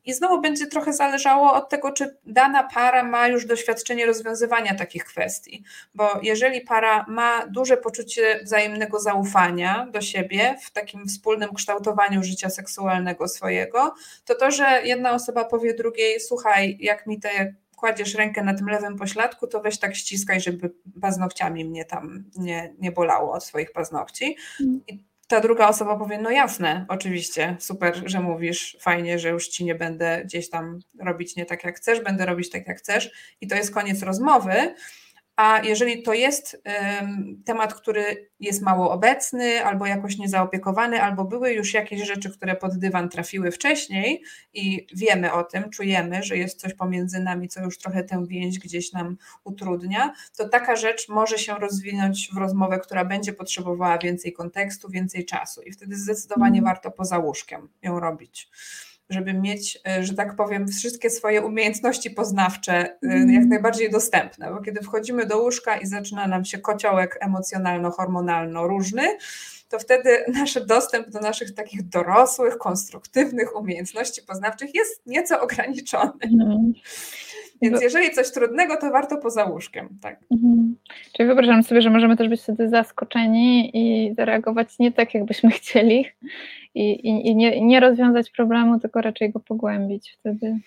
I 0.05 0.15
znowu 0.15 0.41
będzie 0.41 0.67
trochę 0.67 0.93
zależało 0.93 1.53
od 1.53 1.69
tego, 1.69 1.93
czy 1.93 2.17
dana 2.27 2.69
para 2.75 3.03
ma 3.05 3.29
już 3.29 3.47
doświadczenie 3.47 4.07
rozwiązywania 4.07 4.75
takich 4.75 5.05
kwestii, 5.05 5.65
bo 5.95 6.21
jeżeli 6.23 6.61
para 6.61 7.05
ma 7.09 7.47
duże 7.47 7.77
poczucie 7.77 8.41
wzajemnego 8.45 9.01
zaufania 9.01 9.87
do 9.91 10.01
siebie 10.01 10.57
w 10.63 10.71
takim 10.71 11.07
wspólnym 11.07 11.55
kształtowaniu 11.55 12.23
życia 12.23 12.51
seksualnego 12.51 13.29
swojego, 13.29 13.95
to 14.25 14.35
to, 14.35 14.51
że 14.51 14.83
jedna 14.85 15.13
osoba 15.13 15.45
powie 15.45 15.75
drugiej: 15.75 16.21
Słuchaj, 16.21 16.77
jak 16.81 17.07
mi 17.07 17.21
te 17.21 17.55
kładziesz 17.77 18.15
rękę 18.15 18.43
na 18.45 18.55
tym 18.55 18.69
lewym 18.69 18.97
pośladku, 18.97 19.47
to 19.47 19.61
weź 19.61 19.79
tak 19.79 19.95
ściskaj, 19.95 20.41
żeby 20.41 20.73
paznokciami 21.01 21.65
mnie 21.65 21.85
tam 21.85 22.25
nie, 22.37 22.75
nie 22.79 22.93
bolało 22.93 23.33
od 23.33 23.45
swoich 23.45 23.73
paznokci. 23.73 24.37
Mm. 24.61 24.81
I 24.89 25.05
ta 25.33 25.41
druga 25.41 25.69
osoba 25.69 25.97
powie, 25.97 26.19
no 26.19 26.31
jasne, 26.31 26.87
oczywiście, 26.89 27.57
super, 27.61 28.03
że 28.07 28.21
mówisz, 28.21 28.77
fajnie, 28.81 29.19
że 29.19 29.29
już 29.29 29.49
ci 29.49 29.65
nie 29.65 29.75
będę 29.75 30.23
gdzieś 30.25 30.51
tam 30.51 30.79
robić 31.01 31.37
nie 31.37 31.47
tak 31.47 31.65
jak 31.65 31.77
chcesz, 31.77 32.01
będę 32.01 32.27
robić 32.27 32.51
tak 32.51 32.69
jak 32.69 32.79
chcesz. 32.79 33.35
I 33.41 33.47
to 33.47 33.55
jest 33.55 33.75
koniec 33.75 34.03
rozmowy, 34.03 34.75
a 35.37 35.61
jeżeli 35.65 36.03
to 36.03 36.13
jest 36.15 36.63
temat, 37.45 37.75
który 37.75 38.31
jest 38.41 38.63
mało 38.63 38.91
obecny, 38.91 39.65
albo 39.65 39.87
jakoś 39.87 40.19
niezaopiekowany, 40.19 41.03
albo 41.03 41.25
były 41.25 41.53
już 41.53 41.75
jakieś 41.75 42.07
rzeczy, 42.07 42.31
które 42.31 42.57
pod 42.57 42.79
dywan 42.79 43.09
trafiły 43.09 43.51
wcześniej 43.51 44.23
i 44.53 44.87
wiemy 44.95 45.33
o 45.33 45.45
tym, 45.45 45.71
czujemy, 45.71 46.23
że 46.23 46.37
jest 46.37 46.61
coś 46.61 46.75
pomiędzy 46.75 47.21
nami, 47.21 47.49
co 47.49 47.61
już 47.61 47.79
trochę 47.79 48.05
tę 48.05 48.25
więź 48.27 48.59
gdzieś 48.59 48.93
nam 48.93 49.17
utrudnia, 49.45 50.13
to 50.37 50.49
taka 50.49 50.77
rzecz 50.77 51.09
może 51.09 51.39
się 51.39 51.55
rozwinąć 51.55 52.31
w 52.35 52.37
rozmowę, 52.37 52.79
która 52.79 53.05
będzie 53.05 53.33
potrzebowała 53.33 53.99
więcej 53.99 54.33
kontekstu, 54.33 54.91
więcej 54.91 55.25
czasu 55.25 55.63
i 55.63 55.73
wtedy 55.73 55.97
zdecydowanie 55.97 56.59
mm. 56.59 56.65
warto 56.65 56.91
poza 56.91 57.19
łóżkiem 57.19 57.69
ją 57.83 58.01
robić 58.01 58.49
żeby 59.13 59.35
mieć, 59.35 59.79
e, 59.89 60.05
że 60.05 60.15
tak 60.15 60.37
powiem, 60.37 60.69
wszystkie 60.69 61.11
swoje 61.11 61.43
umiejętności 61.43 62.11
poznawcze 62.11 62.99
mm. 63.03 63.31
jak 63.31 63.45
najbardziej 63.45 63.91
dostępne, 63.91 64.51
bo 64.51 64.61
kiedy 64.61 64.81
wchodzimy 64.81 65.27
do 65.27 65.39
łóżka 65.39 65.77
i 65.77 65.87
zaczyna 65.87 66.27
nam 66.27 66.45
się 66.45 66.59
kociołek 66.59 67.19
emocjonalno-hormonalno 67.23 68.67
różny, 68.67 69.03
to 69.69 69.79
wtedy 69.79 70.25
nasz 70.39 70.55
dostęp 70.67 71.11
do 71.11 71.21
naszych 71.21 71.55
takich 71.55 71.89
dorosłych, 71.89 72.59
konstruktywnych 72.59 73.57
umiejętności 73.57 74.23
poznawczych 74.23 74.75
jest 74.75 75.07
nieco 75.07 75.41
ograniczony. 75.41 76.13
Mm. 76.23 76.73
Więc 77.63 77.83
jeżeli 77.83 78.11
coś 78.11 78.33
trudnego, 78.33 78.77
to 78.77 78.91
warto 78.91 79.17
poza 79.17 79.45
łóżkiem. 79.45 79.89
Tak. 80.01 80.21
Mhm. 80.31 80.77
Czyli 81.13 81.27
wyobrażam 81.27 81.63
sobie, 81.63 81.83
że 81.83 81.91
możemy 81.91 82.17
też 82.17 82.29
być 82.29 82.43
wtedy 82.43 82.69
zaskoczeni 82.69 83.71
i 83.75 84.15
zareagować 84.15 84.79
nie 84.79 84.93
tak, 84.93 85.15
jakbyśmy 85.15 85.51
chcieli 85.61 86.07
i, 86.75 86.91
i, 86.91 87.29
i 87.29 87.37
nie, 87.37 87.61
nie 87.61 87.81
rozwiązać 87.81 88.31
problemu, 88.31 88.81
tylko 88.81 89.01
raczej 89.01 89.33
go 89.33 89.41
pogłębić 89.41 90.17
wtedy. 90.19 90.59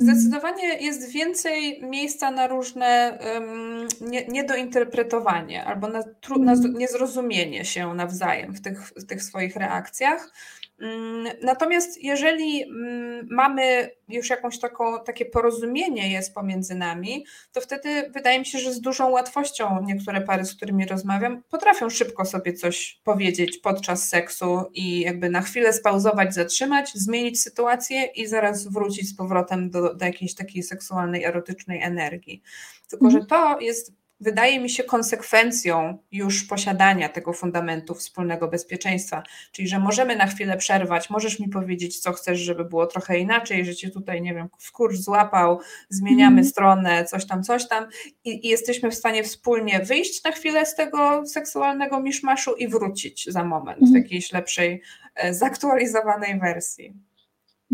Zdecydowanie 0.00 0.74
jest 0.74 1.12
więcej 1.12 1.82
miejsca 1.82 2.30
na 2.30 2.46
różne 2.46 3.18
um, 3.34 3.88
nie, 4.00 4.26
niedointerpretowanie 4.26 5.64
albo 5.64 5.88
na, 5.88 5.98
na 6.38 6.52
mhm. 6.52 6.74
niezrozumienie 6.78 7.64
się 7.64 7.94
nawzajem 7.94 8.52
w 8.52 8.60
tych, 8.60 8.88
w 8.88 9.06
tych 9.06 9.22
swoich 9.22 9.56
reakcjach. 9.56 10.32
Mm, 10.80 11.32
natomiast 11.42 12.04
jeżeli 12.04 12.62
mm, 12.62 13.26
mamy 13.30 13.90
już 14.08 14.30
jakąś 14.30 14.58
taką, 14.58 15.04
takie 15.04 15.24
porozumienie 15.24 16.12
jest 16.12 16.34
pomiędzy 16.34 16.74
nami, 16.74 17.26
to 17.52 17.60
wtedy 17.60 18.10
wydaje 18.14 18.38
mi 18.38 18.46
się, 18.46 18.58
że 18.58 18.72
z 18.72 18.80
dużą 18.80 19.10
łatwością 19.10 19.82
niektóre 19.84 20.20
pary, 20.20 20.44
z 20.44 20.54
którymi 20.54 20.86
rozmawiam, 20.86 21.42
potrafią 21.50 21.90
szybko 21.90 22.24
sobie 22.24 22.52
coś 22.52 23.00
powiedzieć 23.04 23.58
podczas 23.58 24.08
seksu 24.08 24.64
i 24.72 25.00
jakby 25.00 25.30
na 25.30 25.42
chwilę 25.42 25.72
spauzować, 25.72 26.34
zatrzymać, 26.34 26.92
zmienić 26.94 27.42
sytuację 27.42 28.04
i 28.04 28.26
zaraz 28.26 28.68
wrócić 28.68 29.08
z 29.08 29.16
powrotem 29.16 29.70
do, 29.70 29.94
do 29.94 30.04
jakiejś 30.04 30.34
takiej 30.34 30.62
seksualnej, 30.62 31.24
erotycznej 31.24 31.82
energii. 31.82 32.42
Tylko, 32.88 33.10
że 33.10 33.18
mhm. 33.18 33.26
to 33.26 33.60
jest 33.60 33.92
wydaje 34.20 34.60
mi 34.60 34.70
się 34.70 34.84
konsekwencją 34.84 35.98
już 36.12 36.44
posiadania 36.44 37.08
tego 37.08 37.32
fundamentu 37.32 37.94
wspólnego 37.94 38.48
bezpieczeństwa. 38.48 39.22
Czyli, 39.52 39.68
że 39.68 39.78
możemy 39.78 40.16
na 40.16 40.26
chwilę 40.26 40.56
przerwać, 40.56 41.10
możesz 41.10 41.40
mi 41.40 41.48
powiedzieć, 41.48 41.98
co 41.98 42.12
chcesz, 42.12 42.38
żeby 42.38 42.64
było 42.64 42.86
trochę 42.86 43.18
inaczej, 43.18 43.64
że 43.64 43.74
cię 43.74 43.90
tutaj, 43.90 44.22
nie 44.22 44.34
wiem, 44.34 44.48
wkurz 44.58 44.98
złapał, 44.98 45.60
zmieniamy 45.88 46.40
mm. 46.40 46.44
stronę, 46.44 47.04
coś 47.04 47.26
tam, 47.26 47.42
coś 47.42 47.68
tam 47.68 47.86
i, 48.24 48.46
i, 48.46 48.48
jesteśmy 48.48 48.90
w 48.90 48.94
stanie 48.94 49.24
wspólnie 49.24 49.80
wyjść 49.80 50.24
na 50.24 50.32
chwilę 50.32 50.66
z 50.66 50.74
tego 50.74 51.26
seksualnego 51.26 52.00
miszmaszu 52.00 52.54
i 52.54 52.68
wrócić 52.68 53.24
za 53.26 53.44
moment 53.44 53.78
mm. 53.78 53.86
w 53.86 53.88
mhm. 53.88 54.02
jakiejś 54.02 54.32
lepszej, 54.32 54.82
e, 55.14 55.34
zaktualizowanej 55.34 56.40
wersji. 56.40 56.94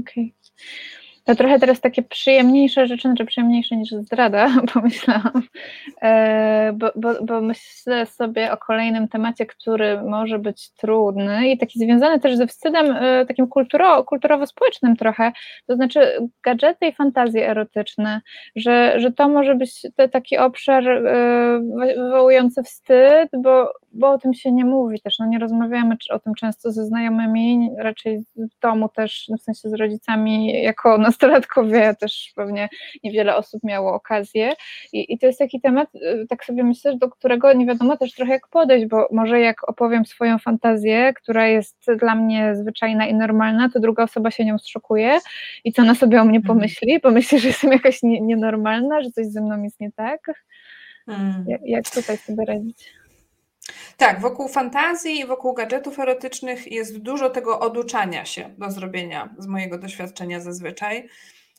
Okej. 0.01 0.35
Okay. 0.41 1.04
To 1.25 1.35
trochę 1.35 1.59
teraz 1.59 1.81
takie 1.81 2.03
przyjemniejsze 2.03 2.87
rzeczy, 2.87 3.09
znaczy 3.09 3.25
przyjemniejsze 3.25 3.77
niż 3.77 3.91
zdrada, 3.91 4.49
pomyślałam, 4.75 5.43
e, 6.03 6.73
bo, 6.73 6.91
bo, 6.97 7.25
bo 7.25 7.41
myślę 7.41 8.07
sobie 8.07 8.53
o 8.53 8.57
kolejnym 8.57 9.09
temacie, 9.09 9.47
który 9.47 10.03
może 10.03 10.39
być 10.39 10.71
trudny 10.71 11.51
i 11.51 11.59
taki 11.59 11.79
związany 11.79 12.21
też 12.21 12.37
ze 12.37 12.47
wstydem 12.47 12.87
e, 12.91 13.27
takim 13.27 13.49
kulturo, 13.49 14.05
kulturowo-społecznym 14.05 14.97
trochę, 14.97 15.33
to 15.67 15.75
znaczy 15.75 16.29
gadżety 16.43 16.87
i 16.87 16.93
fantazje 16.93 17.49
erotyczne, 17.51 18.21
że, 18.57 19.01
że 19.01 19.13
to 19.13 19.29
może 19.29 19.55
być 19.55 19.83
taki 20.13 20.39
obszar 20.39 20.89
e, 20.89 21.61
wywołujący 21.97 22.63
wstyd, 22.63 23.31
bo, 23.43 23.73
bo 23.93 24.11
o 24.11 24.19
tym 24.19 24.35
się 24.35 24.53
nie 24.53 24.65
mówi 24.65 25.01
też, 25.01 25.19
no 25.19 25.27
nie 25.27 25.39
rozmawiamy 25.39 25.97
o 26.11 26.19
tym 26.19 26.35
często 26.35 26.73
ze 26.73 26.85
znajomymi, 26.85 27.71
raczej 27.79 28.19
w 28.37 28.61
domu 28.63 28.89
też, 28.89 29.31
w 29.39 29.43
sensie 29.43 29.69
z 29.69 29.75
rodzicami 29.75 30.63
jako 30.63 30.99
nas 30.99 31.14
nastolatkowie 31.15 31.95
też 32.01 32.33
pewnie 32.37 32.69
niewiele 33.05 33.37
osób 33.37 33.65
miało 33.65 33.95
okazję 33.95 34.53
I, 34.93 35.13
i 35.13 35.19
to 35.19 35.27
jest 35.27 35.39
taki 35.39 35.61
temat, 35.61 35.95
y, 35.95 36.27
tak 36.29 36.45
sobie 36.45 36.65
myślę, 36.65 36.97
do 36.97 37.11
którego 37.11 37.53
nie 37.53 37.67
wiadomo 37.67 37.97
też 37.97 38.15
trochę 38.15 38.33
jak 38.33 38.49
podejść, 38.49 38.87
bo 38.87 39.09
może 39.13 39.41
jak 39.41 39.69
opowiem 39.69 40.07
swoją 40.07 40.39
fantazję, 40.39 41.13
która 41.13 41.47
jest 41.47 41.87
dla 41.99 42.15
mnie 42.15 42.57
zwyczajna 42.57 43.07
i 43.07 43.15
normalna, 43.15 43.69
to 43.69 43.81
druga 43.81 44.03
osoba 44.03 44.31
się 44.31 44.45
nią 44.45 44.59
zszokuje 44.59 45.19
i 45.65 45.73
co 45.73 45.83
ona 45.83 45.95
sobie 45.95 46.21
o 46.21 46.25
mnie 46.25 46.39
mhm. 46.39 46.57
pomyśli? 46.57 47.01
Pomyśli, 47.01 47.39
że 47.39 47.49
jestem 47.49 47.73
jakaś 47.73 48.03
nie, 48.03 48.21
nienormalna, 48.21 49.03
że 49.03 49.11
coś 49.11 49.27
ze 49.27 49.41
mną 49.41 49.63
jest 49.63 49.81
nie 49.81 49.93
tak? 49.93 50.21
Jak, 51.47 51.61
jak 51.65 51.91
tutaj 51.91 52.17
sobie 52.17 52.45
radzić? 52.45 52.95
Tak, 53.97 54.21
wokół 54.21 54.49
fantazji 54.49 55.21
i 55.21 55.27
wokół 55.27 55.55
gadżetów 55.55 55.99
erotycznych 55.99 56.73
jest 56.73 56.99
dużo 56.99 57.31
tego 57.31 57.61
oduczania 57.61 58.25
się 58.25 58.55
do 58.59 58.71
zrobienia 58.71 59.35
z 59.39 59.47
mojego 59.47 59.79
doświadczenia 59.79 60.41
zazwyczaj. 60.41 61.09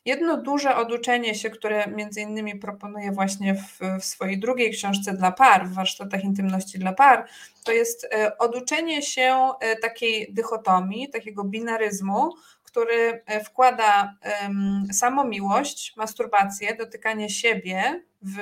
Jedno 0.05 0.37
duże 0.37 0.75
oduczenie 0.75 1.35
się, 1.35 1.49
które 1.49 1.87
między 1.87 2.21
innymi 2.21 2.55
proponuję 2.55 3.11
właśnie 3.11 3.55
w, 3.55 3.79
w, 3.99 4.05
swojej 4.05 4.39
drugiej 4.39 4.71
książce 4.71 5.13
dla 5.13 5.31
par, 5.31 5.67
w 5.67 5.73
warsztatach 5.73 6.23
intymności 6.23 6.79
dla 6.79 6.93
par, 6.93 7.25
to 7.63 7.71
jest 7.71 8.03
e, 8.03 8.37
oduczenie 8.37 9.01
się 9.01 9.49
e, 9.59 9.75
takiej 9.75 10.33
dychotomii, 10.33 11.09
takiego 11.09 11.43
binaryzmu, 11.43 12.29
który 12.63 13.23
e, 13.25 13.43
wkłada 13.43 14.15
um, 14.43 14.87
samomiłość, 14.93 15.93
masturbację, 15.97 16.75
dotykanie 16.75 17.29
siebie 17.29 18.03
w 18.25 18.37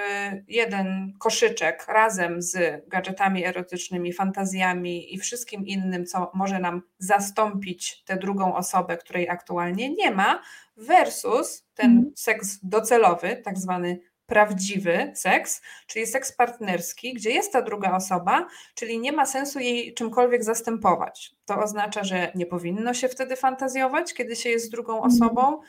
jeden 0.48 1.14
koszyczek 1.20 1.86
razem 1.88 2.42
z 2.42 2.84
gadżetami 2.88 3.46
erotycznymi, 3.46 4.14
fantazjami 4.14 5.14
i 5.14 5.20
wszystkim 5.20 5.68
innym, 5.68 6.06
co 6.06 6.32
może 6.34 6.60
nam 6.60 6.82
zastąpić 6.98 8.04
tę 8.04 8.18
drugą 8.18 8.56
osobę, 8.56 8.98
której 8.98 9.30
aktualnie 9.30 9.90
nie 9.90 10.12
ma, 10.12 10.42
versus 10.78 11.66
ten 11.74 11.92
mm. 11.92 12.12
seks 12.16 12.60
docelowy, 12.64 13.42
tak 13.44 13.58
zwany 13.58 14.00
prawdziwy 14.26 15.12
seks, 15.16 15.62
czyli 15.88 16.08
seks 16.08 16.32
partnerski, 16.32 17.14
gdzie 17.14 17.32
jest 17.32 17.54
ta 17.54 17.62
druga 17.62 17.96
osoba, 17.96 18.48
czyli 18.76 19.00
nie 19.00 19.12
ma 19.12 19.26
sensu 19.26 19.60
jej 19.60 19.94
czymkolwiek 19.94 20.44
zastępować. 20.44 21.36
To 21.46 21.60
oznacza, 21.60 22.04
że 22.04 22.32
nie 22.36 22.46
powinno 22.46 22.94
się 22.94 23.08
wtedy 23.08 23.36
fantazjować, 23.36 24.14
kiedy 24.14 24.36
się 24.36 24.50
jest 24.50 24.66
z 24.66 24.70
drugą 24.70 25.04
mhm. 25.04 25.14
osobą, 25.14 25.62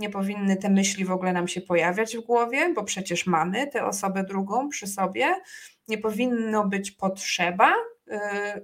nie 0.00 0.10
powinny 0.10 0.56
te 0.56 0.70
myśli 0.70 1.04
w 1.04 1.10
ogóle 1.10 1.32
nam 1.32 1.48
się 1.48 1.60
pojawiać 1.60 2.16
w 2.16 2.20
głowie, 2.20 2.72
bo 2.74 2.84
przecież 2.84 3.26
mamy 3.26 3.66
tę 3.66 3.86
osobę 3.86 4.24
drugą 4.24 4.68
przy 4.68 4.86
sobie. 4.86 5.34
Nie 5.88 5.98
powinno 5.98 6.68
być 6.68 6.90
potrzeba 6.90 7.72
y, 7.72 8.16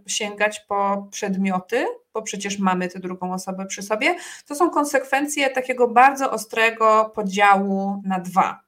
sięgać 0.06 0.60
po 0.60 1.08
przedmioty, 1.10 1.86
bo 2.12 2.22
przecież 2.22 2.58
mamy 2.58 2.88
tę 2.88 3.00
drugą 3.00 3.32
osobę 3.32 3.66
przy 3.66 3.82
sobie. 3.82 4.14
To 4.46 4.54
są 4.54 4.70
konsekwencje 4.70 5.50
takiego 5.50 5.88
bardzo 5.88 6.30
ostrego 6.30 7.12
podziału 7.14 8.02
na 8.04 8.20
dwa 8.20 8.66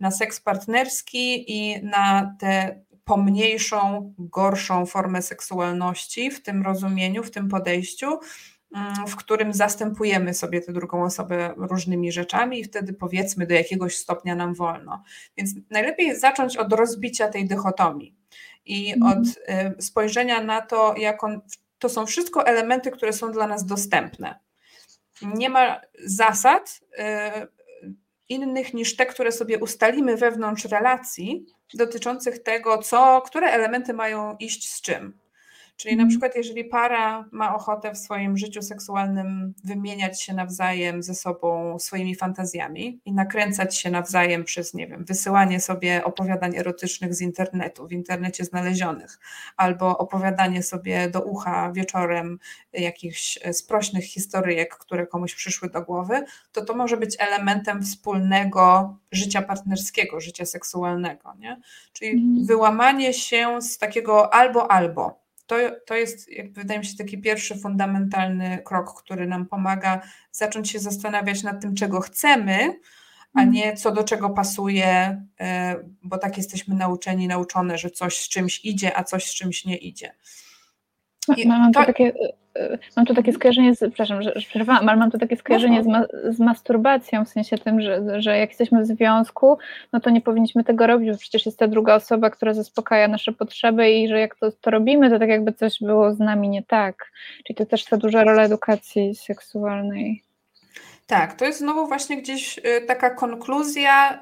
na 0.00 0.10
seks 0.10 0.40
partnerski 0.40 1.52
i 1.52 1.82
na 1.82 2.36
tę 2.38 2.80
pomniejszą, 3.04 4.14
gorszą 4.18 4.86
formę 4.86 5.22
seksualności 5.22 6.30
w 6.30 6.42
tym 6.42 6.62
rozumieniu, 6.62 7.22
w 7.22 7.30
tym 7.30 7.48
podejściu, 7.48 8.18
w 9.08 9.16
którym 9.16 9.52
zastępujemy 9.52 10.34
sobie 10.34 10.60
tę 10.60 10.72
drugą 10.72 11.04
osobę 11.04 11.54
różnymi 11.56 12.12
rzeczami 12.12 12.60
i 12.60 12.64
wtedy 12.64 12.92
powiedzmy 12.92 13.46
do 13.46 13.54
jakiegoś 13.54 13.96
stopnia 13.96 14.34
nam 14.34 14.54
wolno. 14.54 15.02
Więc 15.36 15.50
najlepiej 15.70 16.06
jest 16.06 16.20
zacząć 16.20 16.56
od 16.56 16.72
rozbicia 16.72 17.28
tej 17.28 17.48
dychotomii 17.48 18.14
i 18.66 18.92
mhm. 18.92 19.18
od 19.18 19.28
y, 19.78 19.82
spojrzenia 19.82 20.40
na 20.40 20.60
to, 20.60 20.94
jak 20.96 21.24
on, 21.24 21.40
to 21.78 21.88
są 21.88 22.06
wszystko 22.06 22.46
elementy, 22.46 22.90
które 22.90 23.12
są 23.12 23.32
dla 23.32 23.46
nas 23.46 23.66
dostępne. 23.66 24.38
Nie 25.22 25.50
ma 25.50 25.80
zasad, 26.04 26.80
y, 26.98 27.60
innych 28.28 28.74
niż 28.74 28.96
te, 28.96 29.06
które 29.06 29.32
sobie 29.32 29.58
ustalimy 29.58 30.16
wewnątrz 30.16 30.64
relacji, 30.64 31.46
dotyczących 31.74 32.42
tego, 32.42 32.78
co, 32.78 33.22
które 33.26 33.46
elementy 33.46 33.92
mają 33.92 34.36
iść 34.36 34.72
z 34.72 34.80
czym. 34.80 35.18
Czyli 35.80 35.96
na 35.96 36.02
mhm. 36.02 36.08
przykład, 36.08 36.36
jeżeli 36.36 36.64
para 36.64 37.24
ma 37.32 37.54
ochotę 37.54 37.92
w 37.92 37.98
swoim 37.98 38.36
życiu 38.36 38.62
seksualnym 38.62 39.54
wymieniać 39.64 40.22
się 40.22 40.34
nawzajem 40.34 41.02
ze 41.02 41.14
sobą 41.14 41.78
swoimi 41.78 42.14
fantazjami 42.14 43.00
i 43.04 43.12
nakręcać 43.12 43.76
się 43.76 43.90
nawzajem 43.90 44.44
przez, 44.44 44.74
nie 44.74 44.86
wiem, 44.86 45.04
wysyłanie 45.04 45.60
sobie 45.60 46.04
opowiadań 46.04 46.56
erotycznych 46.56 47.14
z 47.14 47.20
internetu, 47.20 47.86
w 47.86 47.92
internecie 47.92 48.44
znalezionych, 48.44 49.18
albo 49.56 49.98
opowiadanie 49.98 50.62
sobie 50.62 51.10
do 51.10 51.22
ucha 51.22 51.72
wieczorem 51.72 52.38
jakichś 52.72 53.38
sprośnych 53.52 54.04
historyjek, 54.04 54.76
które 54.76 55.06
komuś 55.06 55.34
przyszły 55.34 55.70
do 55.70 55.82
głowy, 55.82 56.24
to 56.52 56.64
to 56.64 56.76
może 56.76 56.96
być 56.96 57.16
elementem 57.18 57.82
wspólnego 57.82 58.96
życia 59.12 59.42
partnerskiego, 59.42 60.20
życia 60.20 60.46
seksualnego. 60.46 61.34
Nie? 61.38 61.60
Czyli 61.92 62.10
mhm. 62.10 62.46
wyłamanie 62.46 63.14
się 63.14 63.62
z 63.62 63.78
takiego 63.78 64.34
albo 64.34 64.70
albo 64.70 65.19
to, 65.50 65.56
to 65.86 65.94
jest, 65.94 66.28
jak 66.28 66.52
wydaje 66.52 66.80
mi 66.80 66.86
się, 66.86 66.96
taki 66.96 67.18
pierwszy 67.18 67.58
fundamentalny 67.58 68.62
krok, 68.64 69.02
który 69.02 69.26
nam 69.26 69.46
pomaga 69.46 70.00
zacząć 70.32 70.70
się 70.70 70.78
zastanawiać 70.78 71.42
nad 71.42 71.60
tym, 71.60 71.74
czego 71.74 72.00
chcemy, 72.00 72.80
a 73.34 73.40
mhm. 73.40 73.50
nie 73.50 73.76
co 73.76 73.92
do 73.92 74.04
czego 74.04 74.30
pasuje, 74.30 75.22
e, 75.40 75.76
bo 76.02 76.18
tak 76.18 76.36
jesteśmy 76.36 76.74
nauczeni, 76.74 77.28
nauczone, 77.28 77.78
że 77.78 77.90
coś 77.90 78.18
z 78.18 78.28
czymś 78.28 78.64
idzie, 78.64 78.96
a 78.96 79.04
coś 79.04 79.26
z 79.26 79.34
czymś 79.34 79.64
nie 79.64 79.76
idzie. 79.76 80.14
I 81.36 81.48
mam, 81.48 81.72
to, 81.72 81.84
takie, 81.84 82.12
e, 82.56 82.72
e, 82.72 82.78
mam 82.96 83.06
tu 83.06 83.14
takie 83.14 83.32
skojarzenie, 83.32 83.74
z, 83.74 83.78
przepraszam, 83.78 84.22
że, 84.22 84.32
przerwałam, 84.32 84.88
ale 84.88 84.98
mam 84.98 85.10
tu 85.10 85.18
takie 85.18 85.36
skojarzenie 85.36 85.82
z, 85.82 85.86
ma, 85.86 86.04
z, 86.24 86.38
masturbacją, 86.38 87.24
w 87.24 87.28
sensie 87.28 87.58
tym, 87.58 87.80
że, 87.80 88.22
że 88.22 88.38
jak 88.38 88.50
jesteśmy 88.50 88.82
w 88.82 88.86
związku, 88.86 89.58
no 89.92 90.00
to 90.00 90.10
nie 90.10 90.20
powinniśmy 90.20 90.64
tego 90.64 90.86
robić, 90.86 91.10
bo 91.10 91.18
przecież 91.18 91.46
jest 91.46 91.58
ta 91.58 91.68
druga 91.68 91.94
osoba, 91.94 92.30
która 92.30 92.54
zaspokaja 92.54 93.08
nasze 93.08 93.32
potrzeby 93.32 93.90
i 93.90 94.08
że 94.08 94.20
jak 94.20 94.36
to, 94.36 94.52
to 94.52 94.70
robimy, 94.70 95.10
to 95.10 95.18
tak 95.18 95.28
jakby 95.28 95.52
coś 95.52 95.78
było 95.80 96.14
z 96.14 96.18
nami 96.18 96.48
nie 96.48 96.62
tak. 96.62 97.12
Czyli 97.46 97.56
to 97.56 97.66
też 97.66 97.84
ta 97.84 97.96
duża 97.96 98.24
rola 98.24 98.42
edukacji 98.42 99.14
seksualnej. 99.14 100.22
Tak, 101.06 101.34
to 101.34 101.44
jest 101.44 101.58
znowu 101.58 101.86
właśnie 101.86 102.16
gdzieś 102.22 102.58
y, 102.58 102.62
taka 102.86 103.10
konkluzja 103.10 104.18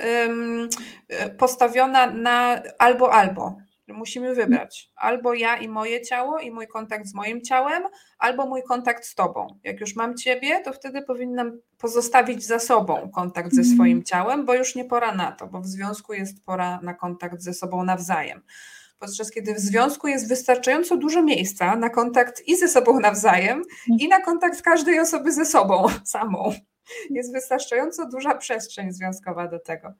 y, 1.26 1.30
postawiona 1.38 2.06
na 2.06 2.62
albo 2.78 3.12
albo 3.12 3.67
musimy 3.94 4.34
wybrać 4.34 4.90
albo 4.96 5.34
ja 5.34 5.56
i 5.56 5.68
moje 5.68 6.02
ciało 6.02 6.38
i 6.38 6.50
mój 6.50 6.68
kontakt 6.68 7.06
z 7.06 7.14
moim 7.14 7.42
ciałem, 7.42 7.82
albo 8.18 8.46
mój 8.46 8.62
kontakt 8.62 9.04
z 9.04 9.14
tobą. 9.14 9.58
Jak 9.64 9.80
już 9.80 9.96
mam 9.96 10.16
ciebie, 10.16 10.60
to 10.60 10.72
wtedy 10.72 11.02
powinnam 11.02 11.58
pozostawić 11.78 12.44
za 12.44 12.58
sobą 12.58 13.10
kontakt 13.14 13.52
ze 13.52 13.60
mhm. 13.60 13.76
swoim 13.76 14.02
ciałem, 14.02 14.46
bo 14.46 14.54
już 14.54 14.74
nie 14.74 14.84
pora 14.84 15.14
na 15.14 15.32
to, 15.32 15.46
bo 15.46 15.60
w 15.60 15.66
związku 15.66 16.12
jest 16.12 16.44
pora 16.44 16.80
na 16.82 16.94
kontakt 16.94 17.42
ze 17.42 17.54
sobą 17.54 17.84
nawzajem. 17.84 18.42
Podczas 18.98 19.30
kiedy 19.30 19.54
w 19.54 19.58
związku 19.58 20.08
jest 20.08 20.28
wystarczająco 20.28 20.96
dużo 20.96 21.22
miejsca 21.22 21.76
na 21.76 21.90
kontakt 21.90 22.42
i 22.46 22.56
ze 22.56 22.68
sobą 22.68 23.00
nawzajem, 23.00 23.62
i 23.98 24.08
na 24.08 24.20
kontakt 24.20 24.62
każdej 24.62 25.00
osoby 25.00 25.32
ze 25.32 25.44
sobą 25.44 25.86
samą. 26.04 26.52
Jest 27.10 27.32
wystarczająco 27.32 28.08
duża 28.08 28.34
przestrzeń 28.34 28.92
związkowa 28.92 29.48
do 29.48 29.58
tego. 29.58 29.92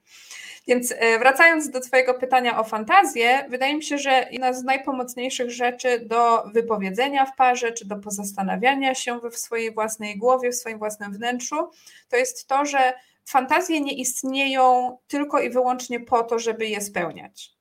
Więc 0.69 0.95
e, 0.97 1.19
wracając 1.19 1.71
do 1.71 1.81
Twojego 1.81 2.14
pytania 2.14 2.61
o 2.61 2.64
fantazję, 2.64 3.47
wydaje 3.49 3.75
mi 3.77 3.83
się, 3.83 3.99
że 3.99 4.29
jedna 4.31 4.53
z 4.53 4.64
najpomocniejszych 4.64 5.51
rzeczy 5.51 6.01
do 6.01 6.43
wypowiedzenia 6.55 7.27
w 7.27 7.37
parze, 7.37 7.73
czy 7.73 7.85
do 7.85 7.97
pozastanawiania 7.97 8.95
się 8.95 9.21
w 9.33 9.39
swojej 9.39 9.75
własnej 9.75 10.19
głowie, 10.19 10.51
w 10.51 10.55
swoim 10.55 10.79
własnym 10.79 11.12
wnętrzu, 11.12 11.71
to 12.09 12.16
jest 12.16 12.47
to, 12.47 12.64
że 12.64 12.95
fantazje 13.25 13.81
nie 13.81 13.93
istnieją 13.93 14.97
tylko 15.07 15.41
i 15.41 15.51
wyłącznie 15.51 16.01
po 16.01 16.23
to, 16.23 16.39
żeby 16.39 16.66
je 16.66 16.81
spełniać. 16.81 17.59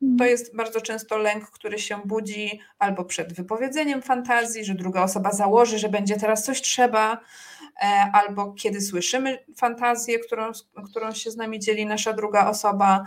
To 0.00 0.06
mhm. 0.06 0.30
jest 0.30 0.56
bardzo 0.56 0.80
często 0.80 1.18
lęk, 1.18 1.50
który 1.50 1.78
się 1.78 2.00
budzi 2.04 2.60
albo 2.78 3.04
przed 3.04 3.32
wypowiedzeniem 3.32 4.02
fantazji, 4.02 4.64
że 4.64 4.74
druga 4.74 5.02
osoba 5.02 5.32
założy, 5.32 5.78
że 5.78 5.88
będzie 5.88 6.16
teraz 6.16 6.44
coś 6.44 6.62
trzeba, 6.62 7.20
albo 8.12 8.52
kiedy 8.52 8.80
słyszymy 8.80 9.44
fantazję, 9.56 10.18
którą, 10.18 10.52
którą 10.90 11.12
się 11.12 11.30
z 11.30 11.36
nami 11.36 11.58
dzieli 11.58 11.86
nasza 11.86 12.12
druga 12.12 12.50
osoba, 12.50 13.04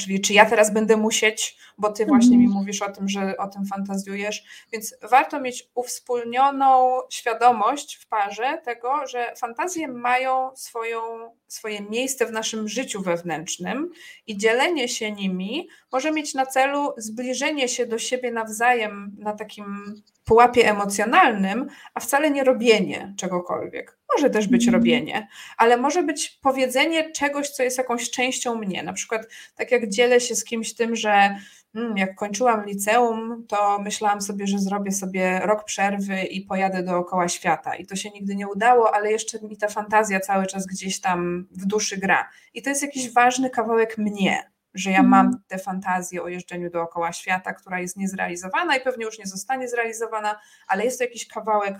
czyli 0.00 0.20
czy 0.20 0.32
ja 0.32 0.46
teraz 0.46 0.72
będę 0.72 0.96
musieć, 0.96 1.58
bo 1.78 1.92
ty 1.92 2.06
właśnie 2.06 2.38
mi 2.38 2.44
mhm. 2.44 2.60
mówisz 2.60 2.82
o 2.82 2.92
tym, 2.92 3.08
że 3.08 3.36
o 3.36 3.48
tym 3.48 3.66
fantazjujesz, 3.66 4.66
więc 4.72 4.94
warto 5.10 5.40
mieć 5.40 5.68
uwspólnioną 5.74 7.00
świadomość 7.10 7.96
w 7.96 8.06
parze 8.06 8.60
tego, 8.64 9.06
że 9.06 9.34
fantazje 9.36 9.88
mają 9.88 10.56
swoją, 10.56 11.00
swoje 11.48 11.80
miejsce 11.80 12.26
w 12.26 12.32
naszym 12.32 12.68
życiu 12.68 13.02
wewnętrznym 13.02 13.90
i 14.26 14.36
dzielenie 14.36 14.88
się 14.88 15.12
nimi 15.12 15.68
może 15.92 16.12
mieć 16.12 16.34
na 16.34 16.46
celu 16.46 16.92
zbliżenie 16.96 17.68
się 17.68 17.86
do 17.86 17.98
siebie 17.98 18.32
nawzajem 18.32 19.16
na 19.18 19.32
takim 19.32 19.94
pułapie 20.24 20.70
emocjonalnym, 20.70 21.66
a 21.94 22.00
wcale 22.00 22.30
nie 22.30 22.44
robienie 22.44 23.14
czegokolwiek. 23.16 23.97
Może 24.16 24.30
też 24.30 24.48
być 24.48 24.64
mhm. 24.64 24.82
robienie, 24.82 25.28
ale 25.56 25.76
może 25.76 26.02
być 26.02 26.38
powiedzenie 26.42 27.12
czegoś, 27.12 27.50
co 27.50 27.62
jest 27.62 27.78
jakąś 27.78 28.10
częścią 28.10 28.54
mnie. 28.54 28.82
Na 28.82 28.92
przykład, 28.92 29.26
tak 29.56 29.70
jak 29.70 29.88
dzielę 29.88 30.20
się 30.20 30.34
z 30.34 30.44
kimś 30.44 30.74
tym, 30.74 30.96
że 30.96 31.36
hmm, 31.72 31.96
jak 31.96 32.14
kończyłam 32.14 32.66
liceum, 32.66 33.44
to 33.48 33.78
myślałam 33.78 34.20
sobie, 34.20 34.46
że 34.46 34.58
zrobię 34.58 34.92
sobie 34.92 35.40
rok 35.44 35.64
przerwy 35.64 36.22
i 36.22 36.40
pojadę 36.40 36.82
dookoła 36.82 37.28
świata. 37.28 37.74
I 37.76 37.86
to 37.86 37.96
się 37.96 38.10
nigdy 38.10 38.36
nie 38.36 38.48
udało, 38.48 38.94
ale 38.94 39.12
jeszcze 39.12 39.38
mi 39.42 39.56
ta 39.56 39.68
fantazja 39.68 40.20
cały 40.20 40.46
czas 40.46 40.66
gdzieś 40.66 41.00
tam 41.00 41.46
w 41.50 41.66
duszy 41.66 41.96
gra. 41.96 42.28
I 42.54 42.62
to 42.62 42.70
jest 42.70 42.82
jakiś 42.82 43.12
ważny 43.12 43.50
kawałek 43.50 43.98
mnie 43.98 44.50
że 44.74 44.90
ja 44.90 45.02
mam 45.02 45.26
mhm. 45.26 45.42
tę 45.48 45.58
fantazję 45.58 46.22
o 46.22 46.28
jeżdżeniu 46.28 46.70
dookoła 46.70 47.12
świata, 47.12 47.52
która 47.52 47.80
jest 47.80 47.96
niezrealizowana 47.96 48.76
i 48.76 48.80
pewnie 48.80 49.04
już 49.04 49.18
nie 49.18 49.26
zostanie 49.26 49.68
zrealizowana, 49.68 50.40
ale 50.66 50.84
jest 50.84 50.98
to 50.98 51.04
jakiś 51.04 51.28
kawałek 51.28 51.76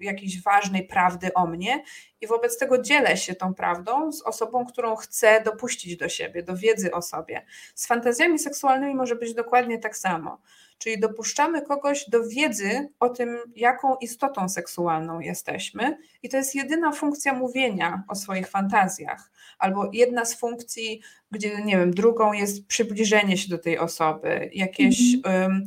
jakiejś 0.00 0.42
ważnej 0.42 0.86
prawdy 0.86 1.34
o 1.34 1.46
mnie 1.46 1.82
i 2.20 2.26
wobec 2.26 2.58
tego 2.58 2.82
dzielę 2.82 3.16
się 3.16 3.34
tą 3.34 3.54
prawdą 3.54 4.12
z 4.12 4.22
osobą, 4.22 4.66
którą 4.66 4.96
chcę 4.96 5.40
dopuścić 5.40 5.96
do 5.96 6.08
siebie, 6.08 6.42
do 6.42 6.56
wiedzy 6.56 6.92
o 6.92 7.02
sobie. 7.02 7.46
Z 7.74 7.86
fantazjami 7.86 8.38
seksualnymi 8.38 8.94
może 8.94 9.16
być 9.16 9.34
dokładnie 9.34 9.78
tak 9.78 9.96
samo. 9.96 10.40
Czyli 10.78 11.00
dopuszczamy 11.00 11.62
kogoś 11.62 12.10
do 12.10 12.28
wiedzy 12.28 12.88
o 13.00 13.08
tym, 13.08 13.38
jaką 13.56 13.96
istotą 13.96 14.48
seksualną 14.48 15.20
jesteśmy, 15.20 15.98
i 16.22 16.28
to 16.28 16.36
jest 16.36 16.54
jedyna 16.54 16.92
funkcja 16.92 17.32
mówienia 17.32 18.02
o 18.08 18.14
swoich 18.14 18.48
fantazjach, 18.48 19.30
albo 19.58 19.90
jedna 19.92 20.24
z 20.24 20.34
funkcji, 20.34 21.00
gdzie, 21.30 21.62
nie 21.64 21.76
wiem, 21.78 21.90
drugą 21.90 22.32
jest 22.32 22.66
przybliżenie 22.66 23.36
się 23.36 23.48
do 23.48 23.58
tej 23.58 23.78
osoby, 23.78 24.50
jakieś. 24.52 24.98
Um, 25.24 25.66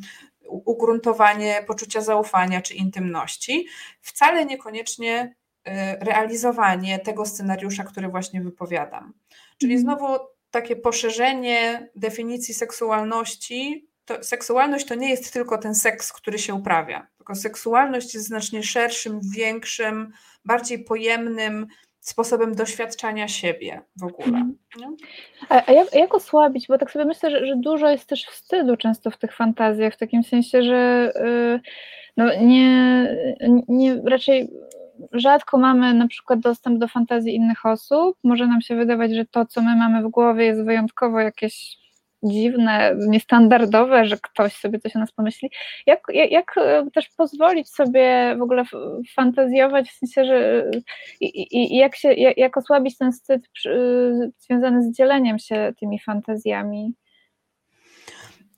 ugruntowanie 0.49 1.63
poczucia 1.67 2.01
zaufania 2.01 2.61
czy 2.61 2.73
intymności, 2.73 3.67
wcale 4.01 4.45
niekoniecznie 4.45 5.35
realizowanie 5.99 6.99
tego 6.99 7.25
scenariusza, 7.25 7.83
który 7.83 8.07
właśnie 8.07 8.41
wypowiadam. 8.41 9.13
Czyli 9.57 9.73
mhm. 9.73 9.81
znowu 9.81 10.23
takie 10.51 10.75
poszerzenie 10.75 11.89
definicji 11.95 12.53
seksualności. 12.53 13.87
To, 14.07 14.23
seksualność 14.23 14.85
to 14.85 14.95
nie 14.95 15.09
jest 15.09 15.33
tylko 15.33 15.57
ten 15.57 15.75
seks, 15.75 16.13
który 16.13 16.39
się 16.39 16.53
uprawia, 16.53 17.07
tylko 17.17 17.35
seksualność 17.35 18.13
jest 18.13 18.27
znacznie 18.27 18.63
szerszym, 18.63 19.19
większym, 19.35 20.11
bardziej 20.45 20.83
pojemnym 20.83 21.67
sposobem 21.99 22.55
doświadczania 22.55 23.27
siebie 23.27 23.81
w 23.95 24.03
ogóle. 24.03 24.37
Mhm. 24.37 24.95
A, 25.49 25.63
a 25.67 25.71
jak, 25.71 25.93
jak, 25.93 26.15
osłabić? 26.15 26.67
Bo 26.67 26.77
tak 26.77 26.91
sobie 26.91 27.05
myślę, 27.05 27.31
że, 27.31 27.45
że, 27.45 27.55
dużo 27.55 27.89
jest 27.89 28.05
też 28.05 28.25
wstydu 28.25 28.77
często 28.77 29.11
w 29.11 29.17
tych 29.17 29.35
fantazjach, 29.35 29.93
w 29.93 29.97
takim 29.97 30.23
sensie, 30.23 30.63
że 30.63 31.13
yy, 31.15 31.59
no 32.17 32.35
nie, 32.41 33.07
nie 33.67 34.01
raczej 34.05 34.49
rzadko 35.11 35.57
mamy 35.57 35.93
na 35.93 36.07
przykład 36.07 36.39
dostęp 36.39 36.79
do 36.79 36.87
fantazji 36.87 37.35
innych 37.35 37.65
osób. 37.65 38.17
Może 38.23 38.47
nam 38.47 38.61
się 38.61 38.75
wydawać, 38.75 39.15
że 39.15 39.25
to, 39.25 39.45
co 39.45 39.61
my 39.61 39.75
mamy 39.75 40.03
w 40.03 40.11
głowie, 40.11 40.45
jest 40.45 40.63
wyjątkowo 40.63 41.19
jakieś 41.19 41.77
dziwne, 42.23 42.95
niestandardowe, 43.07 44.05
że 44.05 44.17
ktoś 44.17 44.53
sobie 44.53 44.79
coś 44.79 44.95
o 44.95 44.99
nas 44.99 45.11
pomyśli. 45.11 45.49
Jak, 45.85 45.99
jak, 46.09 46.57
e, 46.57 46.85
też 46.93 47.09
pozwolić 47.09 47.69
sobie 47.69 48.35
w 48.39 48.41
ogóle 48.41 48.63
fantazjować, 49.15 49.89
w 49.89 49.97
sensie, 49.97 50.25
że 50.25 50.63
i, 51.21 51.73
i 51.73 51.77
jak, 51.77 51.95
się, 51.95 52.13
jak 52.37 52.57
osłabić 52.57 52.97
ten 52.97 53.11
wstyd 53.11 53.49
przy, 53.53 54.11
związany 54.39 54.83
z 54.83 54.97
dzieleniem 54.97 55.39
się 55.39 55.73
tymi 55.79 55.99
fantazjami? 55.99 56.93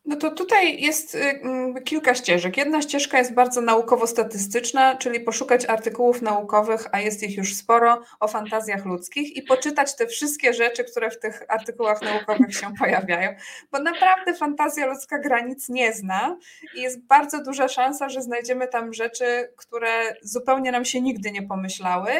No 0.09 0.15
to 0.15 0.31
tutaj 0.31 0.81
jest 0.81 1.15
y, 1.15 1.19
mm, 1.19 1.83
kilka 1.83 2.15
ścieżek. 2.15 2.57
Jedna 2.57 2.81
ścieżka 2.81 3.17
jest 3.17 3.33
bardzo 3.33 3.61
naukowo-statystyczna, 3.61 4.97
czyli 4.97 5.19
poszukać 5.19 5.65
artykułów 5.65 6.21
naukowych, 6.21 6.87
a 6.91 6.99
jest 6.99 7.23
ich 7.23 7.37
już 7.37 7.55
sporo, 7.55 8.01
o 8.19 8.27
fantazjach 8.27 8.85
ludzkich 8.85 9.35
i 9.35 9.41
poczytać 9.41 9.95
te 9.95 10.07
wszystkie 10.07 10.53
rzeczy, 10.53 10.83
które 10.83 11.11
w 11.11 11.19
tych 11.19 11.43
artykułach 11.47 12.01
naukowych 12.01 12.55
się 12.55 12.67
pojawiają. 12.79 13.35
Bo 13.71 13.79
naprawdę 13.79 14.33
fantazja 14.33 14.85
ludzka 14.85 15.19
granic 15.19 15.69
nie 15.69 15.93
zna 15.93 16.37
i 16.75 16.81
jest 16.81 17.05
bardzo 17.07 17.43
duża 17.43 17.67
szansa, 17.67 18.09
że 18.09 18.21
znajdziemy 18.21 18.67
tam 18.67 18.93
rzeczy, 18.93 19.53
które 19.57 20.15
zupełnie 20.21 20.71
nam 20.71 20.85
się 20.85 21.01
nigdy 21.01 21.31
nie 21.31 21.43
pomyślały 21.43 22.11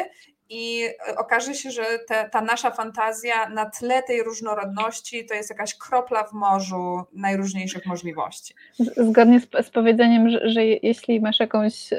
i 0.50 0.88
okaże 1.16 1.54
się, 1.54 1.70
że 1.70 1.84
te, 2.08 2.28
ta 2.32 2.40
nasza 2.40 2.70
fantazja 2.70 3.48
na 3.48 3.70
tle 3.70 4.02
tej 4.02 4.22
różnorodności 4.22 5.26
to 5.26 5.34
jest 5.34 5.50
jakaś 5.50 5.74
kropla 5.74 6.24
w 6.24 6.32
morzu 6.32 7.02
najróżniejszych 7.12 7.86
możliwości. 7.86 8.54
Zgodnie 8.96 9.40
z, 9.40 9.66
z 9.66 9.70
powiedzeniem, 9.70 10.30
że, 10.30 10.50
że, 10.50 10.64
jeśli 10.64 11.20
masz 11.20 11.40
jakąś 11.40 11.92
y, 11.92 11.96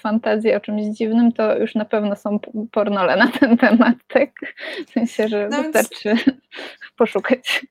fantazję 0.00 0.56
o 0.56 0.60
czymś 0.60 0.82
dziwnym, 0.82 1.32
to 1.32 1.58
już 1.58 1.74
na 1.74 1.84
pewno 1.84 2.16
są 2.16 2.38
pornole 2.72 3.16
na 3.16 3.28
ten 3.28 3.56
temat, 3.56 3.94
tak? 4.08 4.30
W 4.88 4.92
sensie, 4.92 5.28
że 5.28 5.48
no 5.50 5.62
wystarczy 5.62 6.08
więc... 6.08 6.24
poszukać. 6.98 7.66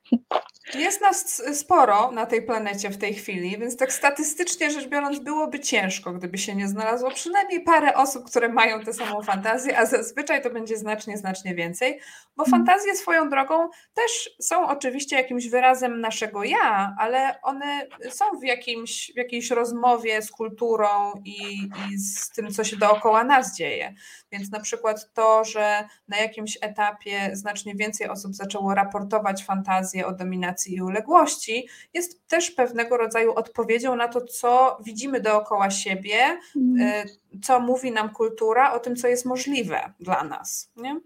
Jest 0.74 1.00
nas 1.00 1.42
sporo 1.54 2.10
na 2.10 2.26
tej 2.26 2.42
planecie 2.42 2.90
w 2.90 2.98
tej 2.98 3.14
chwili, 3.14 3.58
więc 3.58 3.76
tak 3.76 3.92
statystycznie 3.92 4.70
rzecz 4.70 4.88
biorąc 4.88 5.18
byłoby 5.18 5.60
ciężko, 5.60 6.12
gdyby 6.12 6.38
się 6.38 6.54
nie 6.54 6.68
znalazło 6.68 7.10
przynajmniej 7.10 7.60
parę 7.60 7.94
osób, 7.94 8.24
które 8.26 8.48
mają 8.48 8.80
tę 8.84 8.92
samą 8.92 9.22
fantazję, 9.22 9.78
a 9.78 9.86
zazwyczaj 10.10 10.42
to 10.42 10.50
będzie 10.50 10.76
znacznie, 10.76 11.18
znacznie 11.18 11.54
więcej, 11.54 12.00
bo 12.36 12.44
mhm. 12.44 12.66
fantazje 12.66 12.96
swoją 12.96 13.30
drogą 13.30 13.68
też 13.94 14.30
są 14.40 14.68
oczywiście 14.68 15.16
jakimś 15.16 15.48
wyrazem 15.48 16.00
naszego 16.00 16.44
ja, 16.44 16.96
ale 16.98 17.42
one 17.42 17.86
są 18.10 18.24
w, 18.40 18.44
jakimś, 18.44 19.12
w 19.14 19.16
jakiejś 19.16 19.50
rozmowie 19.50 20.22
z 20.22 20.30
kulturą 20.30 21.12
i, 21.24 21.68
i 21.90 21.98
z 21.98 22.30
tym, 22.30 22.50
co 22.50 22.64
się 22.64 22.76
dookoła 22.76 23.24
nas 23.24 23.56
dzieje. 23.56 23.94
Więc 24.32 24.50
na 24.50 24.60
przykład 24.60 25.12
to, 25.12 25.44
że 25.44 25.84
na 26.08 26.16
jakimś 26.16 26.58
etapie 26.60 27.30
znacznie 27.32 27.74
więcej 27.74 28.08
osób 28.08 28.34
zaczęło 28.34 28.74
raportować 28.74 29.44
fantazję 29.44 30.06
o 30.06 30.12
dominacji 30.12 30.74
i 30.76 30.82
uległości, 30.82 31.68
jest 31.94 32.28
też 32.28 32.50
pewnego 32.50 32.96
rodzaju 32.96 33.34
odpowiedzią 33.34 33.96
na 33.96 34.08
to, 34.08 34.20
co 34.20 34.78
widzimy 34.84 35.20
dookoła 35.20 35.70
siebie, 35.70 36.38
mm. 36.56 37.06
Co 37.42 37.60
mówi 37.60 37.92
nam 37.92 38.10
kultura 38.10 38.72
o 38.72 38.80
tym, 38.80 38.96
co 38.96 39.08
jest 39.08 39.24
możliwe 39.24 39.92
dla 40.00 40.24
nas. 40.24 40.70
Nie? 40.76 41.00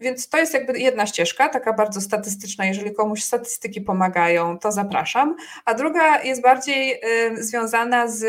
Więc 0.00 0.28
to 0.28 0.38
jest 0.38 0.54
jakby 0.54 0.78
jedna 0.78 1.06
ścieżka, 1.06 1.48
taka 1.48 1.72
bardzo 1.72 2.00
statystyczna. 2.00 2.66
Jeżeli 2.66 2.94
komuś 2.94 3.22
statystyki 3.22 3.80
pomagają, 3.80 4.58
to 4.58 4.72
zapraszam. 4.72 5.36
A 5.64 5.74
druga 5.74 6.22
jest 6.22 6.42
bardziej 6.42 7.00
związana 7.34 8.08
z 8.08 8.24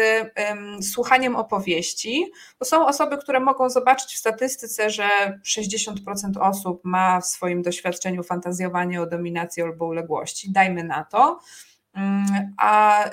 słuchaniem 0.93 1.35
opowieści, 1.35 2.31
bo 2.59 2.65
są 2.65 2.87
osoby, 2.87 3.17
które 3.17 3.39
mogą 3.39 3.69
zobaczyć 3.69 4.13
w 4.13 4.17
statystyce, 4.17 4.89
że 4.89 5.39
60% 5.45 5.91
osób 6.39 6.81
ma 6.83 7.21
w 7.21 7.25
swoim 7.25 7.61
doświadczeniu 7.61 8.23
fantazjowanie 8.23 9.01
o 9.01 9.05
dominacji 9.05 9.63
albo 9.63 9.85
uległości. 9.85 10.51
Dajmy 10.51 10.83
na 10.83 11.03
to. 11.03 11.39
A, 12.57 13.05
y, 13.07 13.11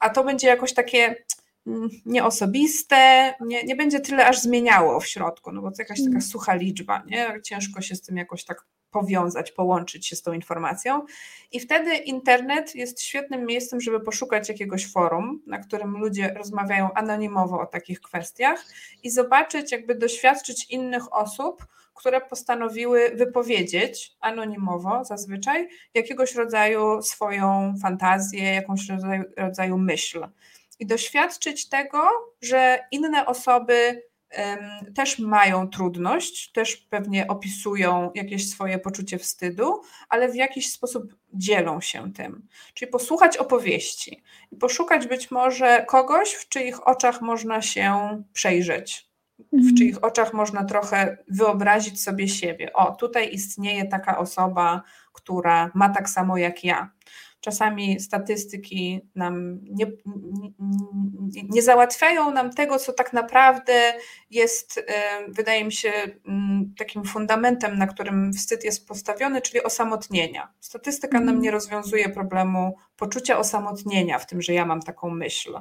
a 0.00 0.10
to 0.10 0.24
będzie 0.24 0.48
jakoś 0.48 0.74
takie 0.74 1.16
Mm, 1.16 1.39
nieosobiste, 2.06 3.34
nie, 3.40 3.64
nie 3.64 3.76
będzie 3.76 4.00
tyle 4.00 4.26
aż 4.26 4.40
zmieniało 4.40 5.00
w 5.00 5.06
środku, 5.06 5.52
no 5.52 5.62
bo 5.62 5.70
to 5.70 5.76
jakaś 5.78 5.98
taka 5.98 6.10
mm. 6.10 6.22
sucha 6.22 6.54
liczba, 6.54 7.02
nie? 7.06 7.40
Ciężko 7.44 7.80
się 7.80 7.94
z 7.94 8.02
tym 8.02 8.16
jakoś 8.16 8.44
tak 8.44 8.66
powiązać, 8.90 9.52
połączyć 9.52 10.06
się 10.06 10.16
z 10.16 10.22
tą 10.22 10.32
informacją. 10.32 11.06
I 11.52 11.60
wtedy 11.60 11.94
internet 11.96 12.74
jest 12.74 13.02
świetnym 13.02 13.46
miejscem, 13.46 13.80
żeby 13.80 14.00
poszukać 14.00 14.48
jakiegoś 14.48 14.92
forum, 14.92 15.42
na 15.46 15.58
którym 15.58 15.96
ludzie 15.96 16.34
rozmawiają 16.36 16.88
anonimowo 16.94 17.60
o 17.60 17.66
takich 17.66 18.00
kwestiach 18.00 18.64
i 19.02 19.10
zobaczyć, 19.10 19.72
jakby 19.72 19.94
doświadczyć 19.94 20.70
innych 20.70 21.12
osób, 21.14 21.66
które 21.94 22.20
postanowiły 22.20 23.10
wypowiedzieć 23.14 24.16
anonimowo 24.20 25.04
zazwyczaj 25.04 25.68
jakiegoś 25.94 26.34
rodzaju 26.34 27.02
swoją 27.02 27.74
fantazję, 27.82 28.54
jakąś 28.54 28.88
rodzaju, 28.88 29.24
rodzaju 29.36 29.78
myśl 29.78 30.26
i 30.80 30.86
doświadczyć 30.86 31.68
tego, 31.68 32.02
że 32.40 32.78
inne 32.90 33.26
osoby 33.26 34.02
też 34.94 35.18
mają 35.18 35.68
trudność, 35.68 36.52
też 36.52 36.76
pewnie 36.76 37.26
opisują 37.26 38.10
jakieś 38.14 38.50
swoje 38.50 38.78
poczucie 38.78 39.18
wstydu, 39.18 39.82
ale 40.08 40.28
w 40.28 40.34
jakiś 40.34 40.72
sposób 40.72 41.14
dzielą 41.34 41.80
się 41.80 42.12
tym. 42.12 42.46
Czyli 42.74 42.90
posłuchać 42.90 43.36
opowieści 43.36 44.22
i 44.52 44.56
poszukać 44.56 45.06
być 45.06 45.30
może 45.30 45.84
kogoś, 45.88 46.32
w 46.32 46.48
czyich 46.48 46.88
oczach 46.88 47.20
można 47.20 47.62
się 47.62 48.22
przejrzeć, 48.32 49.10
w 49.38 49.54
mhm. 49.54 49.76
czyich 49.76 50.04
oczach 50.04 50.32
można 50.32 50.64
trochę 50.64 51.18
wyobrazić 51.28 52.02
sobie 52.02 52.28
siebie. 52.28 52.72
O, 52.72 52.94
tutaj 52.94 53.34
istnieje 53.34 53.84
taka 53.84 54.18
osoba, 54.18 54.82
która 55.12 55.70
ma 55.74 55.88
tak 55.88 56.10
samo 56.10 56.36
jak 56.36 56.64
ja. 56.64 56.90
Czasami 57.40 58.00
statystyki 58.00 59.00
nam 59.14 59.60
nie, 59.62 59.86
nie, 61.18 61.42
nie, 61.50 61.62
załatwiają 61.62 62.30
nam 62.30 62.52
tego, 62.52 62.78
co 62.78 62.92
tak 62.92 63.12
naprawdę 63.12 63.92
jest, 64.30 64.78
e, 64.78 65.02
wydaje 65.28 65.64
mi 65.64 65.72
się, 65.72 65.92
mm, 66.28 66.74
takim 66.78 67.04
fundamentem, 67.04 67.78
na 67.78 67.86
którym 67.86 68.32
wstyd 68.32 68.64
jest 68.64 68.88
postawiony, 68.88 69.42
czyli 69.42 69.62
osamotnienia. 69.62 70.52
Statystyka 70.60 71.18
nam 71.18 71.28
mhm. 71.28 71.40
nie 71.40 71.50
rozwiązuje 71.50 72.08
problemu 72.08 72.76
poczucia 72.96 73.38
osamotnienia 73.38 74.18
w 74.18 74.26
tym, 74.26 74.42
że 74.42 74.52
ja 74.52 74.66
mam 74.66 74.82
taką 74.82 75.10
myśl 75.10 75.60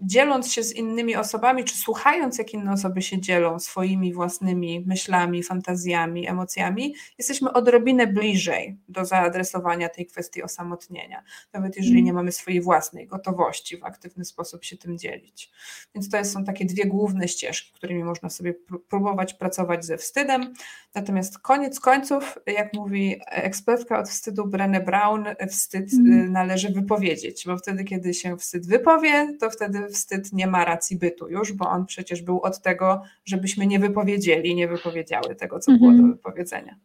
dzieląc 0.00 0.52
się 0.52 0.62
z 0.62 0.72
innymi 0.72 1.16
osobami, 1.16 1.64
czy 1.64 1.76
słuchając, 1.76 2.38
jak 2.38 2.54
inne 2.54 2.72
osoby 2.72 3.02
się 3.02 3.20
dzielą 3.20 3.58
swoimi 3.58 4.12
własnymi 4.12 4.84
myślami, 4.86 5.42
fantazjami, 5.42 6.28
emocjami, 6.28 6.94
jesteśmy 7.18 7.52
odrobinę 7.52 8.06
bliżej 8.06 8.78
do 8.88 9.04
zaadresowania 9.04 9.88
tej 9.88 10.06
kwestii 10.06 10.42
osamotnienia, 10.42 11.22
nawet 11.52 11.76
jeżeli 11.76 12.02
nie 12.02 12.12
mamy 12.12 12.32
swojej 12.32 12.60
własnej 12.60 13.06
gotowości 13.06 13.76
w 13.76 13.84
aktywny 13.84 14.24
sposób 14.24 14.64
się 14.64 14.76
tym 14.76 14.98
dzielić. 14.98 15.50
Więc 15.94 16.10
to 16.10 16.24
są 16.24 16.44
takie 16.44 16.64
dwie 16.64 16.86
główne 16.86 17.28
ścieżki, 17.28 17.72
którymi 17.72 18.04
można 18.04 18.30
sobie 18.30 18.54
próbować 18.88 19.34
pracować 19.34 19.84
ze 19.84 19.96
wstydem. 19.96 20.54
Natomiast 20.94 21.38
koniec 21.38 21.80
końców, 21.80 22.38
jak 22.46 22.74
mówi 22.74 23.20
ekspertka 23.26 23.98
od 23.98 24.08
wstydu 24.08 24.44
Brené 24.44 24.84
Brown, 24.84 25.24
wstyd 25.50 25.92
mm. 25.92 26.32
należy 26.32 26.70
wypowiedzieć, 26.70 27.44
bo 27.46 27.56
wtedy, 27.56 27.84
kiedy 27.84 28.14
się 28.14 28.36
wstyd 28.36 28.66
wypowie, 28.66 29.36
to 29.40 29.50
wtedy 29.50 29.75
wtedy 29.76 29.94
wstyd 29.94 30.32
nie 30.32 30.46
ma 30.46 30.64
racji 30.64 30.98
bytu 30.98 31.28
już, 31.28 31.52
bo 31.52 31.68
on 31.68 31.86
przecież 31.86 32.22
był 32.22 32.40
od 32.40 32.62
tego, 32.62 33.02
żebyśmy 33.24 33.66
nie 33.66 33.78
wypowiedzieli, 33.78 34.54
nie 34.54 34.68
wypowiedziały 34.68 35.34
tego, 35.34 35.58
co 35.58 35.72
było 35.72 35.90
do 35.90 35.98
mhm. 35.98 36.12
wypowiedzenia. 36.12 36.76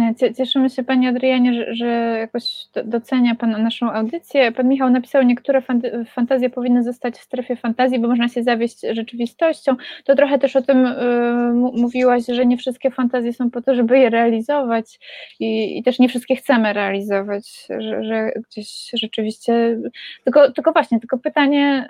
E, 0.00 0.34
cieszymy 0.34 0.70
się 0.70 0.84
Pani 0.84 1.08
Adrianie, 1.08 1.54
że, 1.54 1.74
że 1.74 1.86
jakoś 2.18 2.66
docenia 2.84 3.34
Pan 3.34 3.62
naszą 3.62 3.92
audycję. 3.92 4.52
Pan 4.52 4.68
Michał 4.68 4.90
napisał, 4.90 5.22
niektóre 5.22 5.62
fantazje 6.06 6.50
powinny 6.50 6.82
zostać 6.82 7.18
w 7.18 7.22
strefie 7.22 7.56
fantazji, 7.56 7.98
bo 7.98 8.08
można 8.08 8.28
się 8.28 8.42
zawieść 8.42 8.80
rzeczywistością. 8.92 9.76
To 10.04 10.14
trochę 10.14 10.38
też 10.38 10.56
o 10.56 10.62
tym 10.62 10.86
y, 10.86 11.52
mówiłaś, 11.54 12.22
że 12.26 12.46
nie 12.46 12.56
wszystkie 12.56 12.90
fantazje 12.90 13.32
są 13.32 13.50
po 13.50 13.62
to, 13.62 13.74
żeby 13.74 13.98
je 13.98 14.10
realizować 14.10 14.98
i, 15.40 15.78
i 15.78 15.82
też 15.82 15.98
nie 15.98 16.08
wszystkie 16.08 16.36
chcemy 16.36 16.72
realizować, 16.72 17.66
że, 17.78 18.04
że, 18.04 18.32
gdzieś 18.50 18.90
rzeczywiście, 18.94 19.78
tylko, 20.24 20.52
tylko 20.52 20.72
właśnie, 20.72 21.00
tylko 21.00 21.18
pytanie, 21.18 21.88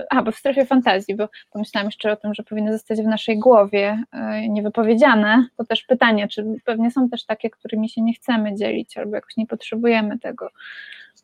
y, 0.00 0.06
a 0.10 0.22
bo 0.22 0.32
w 0.32 0.36
strefie 0.36 0.66
fantazji, 0.66 1.16
bo 1.16 1.28
pomyślałam 1.52 1.86
jeszcze 1.86 2.12
o 2.12 2.16
tym, 2.16 2.34
że 2.34 2.42
powinny 2.42 2.72
zostać 2.72 3.00
w 3.00 3.06
naszej 3.06 3.38
głowie 3.38 4.02
y, 4.14 4.48
niewypowiedziane, 4.48 5.46
to 5.56 5.64
też 5.64 5.82
pytanie, 5.82 6.28
czy 6.28 6.44
pewnie 6.64 6.90
są 6.90 7.09
też 7.10 7.26
takie, 7.26 7.50
którymi 7.50 7.88
się 7.88 8.02
nie 8.02 8.14
chcemy 8.14 8.54
dzielić 8.54 8.98
albo 8.98 9.14
jakoś 9.16 9.36
nie 9.36 9.46
potrzebujemy 9.46 10.18
tego. 10.18 10.48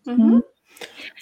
Mhm. 0.06 0.20
mhm. 0.20 0.42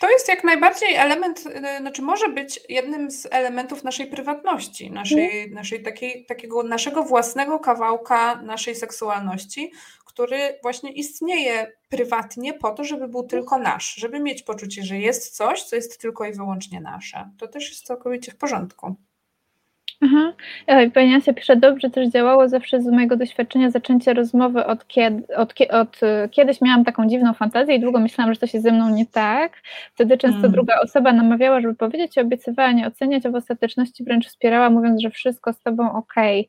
To 0.00 0.10
jest 0.10 0.28
jak 0.28 0.44
najbardziej 0.44 0.94
element, 0.94 1.46
y, 1.46 1.78
znaczy 1.80 2.02
może 2.02 2.28
być 2.28 2.60
jednym 2.68 3.10
z 3.10 3.28
elementów 3.30 3.84
naszej 3.84 4.06
prywatności, 4.06 4.90
naszej, 4.90 5.24
mhm. 5.24 5.50
naszej 5.54 5.82
takiej, 5.82 6.26
takiego 6.26 6.62
naszego 6.62 7.02
własnego 7.02 7.58
kawałka 7.58 8.42
naszej 8.42 8.74
seksualności, 8.74 9.72
który 10.04 10.58
właśnie 10.62 10.92
istnieje 10.92 11.72
prywatnie 11.88 12.54
po 12.54 12.70
to, 12.70 12.84
żeby 12.84 13.08
był 13.08 13.22
tylko 13.22 13.58
nasz, 13.58 13.94
żeby 13.94 14.20
mieć 14.20 14.42
poczucie, 14.42 14.82
że 14.82 14.98
jest 14.98 15.36
coś, 15.36 15.62
co 15.62 15.76
jest 15.76 16.00
tylko 16.00 16.24
i 16.24 16.32
wyłącznie 16.32 16.80
nasze. 16.80 17.30
To 17.38 17.48
też 17.48 17.68
jest 17.68 17.86
całkowicie 17.86 18.32
w 18.32 18.36
porządku. 18.36 18.96
Aha. 20.00 20.32
Pani 20.94 21.14
Asia 21.14 21.32
pisze, 21.32 21.56
dobrze 21.56 21.90
też 21.90 22.08
działało 22.08 22.48
zawsze 22.48 22.80
z 22.80 22.86
mojego 22.86 23.16
doświadczenia 23.16 23.70
zaczęcie 23.70 24.14
rozmowy 24.14 24.66
od, 24.66 24.86
kiedy, 24.86 25.36
od, 25.36 25.54
od 25.70 26.00
kiedyś 26.30 26.60
miałam 26.60 26.84
taką 26.84 27.08
dziwną 27.08 27.32
fantazję 27.34 27.74
i 27.74 27.80
długo 27.80 28.00
myślałam, 28.00 28.34
że 28.34 28.40
to 28.40 28.46
się 28.46 28.60
ze 28.60 28.72
mną 28.72 28.90
nie 28.90 29.06
tak. 29.06 29.52
Wtedy 29.94 30.18
często 30.18 30.38
mm. 30.38 30.52
druga 30.52 30.80
osoba 30.80 31.12
namawiała, 31.12 31.60
żeby 31.60 31.74
powiedzieć, 31.74 32.18
obiecywała 32.18 32.72
nie 32.72 32.86
oceniać, 32.86 33.26
a 33.26 33.30
w 33.30 33.34
ostateczności 33.34 34.04
wręcz 34.04 34.26
wspierała, 34.26 34.70
mówiąc, 34.70 35.02
że 35.02 35.10
wszystko 35.10 35.52
z 35.52 35.60
tobą 35.60 35.92
ok. 35.92 36.14
E, 36.16 36.44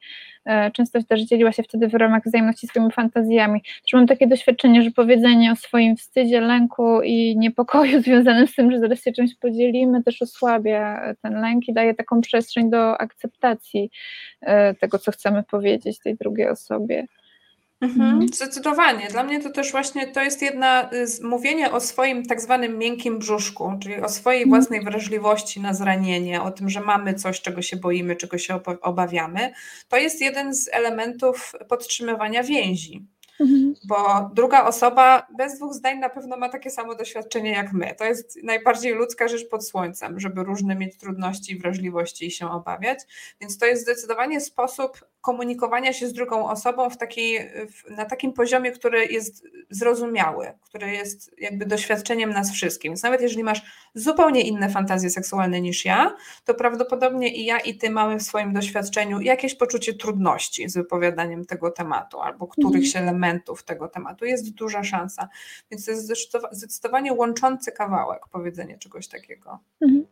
często 0.74 1.04
też 1.04 1.22
dzieliła 1.22 1.52
się 1.52 1.64
wtedy 1.64 1.88
w 1.88 1.93
ramach 1.93 2.24
wzajemności 2.26 2.68
swoimi 2.68 2.91
fantazjami. 2.91 3.62
Też 3.62 3.93
mam 3.93 4.08
takie 4.08 4.28
doświadczenie, 4.28 4.82
że 4.82 4.91
powiedzenie 4.91 5.52
o 5.52 5.56
swoim 5.56 5.98
wstydzie, 5.98 6.41
lęku 6.41 7.02
i 7.02 7.38
niepokoju 7.38 8.02
związanym 8.04 8.48
z 8.48 8.56
tym, 8.56 8.72
że 8.72 8.80
zaraz 8.80 9.04
się 9.04 9.12
czymś 9.12 9.36
podzielimy, 9.36 10.04
też 10.04 10.22
osłabia 10.22 11.14
ten 11.22 11.41
lęk 11.41 11.68
i 11.68 11.74
daje 11.74 11.93
taką 11.93 12.22
przestrzeń 12.22 12.70
do 12.70 13.02
akceptacji 13.02 13.89
e, 14.41 14.74
tego, 14.74 15.00
co 15.00 15.12
chcemy 15.12 15.43
powiedzieć 15.43 16.00
tej 16.00 16.16
drugiej 16.16 16.50
osobie. 16.50 17.06
Mhm, 17.82 18.10
mhm, 18.10 18.28
zdecydowanie. 18.28 19.08
Dla 19.08 19.24
mnie 19.24 19.42
to 19.42 19.50
też 19.50 19.72
właśnie 19.72 20.08
to 20.08 20.24
jest 20.24 20.42
jedna 20.42 20.90
z 21.04 21.22
mówienie 21.22 21.72
o 21.72 21.80
swoim 21.80 22.26
tak 22.26 22.42
zwanym 22.42 22.78
miękkim 22.78 23.20
brzuszku, 23.20 23.74
czyli 23.82 23.96
o 24.02 24.10
swojej 24.10 24.44
mhm. 24.44 24.60
własnej 24.62 24.84
wrażliwości 24.84 25.62
na 25.62 25.74
zranienie, 25.74 26.42
o 26.42 26.52
tym, 26.52 26.70
że 26.70 26.82
mamy 26.82 27.14
coś, 27.14 27.42
czego 27.42 27.62
się 27.62 27.78
boimy, 27.78 28.16
czego 28.16 28.38
się 28.38 28.60
obawiamy. 28.82 29.54
To 29.90 29.98
jest 29.98 30.22
jeden 30.22 30.56
z 30.56 30.70
elementów 30.72 31.52
podtrzymywania 31.70 32.44
więzi. 32.44 33.08
Mhm. 33.40 33.74
Bo 33.88 34.30
druga 34.34 34.64
osoba 34.64 35.28
bez 35.38 35.58
dwóch 35.58 35.74
zdań 35.74 36.00
na 36.00 36.10
pewno 36.10 36.38
ma 36.38 36.50
takie 36.50 36.70
samo 36.70 36.96
doświadczenie 36.96 37.52
jak 37.52 37.74
my. 37.74 37.96
To 37.98 38.06
jest 38.06 38.44
najbardziej 38.44 38.94
ludzka 38.94 39.28
rzecz 39.28 39.50
pod 39.50 39.68
słońcem, 39.68 40.20
żeby 40.20 40.44
różne 40.44 40.76
mieć 40.76 40.98
trudności 40.98 41.54
i 41.54 41.60
wrażliwości 41.60 42.26
i 42.28 42.32
się 42.32 42.52
obawiać. 42.52 43.00
Więc 43.42 43.58
to 43.58 43.66
jest 43.66 43.82
zdecydowanie 43.82 44.42
sposób 44.42 45.06
komunikowania 45.26 45.94
się 45.94 46.08
z 46.08 46.14
drugą 46.14 46.50
osobą 46.50 46.90
w 46.90 46.98
takiej, 46.98 47.52
na 47.90 48.06
takim 48.06 48.34
poziomie, 48.34 48.72
który 48.72 49.06
jest 49.06 49.44
zrozumiały, 49.70 50.52
który 50.62 50.92
jest 50.92 51.32
jakby 51.38 51.66
doświadczeniem 51.66 52.30
nas 52.30 52.52
wszystkim. 52.52 52.92
Więc 52.92 53.04
nawet 53.04 53.22
jeżeli 53.22 53.44
masz 53.44 53.62
zupełnie 53.94 54.42
inne 54.42 54.70
fantazje 54.70 55.10
seksualne 55.10 55.62
niż 55.62 55.86
ja, 55.86 56.16
to 56.46 56.54
prawdopodobnie 56.54 57.36
i 57.36 57.46
ja, 57.46 57.60
i 57.60 57.78
ty 57.78 57.90
mamy 57.90 58.20
w 58.20 58.24
swoim 58.24 58.54
doświadczeniu 58.54 59.22
jakieś 59.22 59.56
poczucie 59.56 59.94
trudności 59.94 60.70
z 60.70 60.74
wypowiadaniem 60.74 61.46
tego 61.46 61.72
tematu 61.72 62.20
albo 62.22 62.48
którychś 62.48 62.88
mhm. 62.88 63.04
elementów 63.08 63.25
tego 63.64 63.88
tematu. 63.88 64.26
Jest 64.26 64.54
duża 64.54 64.84
szansa. 64.84 65.30
Więc 65.72 65.86
to 65.86 65.92
jest 65.92 66.14
zdecydowanie 66.52 67.14
łączący 67.14 67.72
kawałek 67.72 68.28
powiedzenie 68.32 68.78
czegoś 68.78 69.08
takiego. 69.08 69.60
Mhm. 69.82 70.05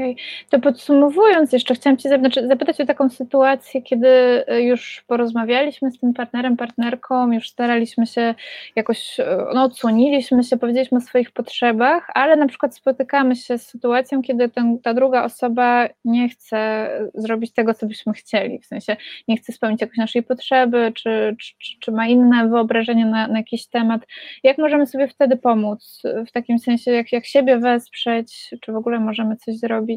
Okej, 0.00 0.12
okay. 0.12 0.24
to 0.50 0.58
podsumowując 0.58 1.52
jeszcze, 1.52 1.74
chciałam 1.74 1.96
Cię 1.96 2.08
znaczy 2.18 2.48
zapytać 2.48 2.80
o 2.80 2.86
taką 2.86 3.10
sytuację, 3.10 3.82
kiedy 3.82 4.08
e, 4.46 4.62
już 4.62 5.04
porozmawialiśmy 5.06 5.90
z 5.90 5.98
tym 5.98 6.14
partnerem, 6.14 6.56
partnerką, 6.56 7.32
już 7.32 7.50
staraliśmy 7.50 8.06
się 8.06 8.34
jakoś, 8.76 9.20
e, 9.20 9.46
no 9.54 9.62
odsłoniliśmy 9.62 10.44
się, 10.44 10.56
powiedzieliśmy 10.56 10.98
o 10.98 11.00
swoich 11.00 11.30
potrzebach, 11.30 12.10
ale 12.14 12.36
na 12.36 12.46
przykład 12.46 12.74
spotykamy 12.74 13.36
się 13.36 13.58
z 13.58 13.66
sytuacją, 13.66 14.22
kiedy 14.22 14.48
ten, 14.48 14.78
ta 14.78 14.94
druga 14.94 15.24
osoba 15.24 15.88
nie 16.04 16.28
chce 16.28 16.90
zrobić 17.14 17.52
tego, 17.52 17.74
co 17.74 17.86
byśmy 17.86 18.12
chcieli, 18.12 18.58
w 18.58 18.66
sensie 18.66 18.96
nie 19.28 19.36
chce 19.36 19.52
spełnić 19.52 19.80
jakiejś 19.80 19.98
naszej 19.98 20.22
potrzeby, 20.22 20.92
czy, 20.94 21.36
czy, 21.40 21.54
czy 21.80 21.92
ma 21.92 22.06
inne 22.06 22.48
wyobrażenie 22.48 23.06
na, 23.06 23.28
na 23.28 23.38
jakiś 23.38 23.66
temat. 23.66 24.02
Jak 24.42 24.58
możemy 24.58 24.86
sobie 24.86 25.08
wtedy 25.08 25.36
pomóc? 25.36 26.02
W 26.28 26.32
takim 26.32 26.58
sensie, 26.58 26.90
jak, 26.90 27.12
jak 27.12 27.26
siebie 27.26 27.58
wesprzeć, 27.58 28.50
czy 28.60 28.72
w 28.72 28.76
ogóle 28.76 29.00
możemy 29.00 29.36
coś 29.36 29.58
zrobić? 29.58 29.89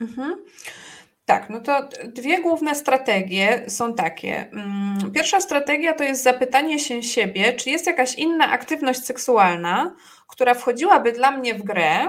Mhm. 0.00 0.44
Tak, 1.24 1.50
no 1.50 1.60
to 1.60 1.88
dwie 2.04 2.42
główne 2.42 2.74
strategie 2.74 3.64
są 3.68 3.94
takie. 3.94 4.50
Mm, 4.50 5.12
pierwsza 5.12 5.40
strategia 5.40 5.92
to 5.94 6.04
jest 6.04 6.22
zapytanie 6.22 6.78
się 6.78 7.02
siebie, 7.02 7.52
czy 7.52 7.70
jest 7.70 7.86
jakaś 7.86 8.14
inna 8.14 8.50
aktywność 8.50 9.04
seksualna, 9.04 9.94
która 10.28 10.54
wchodziłaby 10.54 11.12
dla 11.12 11.30
mnie 11.30 11.54
w 11.54 11.62
grę, 11.62 12.06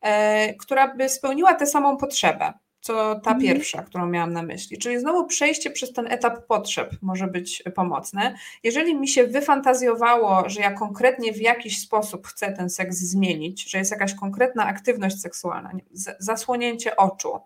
e, 0.00 0.54
która 0.54 0.94
by 0.94 1.08
spełniła 1.08 1.54
tę 1.54 1.66
samą 1.66 1.96
potrzebę 1.96 2.52
co 2.82 3.14
ta 3.14 3.30
mhm. 3.30 3.40
pierwsza, 3.40 3.82
którą 3.82 4.06
miałam 4.06 4.32
na 4.32 4.42
myśli. 4.42 4.78
Czyli 4.78 5.00
znowu 5.00 5.26
przejście 5.26 5.70
przez 5.70 5.92
ten 5.92 6.06
etap 6.06 6.46
potrzeb 6.46 6.90
może 7.02 7.26
być 7.26 7.62
pomocne. 7.74 8.34
Jeżeli 8.62 8.94
mi 8.94 9.08
się 9.08 9.26
wyfantazjowało, 9.26 10.48
że 10.48 10.60
ja 10.60 10.72
konkretnie 10.72 11.32
w 11.32 11.40
jakiś 11.40 11.80
sposób 11.80 12.26
chcę 12.26 12.52
ten 12.52 12.70
seks 12.70 12.96
zmienić, 12.96 13.70
że 13.70 13.78
jest 13.78 13.90
jakaś 13.90 14.14
konkretna 14.14 14.66
aktywność 14.66 15.20
seksualna, 15.20 15.70
zasłonięcie 16.18 16.96
oczu 16.96 17.40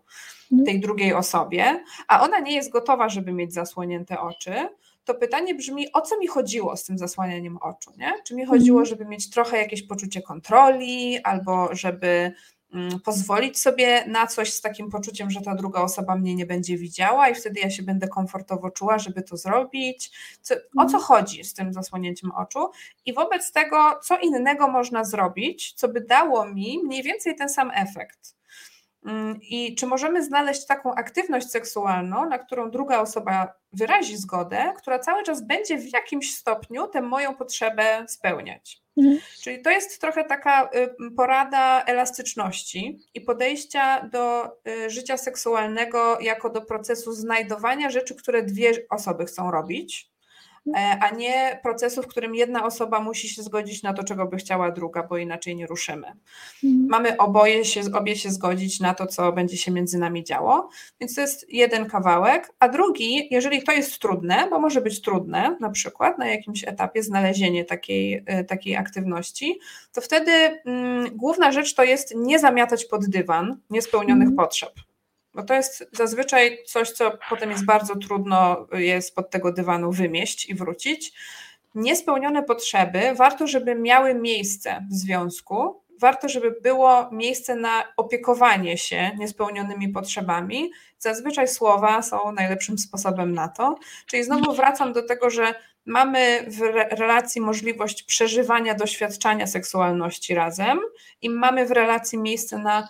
mhm. 0.53 0.67
tej 0.67 0.81
drugiej 0.81 1.15
osobie, 1.15 1.85
a 2.09 2.23
ona 2.23 2.39
nie 2.39 2.55
jest 2.55 2.71
gotowa, 2.71 3.09
żeby 3.09 3.33
mieć 3.33 3.55
zasłonięte 3.55 4.21
oczy, 4.21 4.69
to 5.05 5.15
pytanie 5.15 5.55
brzmi, 5.55 5.93
o 5.93 6.01
co 6.01 6.19
mi 6.19 6.27
chodziło 6.27 6.77
z 6.77 6.85
tym 6.85 6.99
zasłanianiem 6.99 7.57
oczu? 7.57 7.91
Nie? 7.97 8.13
Czy 8.25 8.35
mi 8.35 8.47
chodziło, 8.47 8.81
mhm. 8.81 8.87
żeby 8.87 9.11
mieć 9.11 9.31
trochę 9.31 9.57
jakieś 9.57 9.83
poczucie 9.83 10.23
kontroli, 10.23 11.19
albo 11.19 11.69
żeby 11.73 12.33
pozwolić 13.05 13.61
sobie 13.61 14.05
na 14.07 14.27
coś 14.27 14.53
z 14.53 14.61
takim 14.61 14.91
poczuciem, 14.91 15.31
że 15.31 15.41
ta 15.41 15.55
druga 15.55 15.81
osoba 15.81 16.17
mnie 16.17 16.35
nie 16.35 16.47
będzie 16.47 16.77
widziała 16.77 17.29
i 17.29 17.35
wtedy 17.35 17.61
ja 17.61 17.71
się 17.71 17.83
będę 17.83 18.09
komfortowo 18.09 18.71
czuła, 18.71 18.99
żeby 18.99 19.23
to 19.23 19.37
zrobić. 19.37 20.11
Co, 20.43 20.55
o 20.55 20.87
co 20.87 20.97
mhm. 20.97 21.03
chodzi 21.03 21.45
z 21.45 21.55
tym 21.55 21.73
zasłonięciem 21.73 22.31
oczu? 22.31 22.71
I 23.07 23.15
wobec 23.15 23.53
tego, 23.53 24.01
co 24.03 24.19
innego 24.19 24.69
można 24.69 25.05
zrobić, 25.05 25.73
co 25.73 25.89
by 25.89 26.01
dało 26.01 26.47
mi 26.47 26.81
mniej 26.85 27.03
więcej 27.03 27.37
ten 27.37 27.49
sam 27.49 27.71
efekt. 27.75 28.37
Mm, 29.07 29.41
I 29.43 29.75
czy 29.75 29.87
możemy 29.87 30.25
znaleźć 30.25 30.67
taką 30.67 30.95
aktywność 30.95 31.51
seksualną, 31.51 32.29
na 32.29 32.39
którą 32.39 32.71
druga 32.71 33.01
osoba 33.01 33.53
wyrazi 33.73 34.17
zgodę, 34.17 34.73
która 34.79 34.99
cały 34.99 35.23
czas 35.23 35.47
będzie 35.47 35.79
w 35.79 35.93
jakimś 35.93 36.35
stopniu 36.35 36.87
tę 36.89 37.01
moją 37.01 37.35
potrzebę 37.35 38.05
spełniać? 38.09 38.86
Mhm. 38.97 39.19
Czyli 39.43 39.63
to 39.63 39.71
jest 39.71 40.01
trochę 40.01 40.25
taka 40.25 40.71
y, 40.75 41.11
porada 41.17 41.85
elastyczności 41.85 42.99
i 43.15 43.21
podejścia 43.21 44.09
do 44.13 44.53
y, 44.69 44.91
życia 44.91 45.17
seksualnego 45.17 46.21
jako 46.21 46.51
do 46.51 46.63
procesu 46.63 47.13
znajdowania 47.13 47.91
rzeczy, 47.91 48.15
które 48.15 48.43
dwie 48.43 48.73
osoby 48.91 49.25
chcą 49.25 49.51
robić 49.51 50.16
a 50.75 51.11
nie 51.11 51.61
procesu, 51.63 52.03
w 52.03 52.07
którym 52.07 52.35
jedna 52.35 52.65
osoba 52.65 53.01
musi 53.01 53.29
się 53.29 53.43
zgodzić 53.43 53.83
na 53.83 53.93
to, 53.93 54.05
czego 54.05 54.27
by 54.27 54.37
chciała 54.37 54.71
druga, 54.71 55.03
bo 55.03 55.19
inaczej 55.19 55.57
nie 55.57 55.67
ruszymy. 55.67 56.07
Mhm. 56.65 56.87
Mamy 56.89 57.17
oboje 57.17 57.65
się, 57.65 57.81
obie 57.95 58.17
się 58.17 58.31
zgodzić 58.31 58.81
na 58.81 58.95
to, 58.95 59.07
co 59.07 59.33
będzie 59.33 59.57
się 59.57 59.73
między 59.73 59.99
nami 59.99 60.25
działo, 60.25 60.69
więc 61.01 61.15
to 61.15 61.21
jest 61.21 61.53
jeden 61.53 61.87
kawałek, 61.87 62.53
a 62.59 62.69
drugi, 62.69 63.29
jeżeli 63.31 63.63
to 63.63 63.73
jest 63.73 63.99
trudne, 63.99 64.47
bo 64.51 64.61
może 64.61 64.81
być 64.81 65.01
trudne, 65.01 65.57
na 65.61 65.71
przykład 65.71 66.19
na 66.19 66.27
jakimś 66.27 66.65
etapie 66.65 67.03
znalezienie 67.03 67.65
takiej, 67.65 68.23
e, 68.27 68.45
takiej 68.45 68.77
aktywności, 68.77 69.59
to 69.93 70.01
wtedy 70.01 70.33
mm, 70.65 71.17
główna 71.17 71.53
rzecz 71.53 71.75
to 71.75 71.85
jest 71.85 72.15
nie 72.17 72.39
zamiatać 72.39 72.85
pod 72.85 73.07
dywan 73.07 73.57
niespełnionych 73.71 74.29
mm. 74.29 74.37
potrzeb. 74.37 74.73
Bo 75.37 75.43
to 75.43 75.55
jest 75.55 75.89
zazwyczaj 75.93 76.59
coś, 76.67 76.91
co 76.91 77.19
potem 77.31 77.51
jest 77.51 77.65
bardzo 77.65 77.97
trudno 77.97 78.67
jest 78.73 79.15
pod 79.15 79.31
tego 79.31 79.53
dywanu 79.53 79.93
wymieść 79.93 80.49
i 80.49 80.55
wrócić. 80.55 81.13
Niespełnione 81.75 82.43
potrzeby 82.43 83.01
warto, 83.17 83.47
żeby 83.47 83.75
miały 83.75 84.15
miejsce 84.15 84.87
w 84.91 84.95
związku, 84.95 85.83
warto, 86.01 86.29
żeby 86.29 86.51
było 86.63 87.09
miejsce 87.13 87.55
na 87.55 87.85
opiekowanie 87.97 88.79
się 88.79 89.11
niespełnionymi 89.19 89.89
potrzebami. 89.89 90.71
Zazwyczaj 90.99 91.49
słowa 91.49 92.03
są 92.03 92.33
najlepszym 92.33 92.79
sposobem 92.79 93.35
na 93.35 93.49
to. 93.49 93.75
Czyli 94.07 94.25
znowu 94.25 94.55
wracam 94.55 94.93
do 94.93 95.03
tego, 95.03 95.31
że 95.31 95.55
mamy 95.87 96.47
w 96.49 96.61
relacji 96.99 97.41
możliwość 97.41 98.03
przeżywania, 98.03 98.75
doświadczania 98.75 99.47
seksualności 99.47 100.35
razem 100.35 100.81
i 101.23 101.31
mamy 101.31 101.67
w 101.67 101.71
relacji 101.71 102.19
miejsce 102.19 102.59
na 102.59 102.89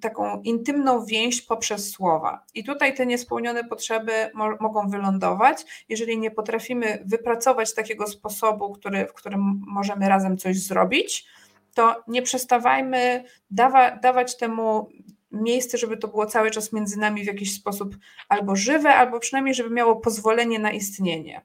taką 0.00 0.42
intymną 0.42 1.04
więź 1.04 1.42
poprzez 1.42 1.90
słowa. 1.90 2.44
I 2.54 2.64
tutaj 2.64 2.94
te 2.94 3.06
niespełnione 3.06 3.64
potrzeby 3.64 4.12
mo 4.34 4.56
mogą 4.60 4.88
wylądować, 4.88 5.84
jeżeli 5.88 6.18
nie 6.18 6.30
potrafimy 6.30 7.02
wypracować 7.06 7.74
takiego 7.74 8.06
sposobu, 8.06 8.72
który, 8.72 9.06
w 9.06 9.12
którym 9.14 9.60
możemy 9.66 10.08
razem 10.08 10.36
coś 10.36 10.58
zrobić, 10.58 11.26
to 11.74 12.02
nie 12.08 12.22
przestawajmy 12.22 13.24
dawa 13.50 13.96
dawać 13.96 14.36
temu 14.36 14.88
miejsce, 15.32 15.78
żeby 15.78 15.96
to 15.96 16.08
było 16.08 16.26
cały 16.26 16.50
czas 16.50 16.72
między 16.72 16.98
nami 16.98 17.22
w 17.24 17.26
jakiś 17.26 17.54
sposób 17.54 17.96
albo 18.28 18.56
żywe, 18.56 18.94
albo 18.94 19.20
przynajmniej, 19.20 19.54
żeby 19.54 19.70
miało 19.70 19.96
pozwolenie 19.96 20.58
na 20.58 20.72
istnienie. 20.72 21.42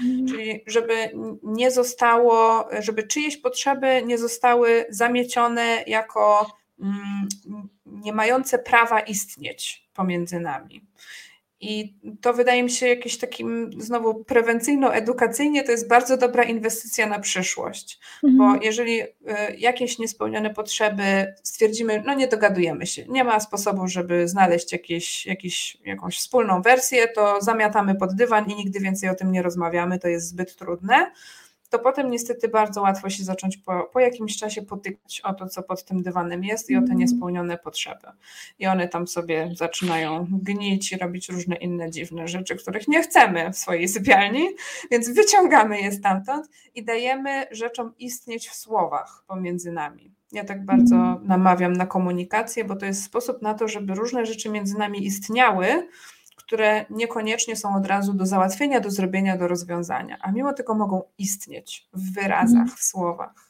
Mhm. 0.00 0.26
Czyli 0.26 0.64
żeby 0.66 1.10
nie 1.42 1.70
zostało, 1.70 2.68
żeby 2.80 3.02
czyjeś 3.02 3.36
potrzeby 3.36 4.02
nie 4.06 4.18
zostały 4.18 4.86
zamiecione 4.88 5.84
jako 5.86 6.46
nie 7.86 8.12
mające 8.12 8.58
prawa 8.58 9.00
istnieć 9.00 9.88
pomiędzy 9.94 10.40
nami. 10.40 10.86
I 11.60 11.94
to 12.20 12.32
wydaje 12.32 12.62
mi 12.62 12.70
się 12.70 12.88
jakieś 12.88 13.18
takim 13.18 13.70
znowu 13.78 14.24
prewencyjno-edukacyjnie 14.24 15.62
to 15.62 15.72
jest 15.72 15.88
bardzo 15.88 16.16
dobra 16.16 16.44
inwestycja 16.44 17.06
na 17.06 17.18
przyszłość, 17.18 18.00
mhm. 18.24 18.38
bo 18.38 18.64
jeżeli 18.64 19.02
y, 19.02 19.06
jakieś 19.58 19.98
niespełnione 19.98 20.54
potrzeby 20.54 21.34
stwierdzimy, 21.42 22.02
no 22.06 22.14
nie 22.14 22.28
dogadujemy 22.28 22.86
się, 22.86 23.06
nie 23.08 23.24
ma 23.24 23.40
sposobu, 23.40 23.88
żeby 23.88 24.28
znaleźć 24.28 24.72
jakieś, 24.72 25.26
jakieś, 25.26 25.78
jakąś 25.84 26.18
wspólną 26.18 26.62
wersję, 26.62 27.08
to 27.08 27.40
zamiatamy 27.40 27.94
pod 27.94 28.14
dywan 28.14 28.50
i 28.50 28.54
nigdy 28.54 28.80
więcej 28.80 29.10
o 29.10 29.14
tym 29.14 29.32
nie 29.32 29.42
rozmawiamy, 29.42 29.98
to 29.98 30.08
jest 30.08 30.28
zbyt 30.28 30.56
trudne 30.56 31.12
to 31.68 31.78
potem 31.78 32.10
niestety 32.10 32.48
bardzo 32.48 32.82
łatwo 32.82 33.10
się 33.10 33.24
zacząć 33.24 33.56
po, 33.56 33.90
po 33.92 34.00
jakimś 34.00 34.36
czasie 34.36 34.62
potykać 34.62 35.20
o 35.20 35.34
to, 35.34 35.48
co 35.48 35.62
pod 35.62 35.84
tym 35.84 36.02
dywanem 36.02 36.44
jest 36.44 36.70
i 36.70 36.76
o 36.76 36.78
te 36.78 36.82
mhm. 36.82 36.98
niespełnione 36.98 37.58
potrzeby. 37.58 38.06
I 38.58 38.66
one 38.66 38.88
tam 38.88 39.08
sobie 39.08 39.50
zaczynają 39.54 40.26
gnić 40.30 40.92
i 40.92 40.98
robić 40.98 41.28
różne 41.28 41.56
inne 41.56 41.90
dziwne 41.90 42.28
rzeczy, 42.28 42.56
których 42.56 42.88
nie 42.88 43.02
chcemy 43.02 43.52
w 43.52 43.58
swojej 43.58 43.88
sypialni, 43.88 44.48
więc 44.90 45.10
wyciągamy 45.10 45.80
je 45.80 45.92
stamtąd 45.92 46.48
i 46.74 46.84
dajemy 46.84 47.46
rzeczom 47.50 47.92
istnieć 47.98 48.48
w 48.48 48.54
słowach 48.54 49.24
pomiędzy 49.26 49.72
nami. 49.72 50.16
Ja 50.32 50.44
tak 50.44 50.64
bardzo 50.64 50.94
mhm. 50.94 51.26
namawiam 51.26 51.72
na 51.72 51.86
komunikację, 51.86 52.64
bo 52.64 52.76
to 52.76 52.86
jest 52.86 53.02
sposób 53.02 53.42
na 53.42 53.54
to, 53.54 53.68
żeby 53.68 53.94
różne 53.94 54.26
rzeczy 54.26 54.48
między 54.48 54.78
nami 54.78 55.06
istniały, 55.06 55.88
które 56.46 56.84
niekoniecznie 56.90 57.56
są 57.56 57.76
od 57.76 57.86
razu 57.86 58.14
do 58.14 58.26
załatwienia, 58.26 58.80
do 58.80 58.90
zrobienia, 58.90 59.36
do 59.36 59.48
rozwiązania, 59.48 60.18
a 60.20 60.32
mimo 60.32 60.52
tego 60.52 60.74
mogą 60.74 61.02
istnieć 61.18 61.88
w 61.92 62.14
wyrazach, 62.14 62.68
w 62.78 62.82
słowach. 62.82 63.45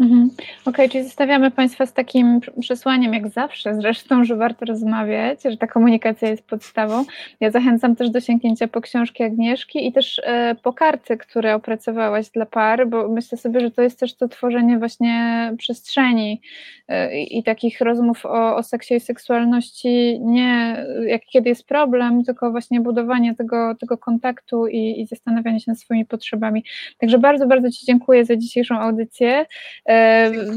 Mhm. 0.00 0.30
Okej, 0.30 0.46
okay, 0.64 0.88
czyli 0.88 1.04
zostawiamy 1.04 1.50
Państwa 1.50 1.86
z 1.86 1.92
takim 1.92 2.40
przesłaniem, 2.60 3.14
jak 3.14 3.28
zawsze 3.28 3.74
zresztą, 3.74 4.24
że 4.24 4.36
warto 4.36 4.64
rozmawiać, 4.64 5.42
że 5.42 5.56
ta 5.56 5.66
komunikacja 5.66 6.28
jest 6.28 6.46
podstawą. 6.46 7.04
Ja 7.40 7.50
zachęcam 7.50 7.96
też 7.96 8.10
do 8.10 8.20
sięgnięcia 8.20 8.68
po 8.68 8.80
książki 8.80 9.22
Agnieszki 9.22 9.86
i 9.86 9.92
też 9.92 10.20
e, 10.24 10.54
po 10.62 10.72
karty, 10.72 11.16
które 11.16 11.54
opracowałaś 11.54 12.30
dla 12.30 12.46
par, 12.46 12.88
bo 12.88 13.08
myślę 13.08 13.38
sobie, 13.38 13.60
że 13.60 13.70
to 13.70 13.82
jest 13.82 14.00
też 14.00 14.14
to 14.14 14.28
tworzenie 14.28 14.78
właśnie 14.78 15.52
przestrzeni 15.58 16.40
e, 16.88 17.20
i 17.20 17.42
takich 17.42 17.80
rozmów 17.80 18.26
o, 18.26 18.56
o 18.56 18.62
seksie 18.62 18.94
i 18.94 19.00
seksualności, 19.00 20.20
nie 20.20 20.76
jak 21.06 21.22
kiedy 21.32 21.48
jest 21.48 21.66
problem, 21.66 22.24
tylko 22.24 22.50
właśnie 22.50 22.80
budowanie 22.80 23.34
tego, 23.34 23.74
tego 23.74 23.98
kontaktu 23.98 24.66
i, 24.66 25.00
i 25.00 25.06
zastanawianie 25.06 25.60
się 25.60 25.70
nad 25.70 25.80
swoimi 25.80 26.06
potrzebami. 26.06 26.64
Także 26.98 27.18
bardzo, 27.18 27.46
bardzo 27.46 27.70
Ci 27.70 27.86
dziękuję 27.86 28.24
za 28.24 28.36
dzisiejszą 28.36 28.78
audycję. 28.78 29.46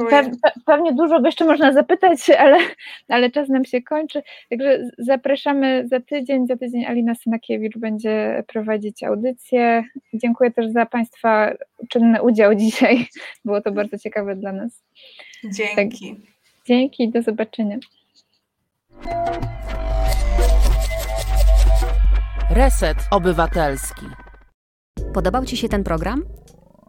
Pe, 0.10 0.32
pewnie 0.66 0.94
dużo 0.94 1.20
by 1.20 1.28
jeszcze 1.28 1.46
można 1.46 1.74
zapytać, 1.74 2.30
ale, 2.40 2.58
ale 3.08 3.32
czas 3.32 3.50
nam 3.50 3.66
się 3.66 3.82
kończy. 3.82 4.24
Także 4.50 4.90
zapraszamy 4.98 5.88
za 5.88 6.00
tydzień. 6.00 6.48
Za 6.48 6.58
tydzień 6.58 6.86
Alina 6.86 7.16
Synakiewicz 7.16 7.78
będzie 7.78 8.44
prowadzić 8.48 9.04
audycję. 9.04 9.84
Dziękuję 10.14 10.52
też 10.52 10.72
za 10.72 10.86
Państwa 10.86 11.54
czynny 11.90 12.22
udział 12.22 12.56
dzisiaj. 12.64 13.08
Było 13.46 13.62
to 13.62 13.72
bardzo 13.72 13.98
ciekawe 13.98 14.36
dla 14.36 14.52
nas. 14.52 14.84
Dzięki. 15.44 16.16
Tak, 16.16 16.20
dzięki, 16.66 17.10
do 17.10 17.22
zobaczenia. 17.22 17.78
Reset 22.50 22.98
Obywatelski. 23.12 24.06
Podobał 25.14 25.46
Ci 25.46 25.58
się 25.58 25.70
ten 25.70 25.84
program? 25.84 26.24